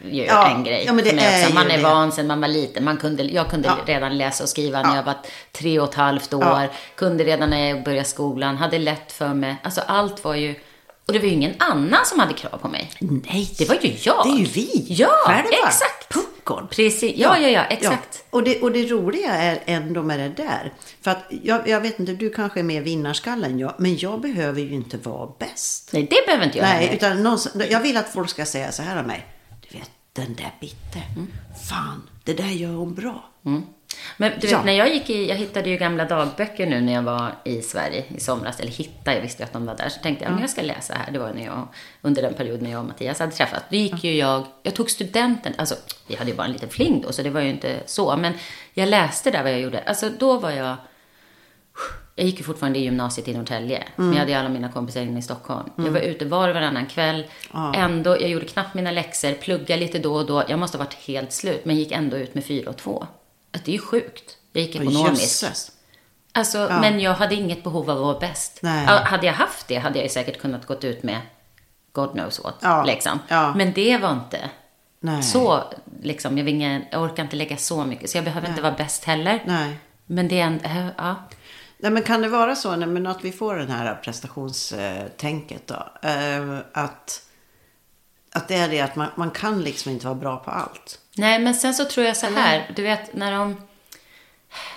[0.00, 0.84] ju en grej.
[0.86, 1.54] Ja, men det är också.
[1.54, 1.82] Man är det.
[1.82, 2.84] van sedan man var liten.
[2.84, 4.96] Man kunde, jag kunde redan läsa och skriva när Ja.
[4.96, 5.14] jag var
[5.52, 6.68] tre och ett halvt år.
[6.94, 8.56] Kunde redan när jag började skolan.
[8.56, 9.56] Hade lätt för mig.
[9.62, 10.54] Alltså allt var ju...
[11.08, 12.90] Och det var ju ingen annan som hade krav på mig.
[13.00, 13.50] Nej.
[13.58, 14.26] Det var ju jag.
[14.26, 15.48] Det är ju vi Ja, själva.
[15.66, 16.08] exakt.
[16.14, 16.68] Puckon.
[16.70, 17.12] Precis.
[17.16, 18.24] Ja, ja, ja, exakt.
[18.30, 20.72] Och, det, och det roliga är ändå med det där.
[21.02, 23.74] För att jag, jag vet inte, du kanske är mer vinnarskalle än jag.
[23.78, 25.90] Men jag behöver ju inte vara bäst.
[25.92, 26.94] Nej, det behöver inte jag Nej, heller.
[26.96, 27.38] utan någon,
[27.70, 29.26] jag vill att folk ska säga så här om mig.
[29.70, 31.02] Du vet, den där Bitte.
[31.68, 33.24] Fan, det där gör hon bra.
[34.16, 34.62] Men du vet, Ja.
[34.62, 38.04] när jag gick i, jag hittade ju gamla dagböcker nu när jag var i Sverige
[38.16, 38.60] i somras.
[38.60, 39.88] Eller hittade, jag visste ju att de var där.
[39.88, 41.12] Så tänkte jag, men jag ska läsa här.
[41.12, 41.68] Det var när jag,
[42.02, 43.64] under den period när jag och Mattias hade träffats.
[43.70, 45.74] Då gick ju jag, jag tog studenten, alltså
[46.06, 48.16] vi hade ju bara en liten fling då, så det var ju inte så.
[48.16, 48.32] Men
[48.74, 49.80] jag läste där vad jag gjorde.
[49.86, 50.76] Alltså då var jag,
[52.14, 53.84] jag gick ju fortfarande i gymnasiet i Norrtälje.
[53.96, 55.70] Men jag hade ju alla mina kompisar inne i Stockholm.
[55.76, 57.24] Jag var ute var och varannan kväll.
[57.74, 60.44] Ändå, jag gjorde knappt mina läxor, pluggade lite då och då.
[60.48, 63.06] Jag måste ha varit helt slut, men gick ändå ut med fyra och två.
[63.52, 64.36] Att det är ju sjukt.
[64.52, 65.42] Jag gick ekonomiskt.
[65.42, 65.72] Jösses.
[66.32, 66.80] Alltså, Ja.
[66.80, 68.58] men jag hade inget behov av att vara bäst.
[68.62, 68.86] Nej.
[68.86, 71.20] Hade jag haft det hade jag säkert kunnat gått ut med
[71.92, 72.54] God knows what.
[72.60, 72.84] Ja.
[72.84, 73.18] Liksom.
[73.28, 73.54] Ja.
[73.54, 74.50] Men det var inte
[75.00, 75.22] Nej.
[75.22, 75.64] så,
[76.02, 78.10] liksom, jag, ingen, jag orkar inte lägga så mycket.
[78.10, 79.42] Så jag behöver inte vara bäst heller.
[79.46, 79.78] Nej.
[80.06, 81.14] Men det är en, äh, ja.
[81.78, 86.08] Nej, men kan det vara så nej, men att vi får den här prestationstänket då?
[86.08, 87.22] Eh, att,
[88.32, 90.98] att det är det att man, man kan liksom inte vara bra på allt.
[91.18, 93.56] Nej, men sen så tror jag så här, du vet när de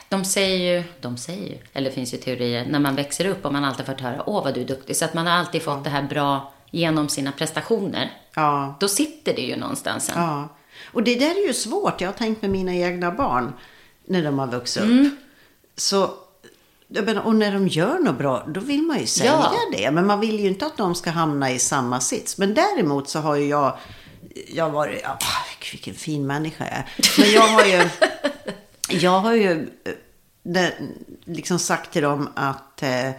[0.10, 3.46] de säger ju, de säger ju, eller det finns ju teorier, när man växer upp
[3.46, 5.62] och man alltid fått höra, åh vad du är duktig, så att man har alltid
[5.62, 8.12] fått det här bra genom sina prestationer.
[8.36, 8.76] Ja.
[8.80, 10.24] Då sitter det ju någonstans sen.
[10.24, 10.50] Ja.
[10.94, 12.02] Och det där är ju svårt.
[12.02, 13.54] Jag har tänkt med mina egna barn
[14.06, 14.89] när de har vuxit upp.
[14.89, 15.18] Mm.
[15.76, 16.10] Så,
[16.88, 19.54] menar, och när de gör något bra, då vill man ju säga Ja.
[19.78, 19.92] det.
[19.92, 22.38] Men man vill ju inte att de ska hamna i samma sits.
[22.38, 23.78] Men däremot så har ju jag,
[24.48, 25.18] jag har varit, ja,
[25.72, 26.86] vilken fin människa jag är.
[27.18, 27.90] Men jag har ju,
[28.90, 29.94] jag har ju eh,
[30.44, 30.74] det,
[31.26, 33.10] liksom sagt till dem att eh,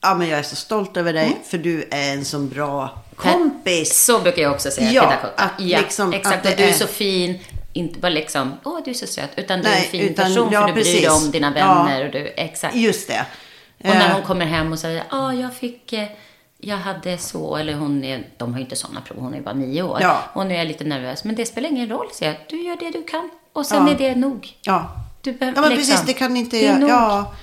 [0.00, 4.04] ja men jag är så stolt över dig för du är en så bra kompis.
[4.04, 6.46] Så brukar jag också säga Ja, till att ja, liksom- exakt.
[6.46, 7.38] att och du är så fin.
[7.72, 9.30] Inte bara liksom, åh du är så söt.
[9.36, 11.24] Utan du är Nej, en fin utan- person ja, för du bryr dig precis.
[11.24, 11.74] om dina Ja.
[11.82, 12.06] vänner.
[12.06, 12.74] Och du, exakt.
[12.76, 13.26] Just det.
[13.78, 16.08] Och när Eh, hon kommer hem och säger, ja jag fick, eh,
[16.60, 19.54] jag hade så, eller hon är, de har ju inte sådana prov, hon är bara
[19.54, 19.98] nio år.
[20.02, 20.22] Ja.
[20.32, 21.24] Och nu är jag lite nervös.
[21.24, 22.40] Men det spelar ingen roll, säger jag.
[22.48, 23.30] Du gör det du kan.
[23.52, 23.92] Och sen Ja.
[23.92, 24.48] är det nog.
[24.62, 24.90] Ja.
[25.22, 26.56] Du behöver Ja men liksom, precis, det kan inte...
[26.60, 26.90] Det nog.
[26.90, 27.34] ja.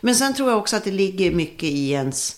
[0.00, 2.36] Men sen tror jag också att det ligger mycket i ens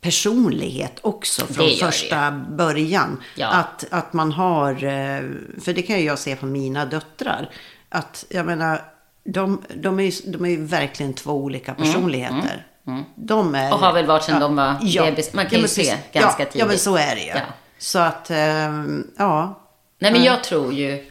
[0.00, 1.78] personlighet också från gör det.
[1.92, 3.20] första början.
[3.36, 3.46] Ja.
[3.48, 5.22] Att, att man har, eh,
[5.60, 7.50] för det kan jag se på mina döttrar,
[7.88, 8.82] att jag menar,
[9.24, 12.66] de, de, är, ju, de är ju verkligen två olika personligheter.
[13.14, 15.32] De är, Mm, Och har väl varit sedan de var bebis.
[15.32, 15.96] Man kan ju men se precis.
[16.12, 16.82] ganska ja, Ja, men tidigt.
[16.82, 17.28] så är det ju.
[17.28, 17.40] Ja.
[17.78, 19.60] Så att, ehm, ja.
[19.98, 21.10] Nej, men jag tror ju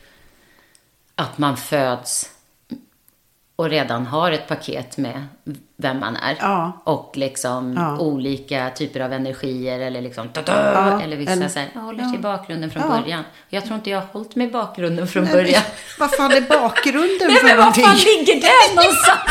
[1.15, 2.29] att man föds
[3.55, 5.27] och redan har ett paket med
[5.77, 6.37] vem man är.
[6.39, 6.81] Ja.
[6.83, 7.97] Och liksom Ja.
[7.97, 11.01] olika typer av energier eller liksom ta-da!
[11.03, 12.19] eller vissa eller- så här, jag håller sig ja.
[12.19, 13.01] i bakgrunden från Ja.
[13.01, 13.23] början.
[13.49, 15.61] Jag tror inte jag har hållit mig i bakgrunden från Nej, början.
[15.65, 17.83] men Vad fan är bakgrunden Nej för men var någonting?
[17.85, 19.21] fan ligger det någonstans?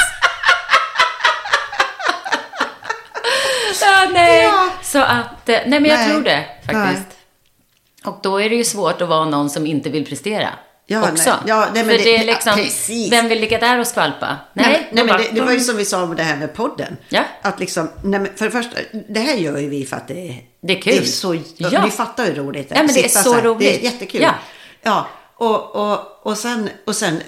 [4.12, 4.42] Nej.
[4.44, 4.70] Ja.
[4.82, 6.10] Så att, eh, nej men jag Nej.
[6.10, 7.06] tror det faktiskt.
[7.06, 8.04] Nej.
[8.04, 10.48] Och då är det ju svårt att vara någon som inte vill prestera.
[10.86, 11.30] Ja, också.
[11.30, 11.38] nej.
[11.46, 13.12] Ja, nej, men För det- det, är liksom, precis.
[13.12, 14.36] vem vill ligga där och skvalpa?
[14.52, 16.96] Nej, Nej, men det, det var ju som vi sa om det här med podden.
[17.08, 17.22] Ja.
[17.42, 18.76] Att liksom, nej, men för det första,
[19.08, 20.92] det här gör ju vi för att det är, Det är kul.
[20.92, 21.82] Det är så, Ja.
[21.84, 22.78] Vi fattar hur roligt det är.
[22.78, 23.42] Ja, men det är så här.
[23.42, 23.80] Det roligt.
[23.80, 24.22] är jättekul.
[24.22, 24.34] Ja.
[24.82, 25.06] ja
[25.36, 27.22] och, och, och sen, och sen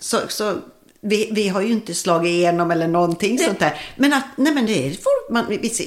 [0.00, 0.56] så, så
[1.00, 3.80] vi, vi har ju inte slagit igenom eller någonting sånt där.
[3.96, 5.46] Men att, nej men det är folk, man,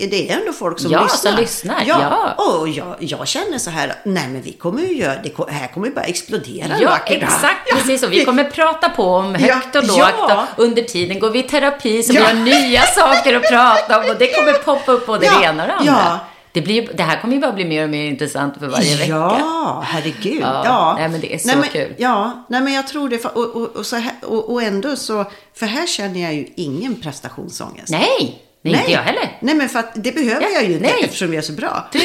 [0.09, 1.31] det är ändå folk som Ja, lyssnar.
[1.31, 1.97] som lyssnar, Ja,
[2.37, 2.43] ja.
[2.43, 5.87] och jag, jag känner så här, nej men vi kommer ju göra, det här kommer
[5.87, 7.59] ju bara explodera Ja, exakt.
[7.69, 8.03] Ja, Precis.
[8.03, 9.97] Och vi kommer prata på om högt och lågt.
[9.99, 10.47] ja.
[10.57, 14.09] Och under tiden går vi i terapi så vi har nya saker att prata om.
[14.09, 15.93] Och det kommer poppa upp både Ja, det ena och det andra.
[15.93, 16.19] ja.
[16.53, 19.09] Det, blir, det här kommer ju bara bli mer och mer intressant för varje vecka.
[19.09, 20.41] Ja, herregud.
[20.41, 21.93] Ja, Ja, nej, men det är så nej, men, kul.
[21.97, 23.25] Ja, nej men jag tror det.
[23.25, 25.25] Och, och, och, så här, och, och ändå så,
[25.55, 27.89] för här känner jag ju ingen prestationsångest.
[27.89, 29.37] Nej, nej, inte jag heller.
[29.39, 31.03] Nej, men för att det behöver Ja, jag ju inte nej.
[31.03, 31.89] eftersom jag är så bra.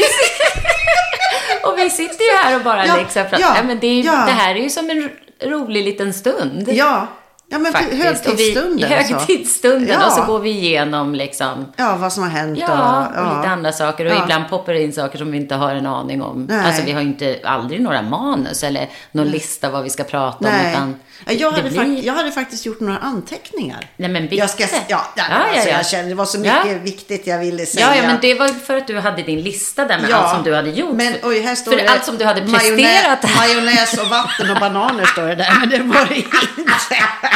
[1.65, 3.41] Och vi sitter ju här och bara Ja, liksom pratar.
[3.41, 4.13] ja, Ja, men det, är, ja.
[4.27, 5.09] det här är ju som en ro-
[5.51, 6.69] rolig liten stund.
[6.73, 7.07] Ja,
[7.49, 8.03] ja men Faktiskt.
[8.05, 8.85] högtidsstunden.
[8.85, 9.15] Och vi, alltså.
[9.15, 9.89] högtidsstunden.
[10.01, 10.07] Ja.
[10.07, 12.59] Och så går vi igenom liksom Ja, vad som har hänt.
[12.59, 13.37] Ja, och ja.
[13.37, 14.05] lite andra saker.
[14.07, 14.23] Och Ja.
[14.23, 16.47] ibland poppar det in saker som vi inte har en aning om.
[16.51, 16.67] Nej.
[16.67, 20.39] Alltså vi har ju inte, aldrig några manus eller någon lista vad vi ska prata
[20.39, 20.53] om.
[20.53, 20.73] Nej.
[20.73, 20.95] Utan
[21.27, 23.87] Ja, jag, hade blir- jag hade faktiskt gjort några anteckningar.
[23.97, 24.81] Nej men Jag ska, bitte.
[24.89, 25.77] ja, ja, alltså, ja.
[25.77, 27.87] jag kände det var så mycket viktigt jag ville säga.
[27.87, 30.43] Ja, ja, men det var för att du hade din lista där med allt som
[30.45, 30.95] du hade gjort.
[30.95, 33.37] Men, oj, här står för det allt som du hade presterat här.
[33.49, 36.37] Majonnäs och vatten och bananer står det där, men det var det inte.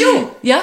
[0.00, 0.60] jo, Ja,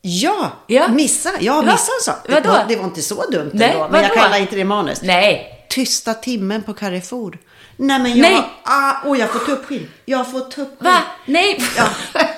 [0.00, 0.88] ja, Ja.
[0.88, 1.62] missa, ja, Va?
[1.62, 2.16] missa en sak.
[2.26, 4.20] Det var, det var inte så dumt Nej, ändå, men jag vadå?
[4.20, 5.02] kallar inte det manus.
[5.02, 5.54] nej.
[5.68, 7.38] Tysta timmen på Carrefour.
[7.76, 8.42] Nej, men jag, Nej.
[8.64, 9.88] Ah, oh, jag får tuppskinn.
[10.04, 10.66] Jag får tuppskinn.
[10.80, 10.98] Va?
[11.26, 11.60] Nej.
[11.76, 11.88] Ja.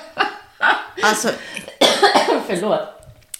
[1.03, 1.29] Alltså,
[2.47, 2.79] Förlåt.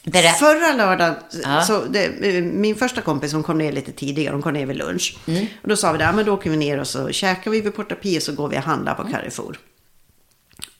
[0.03, 0.33] Berätta.
[0.37, 1.61] Förra lördagen, Ja.
[1.61, 2.09] så det,
[2.41, 5.17] min första kompis hon kom ner lite tidigare, hon kom ner vid lunch.
[5.27, 5.45] Mm.
[5.61, 7.61] Och då sa vi det, ja, men då åker vi ner och så käkar vi
[7.61, 9.05] vid Porta Pia och så går vi och handlar Mm.
[9.05, 9.57] på Carrefour.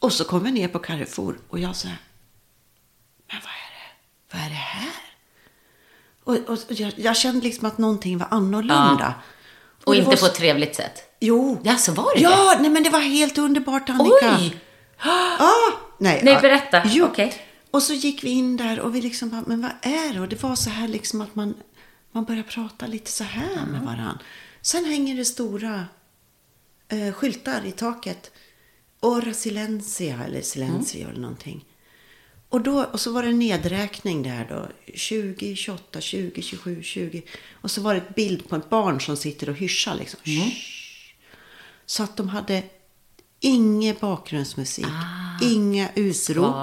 [0.01, 3.89] Och så kom vi ner på Carrefour och jag sa, men vad är det,
[4.33, 5.01] vad är det här?
[6.23, 9.13] Och, och, och jag, jag kände liksom att någonting var annorlunda.
[9.83, 11.15] Och det inte var på ett trevligt sätt.
[11.19, 11.59] Jo.
[11.63, 14.37] Ja, så var det Ja, nej men det var helt underbart Annika.
[14.39, 14.57] Oj!
[15.03, 15.49] Ja,
[15.97, 16.21] nej.
[16.23, 16.41] Nej, ja.
[16.41, 16.81] berätta.
[16.85, 17.05] Jo.
[17.05, 17.33] Okej.
[17.71, 20.19] Och så gick vi in där och vi liksom bara, men vad är det?
[20.19, 21.53] Och det var så här liksom att man,
[22.11, 24.17] man börjar prata lite så här med varann.
[24.61, 25.85] Sen hänger det stora
[26.87, 28.31] eh, skyltar i taket.
[29.01, 31.65] Ora silencia eller silencio eller någonting.
[32.49, 34.67] Och, då, och så var det en nedräkning där då.
[34.95, 37.21] 20, 28, 20, 27, 20.
[37.61, 40.19] Och så var det ett bild på ett barn som sitter och hyschar liksom.
[40.23, 40.47] Shh.
[41.85, 42.63] Så att de hade
[43.39, 44.85] ingen bakgrundsmusik.
[45.41, 46.55] Inga utrop.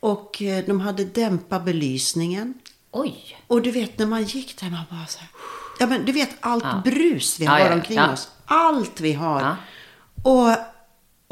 [0.00, 2.54] Och eh, de hade dämpat belysningen.
[2.90, 3.38] Oj.
[3.46, 5.28] Och du vet när man gick där, man bara så här.
[5.78, 6.82] Ja men du vet allt Ja.
[6.84, 8.12] brus vi har ja, omkring ja.
[8.12, 8.28] oss.
[8.44, 9.56] Allt vi har.
[10.22, 10.56] Och,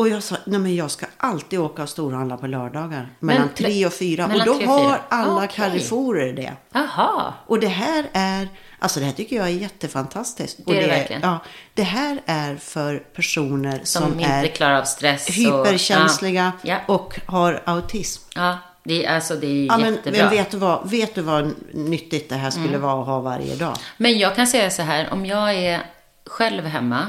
[0.00, 3.08] och jag sa, nej men jag ska alltid åka och storhandla på lördagar.
[3.20, 4.24] Mellan Men- tre och fyra.
[4.26, 5.48] och då och har alla Okej.
[5.54, 6.52] Carrefourer det.
[6.72, 7.34] Jaha.
[7.46, 8.48] Och det här är,
[8.78, 10.58] alltså det här tycker jag är jättefantastiskt.
[10.66, 11.22] och Det är det verkligen.
[11.22, 11.38] Ja,
[11.74, 15.28] det här är för personer Som, som, inte är klarar av stress.
[15.28, 16.74] och- hyperkänsliga Ja.
[16.86, 16.94] ja.
[16.94, 18.22] och har autism.
[18.34, 18.58] ja.
[18.84, 20.20] Det, är- alltså, det är Ja, men, jättebra.
[20.24, 22.80] men vet, du vad, vet du vad nyttigt det här skulle Mm.
[22.80, 23.76] vara att ha varje dag?
[23.96, 25.80] Men jag kan säga så här, om jag är
[26.26, 27.06] själv hemma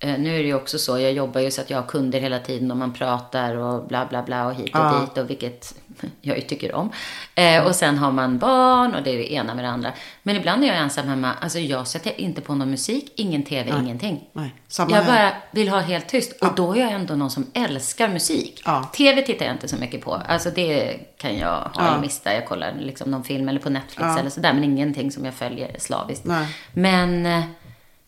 [0.00, 2.38] Nu är det ju också så, jag jobbar ju så att jag har kunder hela
[2.38, 5.00] tiden och man pratar och bla bla bla och hit och Ja.
[5.00, 5.74] dit och vilket
[6.20, 6.90] jag ju tycker om.
[7.34, 9.92] Eh, och sen har man barn och det är det ena med det andra.
[10.22, 13.70] Men ibland är jag ensam hemma, alltså jag sätter inte på någon musik, ingen TV,
[13.80, 14.24] ingenting.
[14.32, 15.06] Nej, jag här.
[15.06, 16.32] bara vill ha helt tyst.
[16.42, 18.62] Och då är jag ändå någon som älskar musik.
[18.64, 18.90] Ja.
[18.96, 20.14] TV tittar jag inte så mycket på.
[20.14, 22.00] Alltså det kan jag ha Ja.
[22.00, 22.34] mista.
[22.34, 24.18] Jag kollar liksom någon film eller på Netflix Ja.
[24.18, 24.52] eller sådär.
[24.52, 26.24] Men ingenting som jag följer slaviskt.
[26.24, 26.46] Nej.
[26.72, 27.44] Men eh,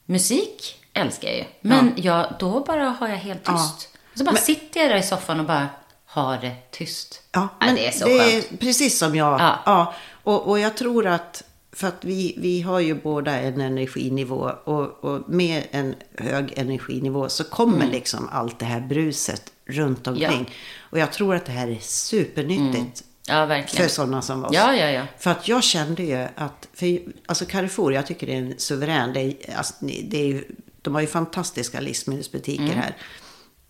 [0.06, 1.44] musik älskar jag ju.
[1.60, 3.52] Men jag, då bara har jag helt Ja.
[3.52, 3.88] tyst.
[4.14, 5.68] Så bara sitter jag där i soffan och bara
[6.06, 7.22] har det tyst.
[7.32, 8.52] Ja, Ja, men det är så det skönt.
[8.52, 9.40] är precis som jag.
[9.40, 9.58] Ja.
[9.66, 9.94] Ja.
[10.22, 11.42] Och, och jag tror att,
[11.72, 17.28] för att vi, vi har ju båda en energinivå och, och med en hög energinivå
[17.28, 17.90] så kommer Mm.
[17.90, 20.50] liksom allt det här bruset runt omkring.
[20.90, 23.02] Och jag tror att det här är supernyttigt.
[23.26, 23.88] Ja, verkligen.
[23.88, 24.50] För sådana som oss.
[24.54, 25.02] Ja, ja, ja.
[25.18, 29.12] För att jag kände ju att, för, alltså Carrefour, jag tycker det är en suverän,
[29.12, 30.44] det är, alltså, det är, ju-
[30.82, 32.76] de har ju fantastiska livsmedelsbutiker Mm.
[32.78, 32.96] här.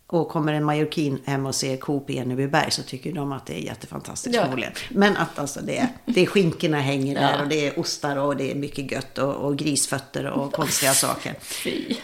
[0.06, 3.54] Och kommer en majorkin hem och ser Coop i Enebyberg så tycker de att det
[3.54, 4.42] är jättefantastiskt Ja.
[4.42, 4.72] förmodligen.
[4.90, 7.42] Men att alltså det är, det är skinkorna hänger där Ja.
[7.42, 11.34] och det är ostar och det är mycket gött och, och grisfötter och konstiga saker.
[11.40, 11.94] Fy.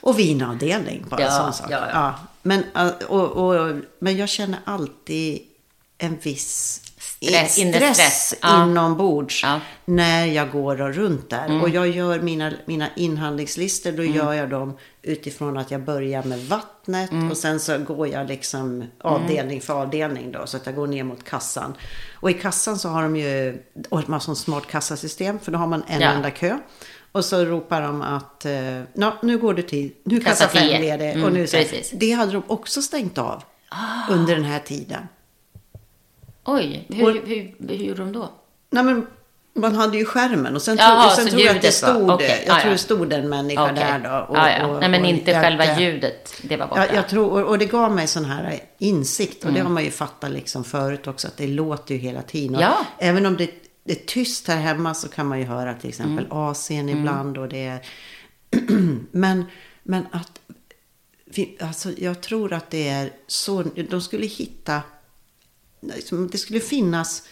[0.00, 1.66] Och vinavdelning, bara Ja, sån sak.
[1.70, 2.14] ja, ja.
[2.42, 2.64] Men,
[3.08, 5.40] och, och, men jag känner alltid
[5.98, 6.80] en viss
[7.22, 8.34] Stress, inre stress.
[8.42, 8.64] Ja.
[8.64, 9.60] inombords Ja.
[9.84, 11.62] när jag går och runt där.
[11.62, 14.14] Och jag gör mina, mina inhandlingslistor, då Mm.
[14.16, 17.30] gör jag dem utifrån att jag börjar med vattnet Mm.
[17.30, 21.04] och sen så går jag liksom avdelning för avdelning då, så att jag går ner
[21.04, 21.74] mot kassan.
[22.20, 25.58] Och i kassan så har de ju, och de har sån smart kassasystem, för då
[25.58, 26.08] har man en Ja.
[26.10, 26.58] enda kö.
[27.12, 28.52] Och så ropar de att, eh,
[28.94, 30.94] "Nå, nu går du till, nu Kassa fem 10.
[30.94, 31.04] är det.
[31.12, 31.92] Mm, och nu så, precis.
[31.92, 31.96] Ah.
[32.00, 33.42] det hade de också stängt av
[34.10, 35.08] under den här tiden.
[36.44, 38.30] Oj, hur, hur, hur gjorde de då?
[38.70, 39.06] Nej, men
[39.56, 42.44] man hade ju skärmen och sen, Jaha, och sen tror jag att det stod, okej,
[42.46, 43.74] jag ja, tror det stod en människa Okej.
[43.74, 44.26] där då.
[44.32, 44.66] Och, ja, ja.
[44.66, 45.48] och- Nej, men och inte hjälpte.
[45.48, 46.34] själva ljudet.
[46.42, 46.86] Det var borta.
[46.86, 49.38] Ja, jag tror, och, och det gav mig sån här insikt.
[49.38, 49.54] Och Mm.
[49.54, 51.28] det har man ju fattat liksom förut också.
[51.28, 52.56] Att det låter ju hela tiden.
[52.56, 52.76] Och Ja.
[52.98, 53.50] Även om det,
[53.84, 56.36] det är tyst här hemma så kan man ju höra till exempel Mm.
[56.36, 57.38] AC'n ibland.
[57.38, 57.80] Och det är,
[59.10, 59.44] men,
[59.82, 60.40] men att...
[61.60, 63.62] Alltså, jag tror att det är så...
[63.90, 64.82] De skulle hitta...
[65.96, 67.22] liksom, Det skulle finnas...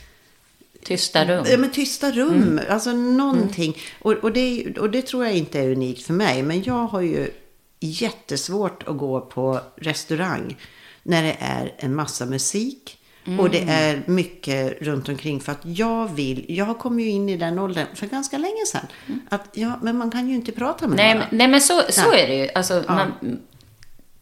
[0.84, 1.44] Tysta rum.
[1.50, 2.64] Ja, men tysta rum, Mm.
[2.70, 3.76] alltså någonting.
[4.00, 6.42] Och, och, det, och det tror jag inte är unikt för mig.
[6.42, 7.30] Men jag har ju
[7.80, 10.56] jättesvårt att gå på restaurang
[11.02, 12.98] när det är en massa musik.
[13.38, 13.68] Och det Mm.
[13.74, 17.86] är mycket runt omkring för att jag vill, jag kom ju in i den åldern
[17.94, 18.86] för ganska länge sedan.
[19.28, 21.06] Att ja, men man kan ju inte prata med Mm.
[21.06, 21.26] Nej, några.
[21.30, 22.48] men, nej, men så, så är det ju.
[22.54, 23.12] Alltså, man,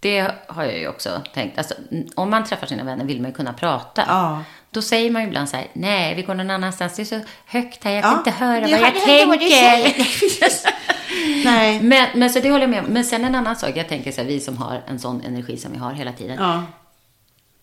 [0.00, 1.58] det har jag ju också tänkt.
[1.58, 1.74] Alltså,
[2.14, 4.04] om man träffar sina vänner vill man ju kunna prata.
[4.08, 4.42] Ja.
[4.70, 6.96] Då säger man ju ibland så här, nej, vi går någon annanstans.
[6.96, 10.80] Det är så högt här, jag Ja, kan inte höra jag vad jag tänker.
[11.44, 11.80] Nej.
[11.82, 12.86] men, men så det håller jag med om.
[12.86, 15.56] Men sen en annan sak, jag tänker så här, vi som har en sån energi
[15.56, 16.36] som vi har hela tiden.
[16.40, 16.64] Ja.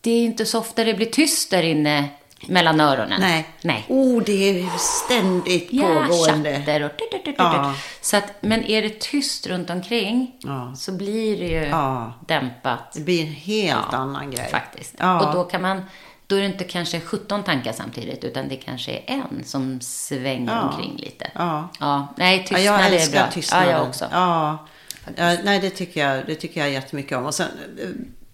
[0.01, 2.09] Det är inte så ofta det blir tyst där inne
[2.45, 3.21] mellan öronen.
[3.21, 3.47] Nej.
[3.61, 3.85] Nej.
[3.89, 6.55] Oh, det är ständigt Ja, pågående.
[6.59, 6.91] chatter och...
[6.97, 7.73] du- du- du- Ja.
[8.01, 10.73] Så att, men är det tyst runt omkring Ja.
[10.75, 12.13] så blir det ju Ja.
[12.27, 12.91] dämpat.
[12.93, 14.47] Det blir en helt Ja, annan grej.
[14.51, 14.95] Faktiskt.
[14.99, 15.27] Ja.
[15.27, 15.81] Och då kan man...
[16.27, 20.55] Då är det inte kanske 17 tankar samtidigt, utan det kanske är en som svänger
[20.55, 20.61] Ja.
[20.61, 21.31] omkring lite.
[21.35, 21.69] Ja.
[21.79, 22.13] ja.
[22.17, 23.31] Nej, Ja, tystnad jag är bra.
[23.31, 23.69] tystnaden.
[23.69, 24.05] Ja, jag också.
[24.11, 24.67] Ja.
[25.15, 27.25] Ja, nej, det tycker, jag, det tycker jag jättemycket om.
[27.25, 27.47] Och sen,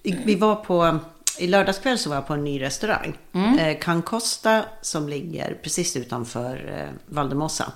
[0.04, 0.99] eh, vi var på,
[1.38, 3.18] i lördagskväll så var jag på en ny restaurang.
[3.34, 3.60] Mm.
[3.60, 7.72] Eh, Can Costa som ligger precis utanför eh, Valdemossa.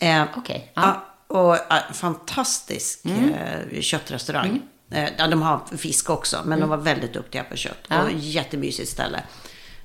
[0.00, 0.72] Eh, Okej.
[0.76, 0.88] Mm.
[0.88, 4.62] ja, och eh, fantastisk eh, köttrestaurang.
[4.90, 7.90] Eh, ja, de har fisk också, men de var väldigt duktiga på kött.
[7.90, 8.02] Mm.
[8.02, 8.12] Ja.
[8.12, 9.22] Och jättemysigt ställe.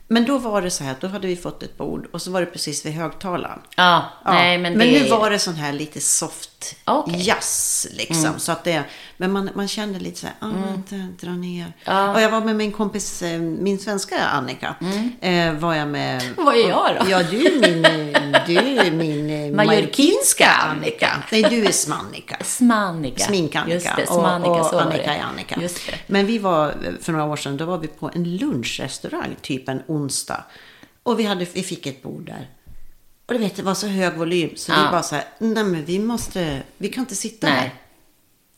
[0.08, 2.39] Men då var det så här, då hade vi fått ett bord och så var
[2.39, 3.60] det precis vid högtalaren.
[3.76, 5.04] Ja, Ja, nej, men, men det...
[5.04, 7.22] nu var det sån här lite soft Okej.
[7.28, 8.39] jazz liksom.
[8.39, 8.84] Så att det,
[9.18, 11.74] men man, man kände lite så här, ah, dra, dra ner.
[11.84, 12.14] Ja.
[12.14, 14.76] Och jag var med min kompis, eh, min svenska Annika.
[15.22, 16.24] Eh, var jag med.
[16.38, 17.10] Vad är jag då?
[17.10, 21.24] Ja, du är min, eh, du är min eh, majorkinska Annika.
[21.32, 22.38] Nej, du är Smannika.
[22.43, 23.24] Smanika.
[23.24, 23.74] Smink-Annika.
[23.74, 25.62] Just det, och, Smanika, och så var Annika är Annika.
[25.62, 25.97] Just det.
[26.08, 29.82] Men vi var, för några år sedan, då var vi på en lunchrestaurang, typ en
[29.88, 30.43] onsdag.
[31.03, 32.47] Och vi, hade, vi fick ett bord där.
[33.28, 34.49] Och du vet, det var så hög volym.
[34.55, 34.91] Så vi Ja.
[34.91, 37.55] bara så här, nej men vi måste, vi kan inte sitta Nej.
[37.57, 37.71] här.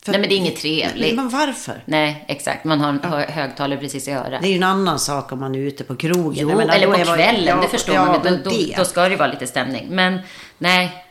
[0.05, 1.15] För- Nej, men det är inget trevligt.
[1.15, 1.83] Men varför?
[1.85, 2.63] Nej, exakt.
[2.65, 4.41] Man har en hö- högtalare precis i örat.
[4.41, 6.33] Det är ju en annan sak om man är ute på krogen.
[6.41, 8.19] Jo, Jag menar, eller på kvällen, ja, det förstår ja, man.
[8.43, 9.87] Då, då, då ska det ju vara lite stämning.
[9.89, 10.19] Men
[10.57, 11.05] nej,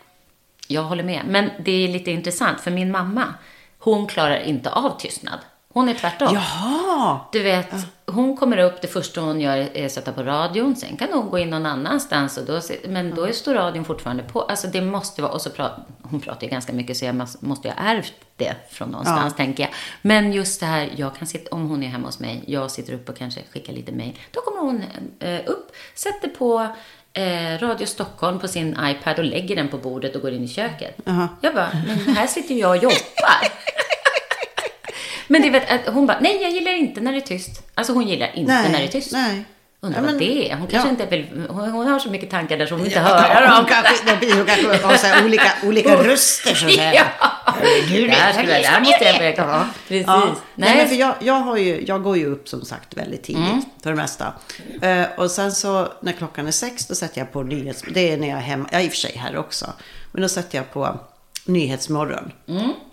[0.69, 1.23] jag håller med.
[1.29, 3.35] Men det är lite intressant, för min mamma,
[3.79, 5.39] hon klarar inte av tystnad.
[5.75, 6.35] Hon är tvärtom.
[6.35, 7.21] Jaha!
[7.33, 7.71] Du vet,
[8.07, 10.77] hon kommer upp, det första hon gör är att sätta på radion.
[10.77, 12.39] Sen kan hon gå in någon annanstans.
[12.39, 14.43] Och då, men då står radion fortfarande på.
[14.43, 17.69] Alltså det måste vara, och så pratar, hon pratar ju ganska mycket så jag måste,
[17.69, 19.73] ju ha ärvt det från någonstans tänker jag.
[20.03, 22.93] Men just det här, jag kan sitta, om hon är hemma hos mig, jag sitter
[22.93, 24.19] upp och kanske skickar lite mejl.
[24.31, 24.85] Då kommer hon
[25.19, 26.67] eh, upp, sätter på
[27.13, 30.49] eh, Radio Stockholm på sin iPad och lägger den på bordet och går in i
[30.49, 30.97] köket.
[31.41, 32.99] Jag bara, men här sitter jag och jobbar.
[35.29, 37.63] Men det vet, hon bara, nej jag gillar inte när det är tyst.
[37.75, 39.13] Alltså hon gillar inte Nej, när det är tyst.
[39.13, 39.45] nej.
[39.81, 40.57] Undrar Ja, vad men- det är.
[40.57, 40.91] Hon kanske ja.
[40.93, 43.57] inte vill, hon, hon har så mycket tankar där som hon inte Ja, hör hon
[43.57, 43.67] dem.
[43.69, 46.55] kanske, det blir- hon kanske har så här olika, olika röster.
[46.55, 46.95] Så här.
[46.95, 47.05] Ja.
[47.89, 49.35] Du vet, Där, skulle, där måste jag börja.
[49.37, 49.65] Ja.
[49.89, 50.05] Precis.
[50.07, 50.19] Ja.
[50.25, 50.35] Nej.
[50.55, 50.77] Nej.
[50.77, 53.63] men för jag, jag, har ju, jag går ju upp som sagt väldigt tidigt Mm.
[53.83, 54.33] för det mesta.
[54.83, 57.83] Eh, och sen så när klockan är sex då sätter jag på nyhets...
[57.95, 59.73] Det är när jag är hemma, är i och för sig här också.
[60.13, 61.01] Men då sätter jag på
[61.49, 62.33] Nyhetsmorgon.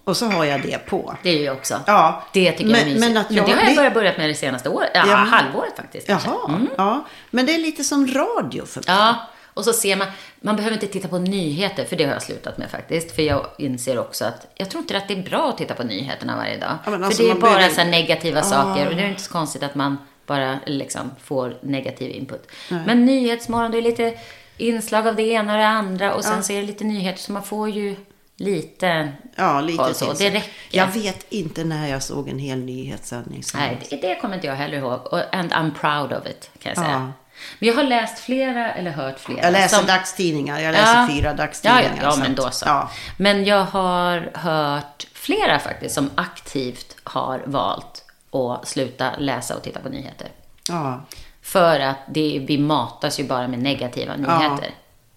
[0.04, 1.16] Och så har jag det på.
[1.24, 1.80] Det är ju också.
[1.88, 2.24] Ja.
[2.34, 3.00] Det tycker jag Men- är mysigt.
[3.00, 4.92] men Men, att jag- det har jag börjat börjat med det senaste året.
[4.94, 5.16] Ja, Ja.
[5.16, 6.10] halvåret faktiskt.
[6.10, 7.06] Jaha, ja.
[7.32, 8.86] Men det är lite som radio för mig.
[8.98, 9.16] Ja,
[9.54, 10.08] och så ser man,
[10.42, 13.16] man behöver inte titta på nyheter, för det har jag slutat med faktiskt.
[13.16, 15.84] För jag inser också att, jag tror inte att det är bra att titta på
[15.84, 16.70] nyheterna varje dag.
[16.86, 19.22] Ja, men för alltså, det är bara behöver- så negativa saker och det är inte
[19.22, 22.48] så konstigt att man bara liksom får negativ input.
[22.86, 24.14] Men Nyhetsmorgon, det är lite
[24.58, 27.32] inslag av det ena och det andra och sen så är det lite nyheter så
[27.32, 27.96] man får ju
[28.38, 30.14] lite Ja, lite så.
[30.14, 30.52] Det räcker.
[30.70, 33.44] Jag vet inte när jag såg en hel nyhetssändning.
[33.54, 35.00] Nej, det, det kommer inte jag heller ihåg.
[35.32, 36.92] And I'm proud of it, kan jag säga.
[36.92, 37.12] Ja.
[37.60, 39.42] Men jag har läst flera, eller hört flera.
[39.44, 40.60] Jag läser som- dagstidningar.
[40.60, 41.84] Jag läser fyra dagstidningar.
[41.98, 42.66] Ja, ja, ja men då så.
[42.66, 42.90] Ja.
[43.18, 49.80] Men jag har hört flera faktiskt som aktivt har valt att sluta läsa och titta
[49.80, 50.28] på nyheter.
[50.70, 51.06] Ja.
[51.42, 54.70] För att det, vi matas ju bara med negativa nyheter.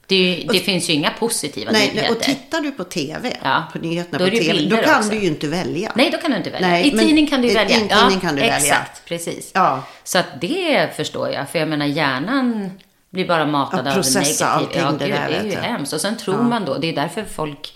[0.08, 2.12] Det, det finns ju inga positiva Nej, nyheter.
[2.16, 3.64] och tittar du på TV, Ja.
[3.72, 5.10] på nyheterna på det TV, då kan också.
[5.10, 5.92] du ju inte välja.
[5.94, 6.68] Nej, då kan du inte välja.
[6.68, 7.76] Nej, I tidning kan du i- välja.
[7.76, 8.56] i tidning kan du välja.
[8.56, 9.50] Exakt, precis.
[9.54, 9.82] Ja.
[10.04, 11.48] Så att det förstår jag.
[11.50, 12.70] För jag menar, hjärnan
[13.10, 14.82] blir bara matad Ja, av processa negativ.
[14.84, 15.92] allting, det gud, där, det är ju hemskt.
[15.92, 17.74] Och sen tror man då, det är därför folk,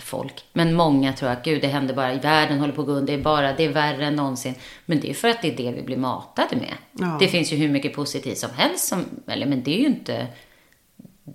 [0.00, 2.92] folk, men många tror att gud, det händer bara, i världen håller på att gå
[2.92, 4.54] under, det är bara, det är värre än någonsin.
[4.86, 6.74] Men det är för att det är det vi blir matade med.
[6.92, 7.16] Ja.
[7.20, 10.26] Det finns ju hur mycket positivt som helst som, eller men det är ju inte,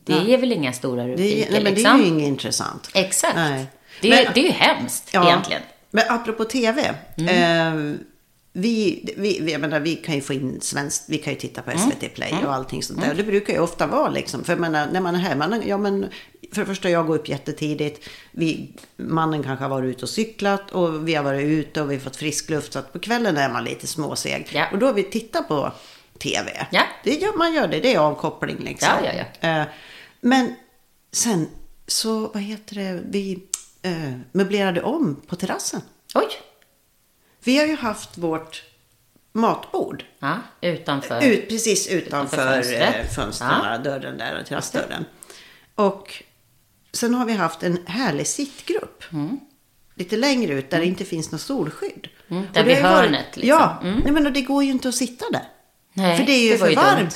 [0.03, 1.99] det är väl inga stora Det rubriker är, nej, men det liksom.
[1.99, 2.89] är ju inget intressant.
[2.93, 3.35] Exakt.
[3.35, 3.65] Nej.
[4.01, 5.61] Det, är, Men- det är ju hemskt Ja, egentligen.
[5.91, 6.93] Men apropå TV.
[7.17, 7.93] Mm.
[7.93, 7.99] Eh,
[8.57, 11.71] vi, vi, jag menar, vi kan ju få in svenskt, vi kan ju titta på
[11.71, 11.83] Mm.
[11.91, 13.09] SVT Play och allting sånt där.
[13.09, 15.61] Och det brukar ju ofta vara liksom, för jag menar, när man är här, man,
[15.67, 16.09] ja men,
[16.53, 20.71] för det första jag går upp jättetidigt, vi, mannen kanske har varit ute och cyklat
[20.71, 23.37] och vi har varit ute och vi har fått frisk luft, så att på kvällen
[23.37, 24.47] är man lite småseg.
[24.53, 24.65] Ja.
[24.71, 25.71] Och då har vi tittat på
[26.19, 26.67] TV.
[26.71, 26.83] Ja.
[27.03, 28.89] Det gör, man gör det, det är avkoppling liksom.
[29.03, 29.11] Ja,
[29.41, 29.65] ja, Eh,
[30.21, 30.55] men
[31.11, 31.49] sen
[31.87, 33.43] så, vad heter det, vi
[33.81, 35.81] eh, möblerade om på terrassen.
[36.15, 36.27] Oj.
[37.43, 38.63] Vi har ju haft vårt
[39.33, 41.23] matbord Ja, utanför.
[41.25, 42.07] ut, precis utanför
[42.37, 42.93] Utanför fönstret.
[42.95, 43.15] fönstret.
[43.15, 45.05] fönstren, dörren där, terrassdörren.
[45.75, 46.23] Och
[46.93, 49.03] sen har vi haft en härlig sittgrupp.
[49.95, 52.07] Lite längre ut där det inte finns något solskydd.
[52.29, 53.49] Mm, där det vid hörnet, liksom.
[53.49, 53.99] Ja, Mm.
[54.03, 55.45] nej, men det går ju inte att sitta där.
[55.97, 56.99] Nej, för det är ju det för ju varmt.
[56.99, 57.09] dumt.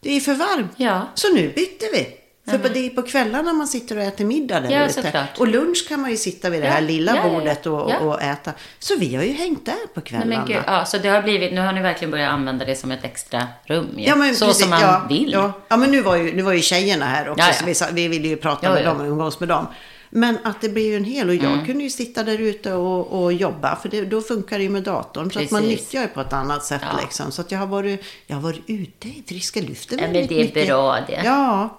[0.00, 0.72] Det är ju för varmt.
[0.76, 1.08] Ja.
[1.14, 2.16] Så nu bytte vi.
[2.50, 4.92] För det är på kvällarna man sitter och äter middag där Ja, ute.
[5.02, 5.38] såklart.
[5.38, 8.52] Och lunch kan man ju sitta vid det här lilla ja, bordet och, och äta.
[8.78, 10.44] Så vi har ju hängt där på Nej, kvällarna.
[10.48, 13.04] gud, ja, så det har blivit, nu har ni verkligen börjat använda det som ett
[13.04, 13.88] extra rum.
[13.96, 15.32] Ja, men Så precis, som man ja, vill.
[15.68, 17.44] Ja, men nu var, ju, nu var ju tjejerna här också,
[17.74, 19.66] så vi, vi ville ju prata med dem och umgås med dem.
[20.12, 21.66] Men att det blir ju en hel, och jag Mm.
[21.66, 24.82] kunde ju sitta där ute och, och jobba, för det, då funkar det ju med
[24.82, 25.30] datorn.
[25.30, 25.80] Så att man Precis.
[25.80, 27.00] nyttjar ju på ett annat sätt Ja.
[27.02, 27.32] liksom.
[27.32, 30.34] Så att jag har varit, jag har varit ute i friska luften Ja, väldigt det
[30.40, 30.66] är mycket.
[30.66, 31.20] bra det.
[31.24, 31.76] Ja,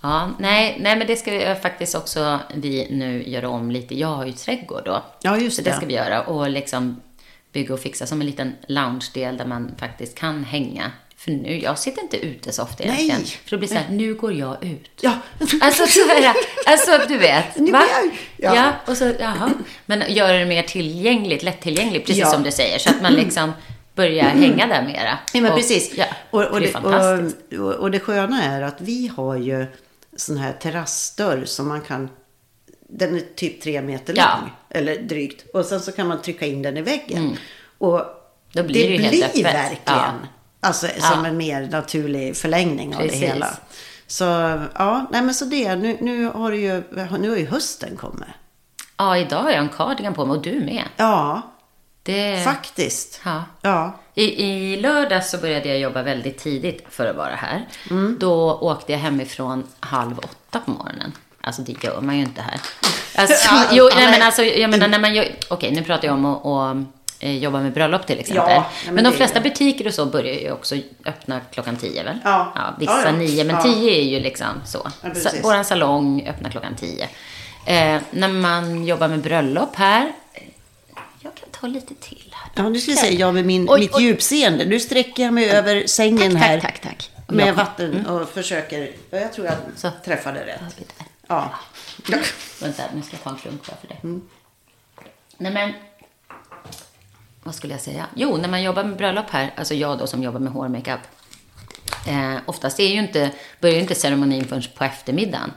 [0.00, 3.98] Ja, nej, nej, men det ska vi faktiskt också vi nu göra om lite.
[3.98, 5.02] Jag har ju trädgård då.
[5.22, 5.70] Ja, just så det.
[5.70, 5.76] det.
[5.76, 6.22] ska vi göra.
[6.22, 7.00] Och liksom
[7.52, 10.92] bygga och fixa som en liten lounge-del där man faktiskt kan hänga.
[11.18, 13.04] För nu, jag sitter inte ute så ofta Nej.
[13.04, 13.40] egentligen.
[13.44, 14.90] För då blir det så här, nu går jag ut.
[15.00, 15.18] ja.
[15.60, 16.34] Alltså, så här,
[16.66, 17.56] alltså du vet.
[17.56, 17.82] Nu Va?
[18.36, 18.54] Ja.
[18.56, 18.72] ja.
[18.86, 19.50] och så, jaha.
[19.86, 22.30] Men göra det mer tillgängligt, lättillgängligt, precis Ja.
[22.30, 22.78] som du säger.
[22.78, 23.52] Så att man liksom
[23.94, 25.18] börjar hänga där mera.
[25.32, 25.92] Ja, men Och- precis.
[25.96, 27.52] Ja, och, och, det är det, fantastiskt.
[27.60, 29.66] och, och det sköna är att vi har ju
[30.16, 32.08] sån här terrassdörr som man kan...
[32.88, 34.24] Den är typ tre meter lång.
[34.24, 34.38] Ja.
[34.70, 35.44] Eller drygt.
[35.54, 37.36] Och sen så kan man trycka in den i väggen.
[37.78, 38.06] Och Mm.
[38.52, 39.44] Då blir det helt öppet.
[39.44, 40.12] verkligen Ja.
[40.66, 41.02] Alltså, Ja.
[41.02, 43.20] som en mer naturlig förlängning av Precis.
[43.20, 43.50] det hela.
[44.06, 44.24] Så
[44.74, 45.76] ja, nej men så det.
[45.76, 46.82] Nu, nu, har det ju,
[47.18, 48.28] nu har ju hösten kommit.
[48.96, 50.82] Ja, idag har jag en cardigan på mig och du med.
[50.96, 51.42] Ja,
[52.02, 52.44] Det...
[52.44, 53.20] faktiskt.
[53.24, 53.44] Ja.
[53.62, 53.98] Ja.
[54.14, 57.66] I, I lördags så började jag jobba väldigt tidigt för att vara här.
[57.90, 58.16] Mm.
[58.20, 61.12] Då åkte jag hemifrån halv åtta på morgonen.
[61.40, 62.60] Alltså det gör man ju inte här.
[63.18, 65.26] Alltså, Ja, jo, nej, men alltså, jag menar när man gör...
[65.50, 66.76] Okej, nu pratar jag om att,
[67.20, 68.44] jobbar med bröllop till exempel.
[68.54, 72.18] Ja, men, men de flesta butiker och så börjar ju också öppna klockan 10 väl?
[72.24, 72.74] Ja.
[72.78, 73.12] vissa Ja, ja.
[73.12, 73.62] 9, men Ja.
[73.62, 74.90] 10 är ju liksom så.
[75.02, 75.10] Ja,
[75.42, 77.08] våran salong öppnar klockan 10.
[77.66, 80.42] Eh, när man jobbar med bröllop här, eh,
[81.20, 82.50] jag kan ta lite till här.
[82.54, 83.14] Ja, nu ska vi se.
[83.14, 84.02] Jag med min, Oj, mitt oj.
[84.02, 84.64] djupseende.
[84.64, 86.60] Nu sträcker jag mig över sängen Tack, här.
[86.60, 87.10] tack, tack, tack.
[87.28, 87.52] Med Ja.
[87.52, 88.90] vatten och försöker...
[89.10, 89.90] Ja, jag tror jag Så.
[90.04, 90.60] träffade rätt.
[90.78, 90.84] Ja.
[91.28, 91.50] Ja.
[92.08, 92.18] ja.
[92.60, 93.96] Vänta, nu ska jag ta en klunk bara för det.
[94.02, 94.22] Mm.
[95.38, 95.72] Nej men,
[97.46, 98.06] vad skulle jag säga?
[98.14, 101.00] Jo, när man jobbar med bröllop här, alltså jag då som jobbar med hår makeup.
[102.06, 103.30] Eh, oftast är ju inte,
[103.60, 105.52] börjar ju inte ceremonin förrän på eftermiddagen.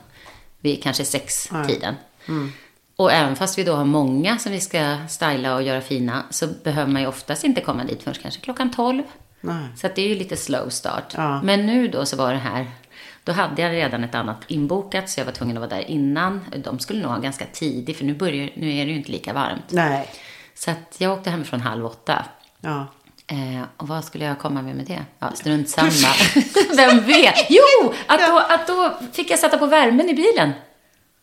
[0.59, 1.95] Vid kanske sex-tiden.
[2.27, 2.51] Mm.
[2.95, 6.47] Och även fast vi då har många som vi ska styla och göra fina så
[6.63, 9.03] behöver man ju oftast inte komma dit förrän kanske klockan 12.
[9.41, 9.67] Nej.
[9.75, 11.13] Så det är ju lite slow start.
[11.17, 11.41] Ja.
[11.41, 12.71] Men nu då så var det här,
[13.23, 16.45] då hade jag redan ett annat inbokat så jag var tvungen att vara där innan.
[16.63, 19.33] De skulle nog ha ganska tidigt för nu, börjar, nu är det ju inte lika
[19.33, 19.71] varmt.
[19.71, 20.09] Nej.
[20.59, 22.25] Så att jag åkte hemifrån halv åtta.
[22.61, 22.87] Ja.
[23.27, 24.99] Eh, och vad skulle jag komma med med det?
[25.19, 26.13] Ja, strunt samma.
[26.75, 27.35] Vem vet?
[27.49, 30.51] Jo, att då, att då fick jag sätta på värmen i bilen.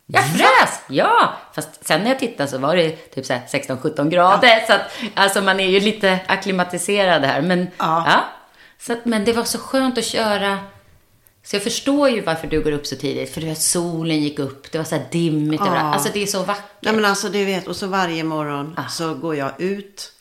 [0.07, 0.80] Jag frös!
[0.89, 1.32] Ja!
[1.55, 4.66] Fast sen när jag tittade så var det typ så här 16-17 grader.
[4.66, 7.43] Så att, alltså man är ju lite akklimatiserad här.
[7.43, 8.24] Men, Ja.
[8.80, 10.59] Så att, men det var så skönt att köra.
[11.47, 13.35] Så jag förstår ju varför du går upp så tidigt.
[13.35, 15.67] För du vet, solen gick upp, det var så här dimmigt Ja.
[15.67, 15.95] överallt.
[15.95, 16.65] Alltså det är så vackert.
[16.81, 18.89] Nej men alltså du vet, och så varje morgon Ah.
[18.89, 20.13] så går jag ut.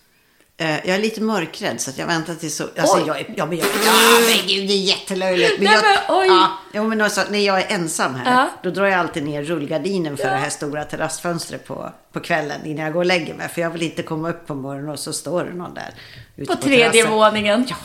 [0.58, 2.64] Eh, jag är lite mörkrädd så att jag väntar till så...
[2.78, 3.04] Alltså Oj.
[3.08, 3.34] jag.
[3.38, 3.68] Ja men jag...
[3.86, 3.92] Ja
[4.28, 5.54] men gud det är jättelöjligt.
[5.58, 6.28] Men Nej, jag, men oj.
[6.28, 8.34] Ja, jo, men alltså, när jag är ensam här.
[8.34, 8.50] Ja.
[8.64, 12.84] Då drar jag alltid ner rullgardinen för det här stora terrassfönstret på, på kvällen innan
[12.86, 13.50] jag går och lägger mig.
[13.50, 15.94] För jag vill inte komma upp på morgonen och så står det någon där.
[16.36, 17.12] ute på tredje terrassen.
[17.12, 17.66] våningen.
[17.70, 17.76] Ja,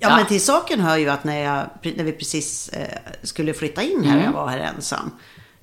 [0.00, 0.16] Ja.
[0.16, 4.04] men till saken hör ju att när, jag, när vi precis eh, skulle flytta in
[4.04, 5.10] här, jag var här ensam.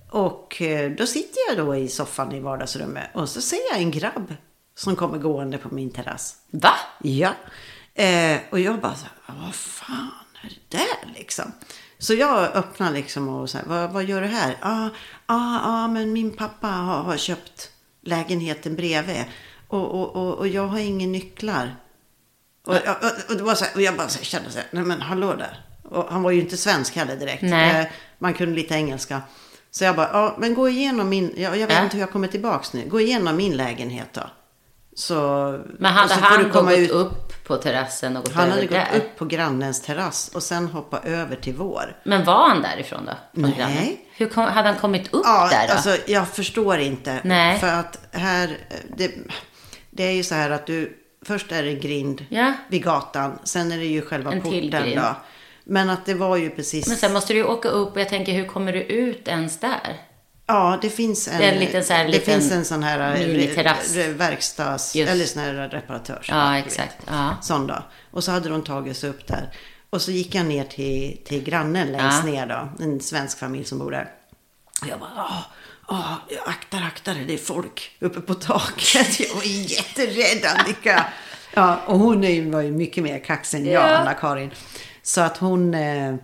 [0.10, 3.92] Och eh, då sitter jag då i soffan i vardagsrummet och så ser jag en
[3.92, 4.34] grabb
[4.76, 6.36] som kommer gående på min terrass.
[6.52, 6.74] Va?
[7.02, 7.34] Ja.
[7.94, 11.52] Eh, och jag bara så här, vad fan är det där liksom?
[12.00, 14.58] Så jag öppnar liksom och säger, vad, vad gör du här?
[14.62, 14.90] Ja,
[15.26, 17.72] ah, ah, ah, men min pappa har, har köpt
[18.02, 19.24] lägenheten bredvid.
[19.68, 21.76] Och, och, och, och jag har inga nycklar.
[22.68, 24.68] Och, och, och, det var så här, och jag bara så här, kände så här,
[24.72, 25.64] nej men hallå där.
[25.84, 27.42] Och han var ju inte svensk heller direkt.
[27.42, 27.82] Nej.
[27.82, 27.88] Eh,
[28.20, 29.22] man kunde lite engelska.
[29.72, 31.84] Så jag bara, ja men gå igenom min, jag, jag vet Ja.
[31.84, 32.84] inte hur jag kommer tillbaks nu.
[32.88, 34.22] Gå igenom min lägenhet då.
[34.96, 35.16] Så,
[35.80, 38.88] Men hade så han gått ut- upp på terrassen och gått Han hade gått där?
[38.98, 41.96] upp på grannens terrass och sen hoppa över till vår.
[42.06, 43.12] Men var han därifrån då?
[43.32, 43.54] Nej.
[43.58, 43.98] grannen?
[44.12, 45.74] Hur kom, hade han kommit upp Ja, där då?
[45.74, 47.20] alltså jag förstår inte.
[47.24, 47.60] Nej.
[47.60, 48.58] För att här,
[48.98, 49.12] det,
[49.92, 50.98] det är ju så här att du,
[51.28, 52.54] först är det en grind Ja.
[52.70, 55.02] vid gatan, sen är det ju själva En till porten grind.
[55.02, 55.16] då.
[55.64, 58.10] Men att det var ju precis, Men sen måste du ju åka upp och jag
[58.10, 60.02] tänker, hur kommer du ut ens där?
[60.50, 63.20] ja det finns en, Det liten så här det liten finns en sån här eh,
[63.20, 65.12] re- verkstads, Just.
[65.12, 66.30] eller sån här reparatörs.
[66.30, 66.96] Ja, exakt.
[67.08, 67.36] Ja.
[67.42, 67.84] Sån då.
[68.12, 69.50] Och så hade de tagit sig upp där.
[69.90, 72.32] Och så gick jag ner till, till grannen längst Ja.
[72.32, 72.84] ner då.
[72.84, 74.10] En svensk familj som bor där.
[74.82, 75.26] Och jag bara,
[75.88, 76.16] ah,
[76.46, 79.20] akta akta det är folk uppe på taket.
[79.30, 81.06] Jag var jätterädd Annika.
[81.54, 83.98] Ja, och hon var ju mycket mer kaxig än jag, Ja.
[83.98, 84.52] Anna-Karin.
[85.04, 86.16] Så att hon, eh,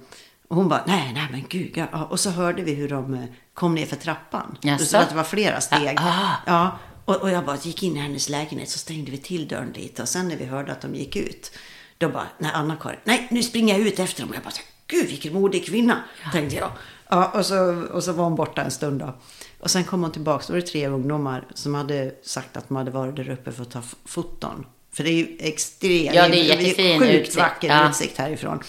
[0.50, 1.72] hon bara, nej, nej men gud.
[1.76, 1.86] Ja.
[1.92, 4.58] Ja, Och så hörde vi hur de eh, kom ner för trappan.
[4.62, 4.86] Jaså?
[4.86, 5.94] Så att det var flera steg.
[5.96, 6.36] Ja, ah.
[6.46, 9.72] Ja, och, och jag bara gick in i hennes lägenhet så stängde vi till dörren
[9.74, 10.00] dit.
[10.00, 11.52] Och sen när vi hörde att de gick ut,
[11.98, 14.30] då bara, nej Anna-Karin, nej nu springer jag ut efter dem.
[14.30, 14.54] Och jag bara,
[14.88, 16.72] gud vilken modig kvinna, tänkte jag.
[17.10, 19.16] Ja, och så, och så var hon borta en stund då.
[19.64, 22.78] Och sen kom hon tillbaka, då var det tre ungdomar som hade sagt att de
[22.78, 24.66] hade varit där uppe för att ta foton.
[24.94, 27.38] För det är ju extremt, Ja, det är jättefin sjukt utsikt.
[27.38, 27.90] vacker Ja.
[27.90, 28.60] utsikt härifrån.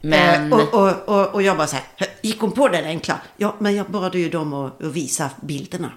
[0.00, 1.84] Men- Eh, och, och, och, och jag bara så här,
[2.22, 3.20] gick hon på det där enkla?
[3.36, 5.92] Ja, men jag bad ju dem att, att visa bilderna.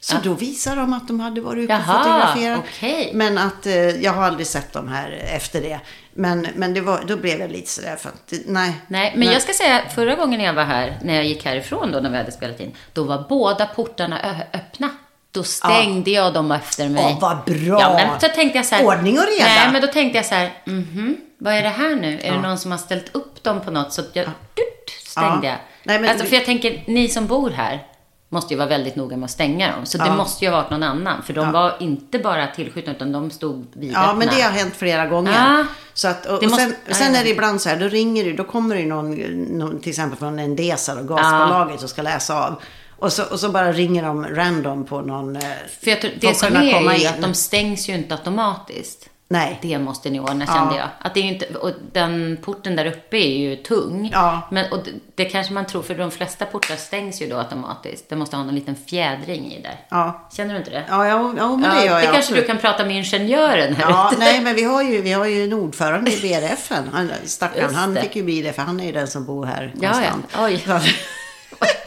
[0.00, 2.60] Så då visade de att de hade varit uppe och fotograferat.
[2.68, 3.10] okej.
[3.14, 5.80] Men att eh, jag har aldrig sett dem här efter det.
[6.14, 8.74] Men, men det var, då blev jag lite sådär för att, nej.
[8.88, 11.98] Nej, men jag ska säga, förra gången jag var här, när jag gick härifrån då,
[11.98, 14.20] när vi hade spelat in, då var båda portarna
[14.52, 14.90] öppna.
[15.30, 17.04] Då stängde jag dem efter mig.
[17.06, 17.80] Åh, vad bra.
[17.80, 19.44] Ja, men då tänkte jag så här, Ordning och reda.
[19.44, 22.20] Nej, men då tänkte jag så här, mhm, vad är det här nu?
[22.22, 23.92] Är det någon som har ställt upp dem på något?
[23.92, 25.52] Så jag, dut, stängde Ja.
[25.52, 25.56] jag.
[25.84, 27.86] Nej, men alltså, för jag tänker, ni som bor här
[28.32, 29.86] måste ju vara väldigt noga med att stänga dem.
[29.86, 30.16] Så det Ja.
[30.16, 31.22] måste ju ha varit någon annan.
[31.22, 34.74] För de var inte bara tillskjutna, utan de stod vid Ja, men det har hänt
[34.76, 35.32] flera gånger.
[35.32, 35.64] Ja.
[35.94, 37.88] Så att, och, Det och måste- sen, ja, sen är det ibland så här, då
[37.88, 39.14] ringer det, då kommer det någon,
[39.58, 42.60] någon till exempel från Endesa och gasbolaget och ska läsa av.
[42.98, 45.36] Och så, och så bara ringer de random på någon...
[45.36, 45.42] eh,
[45.82, 49.08] För jag tror, det som är ju att de stängs ju inte automatiskt.
[49.32, 49.58] Nej.
[49.62, 50.78] Det måste ni ordna kände Ja.
[50.78, 50.88] jag.
[50.98, 54.10] Att det är ju inte, och den porten där uppe är ju tung.
[54.12, 54.40] Ja.
[54.50, 58.08] Men, och det, det kanske man tror, för de flesta portar stängs ju då automatiskt.
[58.08, 59.76] Det måste ha någon liten fjädring i där.
[59.88, 60.28] Ja.
[60.36, 60.84] Känner du inte det?
[60.88, 62.42] Ja, ja, ja men det gör jag kanske absolut.
[62.42, 64.20] du kan prata med ingenjören här Ja, ute.
[64.20, 66.84] nej, men vi har ju, vi har ju en ordförande i BRFen.
[66.92, 69.46] Han, stackarn, Just han fick ju bli det, för han är ju den som bor
[69.46, 70.24] här Ja, någonstans.
[70.34, 70.44] ja.
[70.44, 70.64] Oj.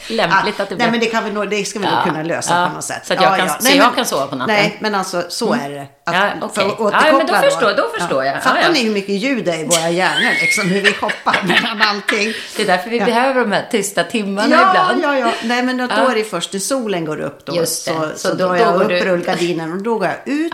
[0.08, 0.92] Så- Lämpligt att det nej, blir...
[0.92, 2.68] men det, kan vi nog, det ska vi nog Ja, kunna lösa ja.
[2.68, 3.06] på något sätt.
[3.08, 4.56] Så att jag kan- så Nej, jag men- kan sova på natten?
[4.56, 5.82] Nej, men alltså så är det.
[6.06, 6.50] Att, Ja, okej.
[6.78, 8.36] för att Ja, men då förstår- då förstår jag.
[8.36, 8.70] Ja, Fattar ja.
[8.70, 10.32] ni hur mycket ljud det är i våra hjärnor?
[10.42, 12.34] Liksom, hur vi hoppar mellan allting.
[12.56, 13.06] Det är därför vi Ja.
[13.06, 15.04] behöver de här tysta timmarna Ja, ibland.
[15.04, 15.34] ja, ja.
[15.44, 16.12] Nej, men då, då Ja.
[16.12, 17.56] är det först när solen går upp då.
[17.56, 17.94] Just det.
[17.94, 20.54] Så, så, Så då- drar då jag upp du- rullgardinen och då går jag ut.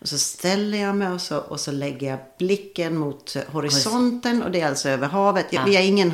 [0.00, 4.42] Och så ställer jag mig och så, och så lägger jag blicken mot horisonten.
[4.42, 5.46] Och det är alltså över havet.
[5.50, 5.60] Ja.
[5.66, 6.10] Vi har ingen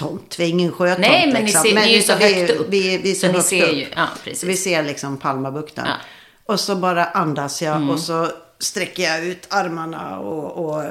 [0.00, 0.38] havstomt.
[0.38, 1.00] Vi har ingen sjötomt.
[1.00, 1.62] Nej, men ni liksom.
[1.62, 2.66] ser- det är ju så vi, högt upp.
[2.70, 3.74] Vi, vi är så, Så ni högt ser upp.
[3.76, 4.08] ju- ja.
[4.34, 5.84] Så vi ser liksom Palmabukten.
[5.86, 5.94] Ja.
[6.46, 7.90] Och så bara andas jag Mm.
[7.90, 8.28] och så
[8.58, 10.82] sträcker jag ut armarna och, och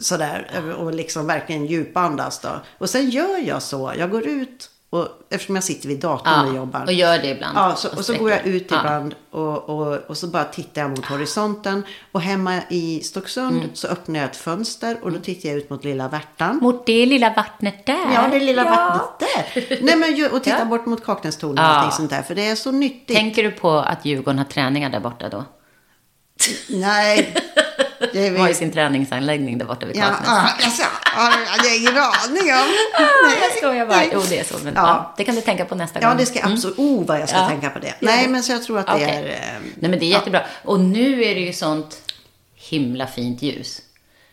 [0.00, 0.50] sådär.
[0.78, 2.48] Och liksom verkligen djupandas då.
[2.78, 3.92] Och sen gör jag så.
[3.98, 6.82] Jag går ut och eftersom jag sitter vid datorn och jobbar.
[6.84, 7.58] och gör det ibland.
[7.58, 8.78] Ja, så, och så går jag ut Ja.
[8.78, 11.82] ibland och, och, och så bara tittar jag mot horisonten.
[12.12, 13.68] Och hemma i Stocksund Mm.
[13.74, 16.56] så öppnar jag ett fönster och då tittar jag ut mot lilla Värtan.
[16.62, 18.12] Mot det lilla vattnet där.
[18.14, 18.70] Ja, det lilla Ja.
[18.70, 19.78] vattnet där.
[19.82, 20.64] Nej, men och titta Ja.
[20.64, 21.68] bort mot Kaknästornet och Ja.
[21.68, 22.22] allting sånt där.
[22.22, 23.16] För det är så nyttigt.
[23.16, 25.44] Tänker du på att Djurgården har träningar där borta då?
[26.68, 27.34] Nej.
[28.12, 30.26] De har ju sin träningsanläggning där borta vid Ja, Kaknäs.
[30.28, 30.82] ja, alltså,
[31.16, 31.32] ja,
[31.62, 32.68] det är ingen aning om.
[33.42, 34.04] Jag skojar bara.
[34.12, 34.54] Jo, det är så.
[34.64, 34.82] Men, Ja.
[34.86, 35.14] ja.
[35.16, 36.08] det kan du tänka på nästa gång.
[36.10, 36.78] Ja, det ska jag absolut.
[36.78, 37.48] Oh, vad jag ska Ja.
[37.48, 37.86] tänka på det.
[37.86, 37.94] Ja.
[38.00, 39.06] Nej, men så jag tror att det Okej.
[39.08, 39.24] är...
[39.24, 40.42] eh, Nej, men det är jättebra.
[40.64, 42.00] Och nu är det ju sånt
[42.54, 43.80] himla fint ljus.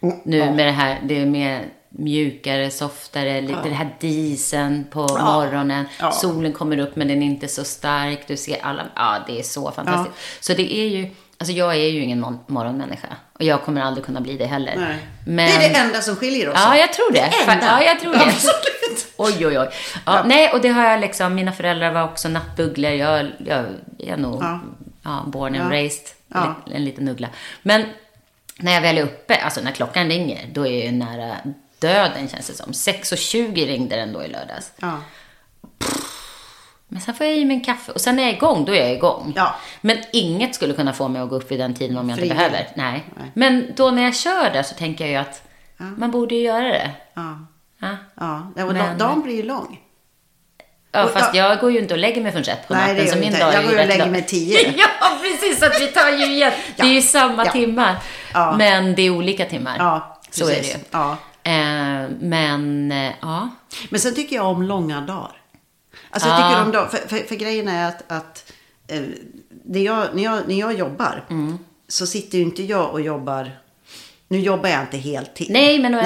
[0.02, 5.00] Mm, Nu med det här, det är mer mjukare, softare, lite det här disen på
[5.02, 5.86] morgonen.
[6.00, 6.12] Ja.
[6.12, 8.28] Solen kommer upp men den är inte så stark.
[8.28, 10.16] Du ser alla, ja det är så fantastiskt.
[10.40, 13.08] Så det är ju, alltså jag är ju ingen mor- morgonmänniska.
[13.40, 14.76] Och jag kommer aldrig kunna bli det heller.
[14.76, 14.98] Nej.
[15.26, 17.32] Men, Det är det enda som skiljer oss Ja, jag tror det.
[17.46, 17.66] Det enda.
[17.66, 18.20] Ja, jag tror det.
[18.26, 19.08] Absolut.
[19.18, 19.70] Oj, oj, oj.
[20.06, 22.92] Ja, Nej, och det har jag liksom, mina föräldrar var också nattbugglor.
[22.92, 23.66] Jag, jag
[24.00, 24.60] är nog Ja.
[25.04, 25.24] ja.
[25.28, 25.78] born and Ja.
[25.78, 26.08] raised.
[26.28, 26.56] Ja.
[26.66, 27.28] En, en liten uggla.
[27.62, 27.86] Men
[28.58, 31.36] när jag väl är uppe, alltså när klockan ringer, då är jag ju nära
[31.80, 32.72] döden känns det som.
[32.72, 34.72] 6.20 ringde den då i lördags.
[34.80, 35.00] Ja.
[36.96, 38.82] Men sen får jag i mig en kaffe och sen är jag igång, då är
[38.82, 39.34] jag igång.
[39.36, 39.56] Ja.
[39.82, 42.22] Men inget skulle kunna få mig att gå upp vid den tiden om jag inte
[42.36, 42.38] Frivilligt.
[42.52, 42.68] behöver.
[42.76, 43.04] Nej.
[43.18, 43.32] Nej.
[43.34, 45.42] Men då när jag kör där så tänker jag ju att
[45.78, 46.92] man borde ju göra det.
[47.14, 47.40] Ja.
[47.82, 47.88] Ja.
[48.20, 48.52] Ja.
[48.56, 49.80] ja och Men- dagen blir ju lång.
[50.92, 52.96] Ja, fast jag går ju inte och lägger mig förrän ett på Nej, natten.
[52.96, 53.40] det gör så min inte.
[53.40, 54.12] dag är Jag ju går och lägger lång.
[54.12, 54.74] mig tio.
[54.78, 55.60] ja, precis.
[55.60, 56.52] Så att vi tar ju igen.
[56.76, 57.52] Det är ju samma Ja.
[57.52, 57.96] timmar.
[58.34, 58.56] Ja.
[58.58, 59.76] Men det är olika timmar.
[59.80, 60.76] Ja, Så är det precis.
[60.76, 60.80] ju.
[60.92, 61.18] Ja.
[61.44, 63.50] Eh, men, eh, ja.
[63.90, 65.32] Men sen tycker jag om långa dagar.
[66.16, 66.50] Alltså jag Ja.
[66.50, 68.52] tycker om dagar, för, för, för grejen är att, att
[68.88, 69.02] eh,
[69.84, 71.58] jag, när, jag, när jag jobbar Mm.
[71.88, 73.52] så sitter ju inte jag och jobbar
[74.28, 75.48] nu jobbar jag inte heltid.
[75.50, 75.98] Nej, men du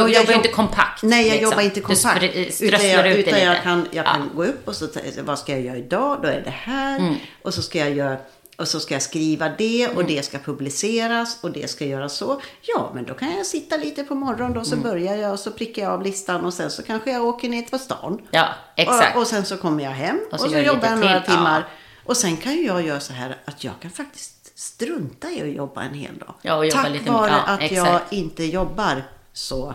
[0.00, 1.50] Och jag jobbar jobb- inte kompakt, Nej, jag liksom.
[1.50, 2.22] jobbar inte Du kompakt.
[2.22, 4.12] spr- utan jag, ut utan jag kan, jag Ja.
[4.12, 4.88] kan gå upp och så
[5.22, 6.18] vad ska jag göra idag?
[6.22, 6.98] Då är det här.
[6.98, 7.14] Mm.
[7.42, 8.16] Och så ska jag göra
[8.58, 10.06] och så ska jag skriva det och Mm.
[10.06, 12.40] det ska publiceras och det ska göras så.
[12.62, 14.82] Ja, men då kan jag sitta lite på morgonen då så Mm.
[14.82, 17.62] börjar jag och så prickar jag av listan och sen så kanske jag åker ner
[17.62, 18.20] till stan.
[18.30, 19.16] Ja, exakt.
[19.16, 21.32] Och, och sen så kommer jag hem och Och så, så jobbar jag några till,
[21.34, 21.60] timmar.
[21.60, 21.66] ja.
[22.04, 25.56] Och sen kan ju jag göra så här att jag kan faktiskt strunta i att
[25.56, 26.34] jobba en hel dag.
[26.42, 27.30] Ja, och jobba Tack lite vare.
[27.30, 28.12] Ja, att jag exakt.
[28.12, 29.02] inte jobbar
[29.32, 29.74] så,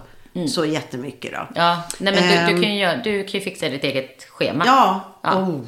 [0.50, 1.48] så jättemycket då.
[1.56, 2.56] Ja, nej men du, Ehm.
[2.56, 4.64] du, kan ju, du kan ju fixa ditt eget schema.
[4.66, 5.38] Ja, Ja.
[5.42, 5.60] Oh.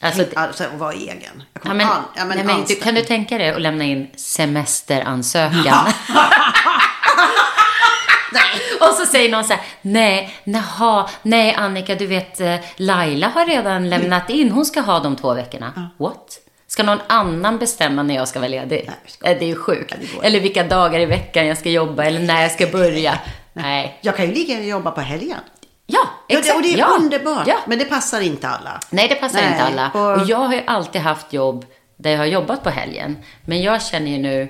[0.00, 1.42] Alltså, Tänk, alltså att vara egen.
[1.64, 4.10] Ja, men, an, ja, men nej, men du, kan du tänka dig att lämna in
[4.16, 5.86] semesteransökan?
[8.80, 13.46] Och så säger någon så här, nej, naha, nej Annika, du vet, eh, Laila har
[13.46, 15.90] redan lämnat in, hon ska ha de två veckorna.
[15.98, 16.38] What?
[16.66, 18.90] Ska någon annan bestämma när jag ska vara ledig?
[19.22, 19.90] Nej, Eh, det är ju sjukt.
[19.92, 23.18] Ja, det eller vilka dagar i veckan jag ska jobba, eller när jag ska börja.
[23.52, 23.98] Nej.
[24.00, 25.38] Jag kan ju lika gärna jobba på helgen.
[25.86, 26.46] Ja, Ja, exakt.
[26.48, 26.96] det, och det är ja.
[27.00, 27.46] underbart.
[27.46, 27.56] Ja.
[27.66, 28.80] Men det passar inte alla.
[28.90, 29.90] Nej, det passar Nej, inte alla.
[30.14, 30.26] och- Och...
[30.28, 31.64] jag har ju alltid haft jobb
[31.96, 33.16] där jag har jobbat på helgen.
[33.44, 34.48] Men jag känner ju nu,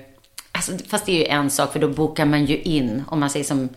[0.52, 3.30] alltså, fast det är ju en sak, för då bokar man ju in, om man
[3.30, 3.68] säger som,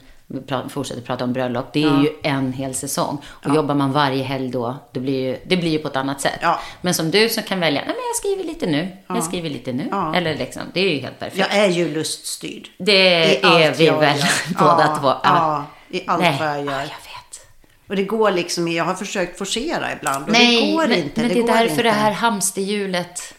[0.70, 2.02] fortsätter prata om bröllop, det är Ja.
[2.04, 3.22] ju en hel säsong.
[3.28, 6.22] Och jobbar man varje helg då, det blir ju, det blir ju på ett annat
[6.22, 6.40] sätt.
[6.42, 6.60] Ja.
[6.82, 9.74] Men som du som kan välja, nej men jag skriver lite nu, jag skriver lite
[9.74, 9.88] nu.
[9.92, 10.16] Ja.
[10.16, 11.38] Eller liksom, det är ju helt perfekt.
[11.38, 12.68] Jag är ju luststyrd.
[12.78, 14.18] Det I är vi väl
[14.60, 15.14] båda ja, två.
[15.24, 16.36] Ja, i allt Nej.
[16.40, 16.86] vad jag gör.
[17.88, 17.94] Ja.
[17.94, 21.22] Och det går liksom, jag har försökt forcera ibland och Nej, det går men, inte.
[21.22, 21.84] men det, är går därför inte.
[21.84, 23.34] det här hamsterhjulet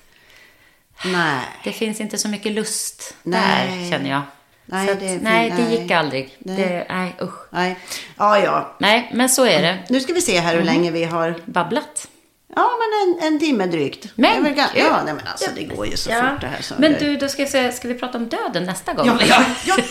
[1.05, 1.41] Nej.
[1.65, 3.41] Det finns inte så mycket lust Nej.
[3.71, 4.23] där, känner jag.
[4.67, 6.37] Nej, att, det är- nej, det gick aldrig.
[6.39, 6.57] Nej.
[6.57, 7.35] Det, nej, usch.
[7.51, 7.79] Nej.
[8.17, 8.77] Ja, ja.
[8.79, 9.79] Nej, men så är det.
[9.89, 10.67] Nu ska vi se här hur Mhm.
[10.67, 11.35] länge vi har...
[11.45, 12.09] Babblat.
[12.57, 14.07] Ja, men en, en timme drygt.
[14.15, 14.65] Men Det är väl.
[14.75, 16.63] Ja, nej, men alltså det går ju så fort det här.
[16.63, 19.07] Så Men det- du, då ska, jag säga, ska vi prata om döden nästa gång?
[19.07, 19.45] Ja, ja,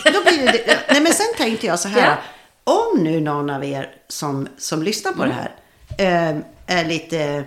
[0.04, 0.78] ja, då blir det det.
[0.92, 2.06] Nej, men sen tänkte jag så här.
[2.06, 2.16] Ja.
[2.68, 5.54] Om nu någon av er som, som lyssnar på det här
[5.98, 6.36] eh,
[6.78, 7.44] är lite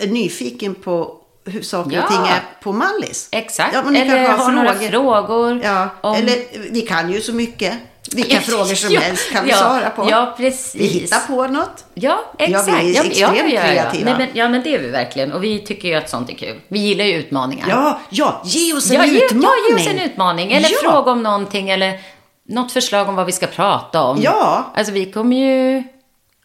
[0.00, 2.02] eh, nyfiken på hur saker Ja.
[2.02, 3.28] och ting är på Mallis.
[3.32, 3.74] Exakt.
[3.74, 5.60] Ja, Eller har några frågor.
[5.64, 6.36] Ja, om- eller
[6.70, 7.72] vi kan ju så mycket.
[8.12, 10.06] Vilka frågor som Ja, helst kan vi ja, svara på.
[10.10, 10.74] Ja, precis.
[10.74, 11.84] Vi hittar på något.
[11.94, 12.68] Ja, Ja, exakt.
[12.68, 14.04] vi är ja, extremt ja, ja, kreativa.
[14.04, 15.32] Nej, men, ja, men det är vi verkligen.
[15.32, 16.60] Och vi tycker ju att sånt är kul.
[16.68, 17.66] Vi gillar ju utmaningar.
[17.68, 19.42] Ja, ja, ge oss en ja, utmaning.
[19.42, 20.52] ja, ge oss en utmaning.
[20.52, 20.90] Eller Ja.
[20.90, 21.70] fråga om någonting.
[21.70, 22.00] Eller
[22.48, 24.18] något förslag om vad vi ska prata om.
[24.22, 24.72] Ja.
[24.74, 25.82] Alltså vi kommer ju...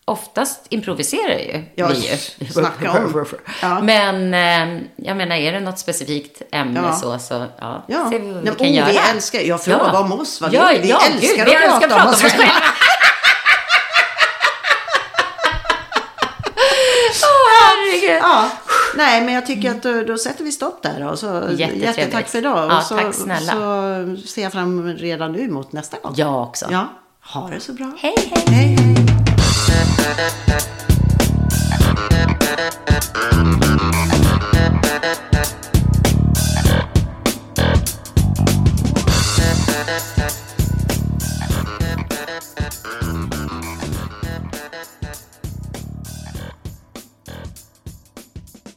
[0.06, 1.96] Oftast improviserar ju Ja, vi
[2.40, 2.46] ju.
[2.52, 3.26] snacka om.
[3.62, 3.82] Ja.
[3.82, 6.94] Men eh, jag menar, är det något specifikt ämne Ja.
[6.96, 8.88] så, så ja, Ja, ser vi vad vi kan oh, göra.
[8.88, 11.68] vi älskar, jag frågar om oss, vad ja, vi, vi ja, älskar gud, att vi
[11.68, 12.52] prata prata om oss själva.
[17.62, 18.20] Herregud.
[18.22, 18.50] Ja,
[18.98, 22.38] nej men jag tycker att då, då sätter vi stopp där och så jättetack för
[22.38, 22.70] idag.
[22.70, 23.52] Ja, och så, tack snälla.
[23.52, 26.14] Så ser jag fram redan nu mot nästa gång.
[26.16, 26.68] Jag också.
[26.72, 26.88] Ja,
[27.22, 27.92] ha det så bra.
[28.00, 28.44] Hej, hej.
[28.48, 28.76] hej.
[28.76, 28.94] hej.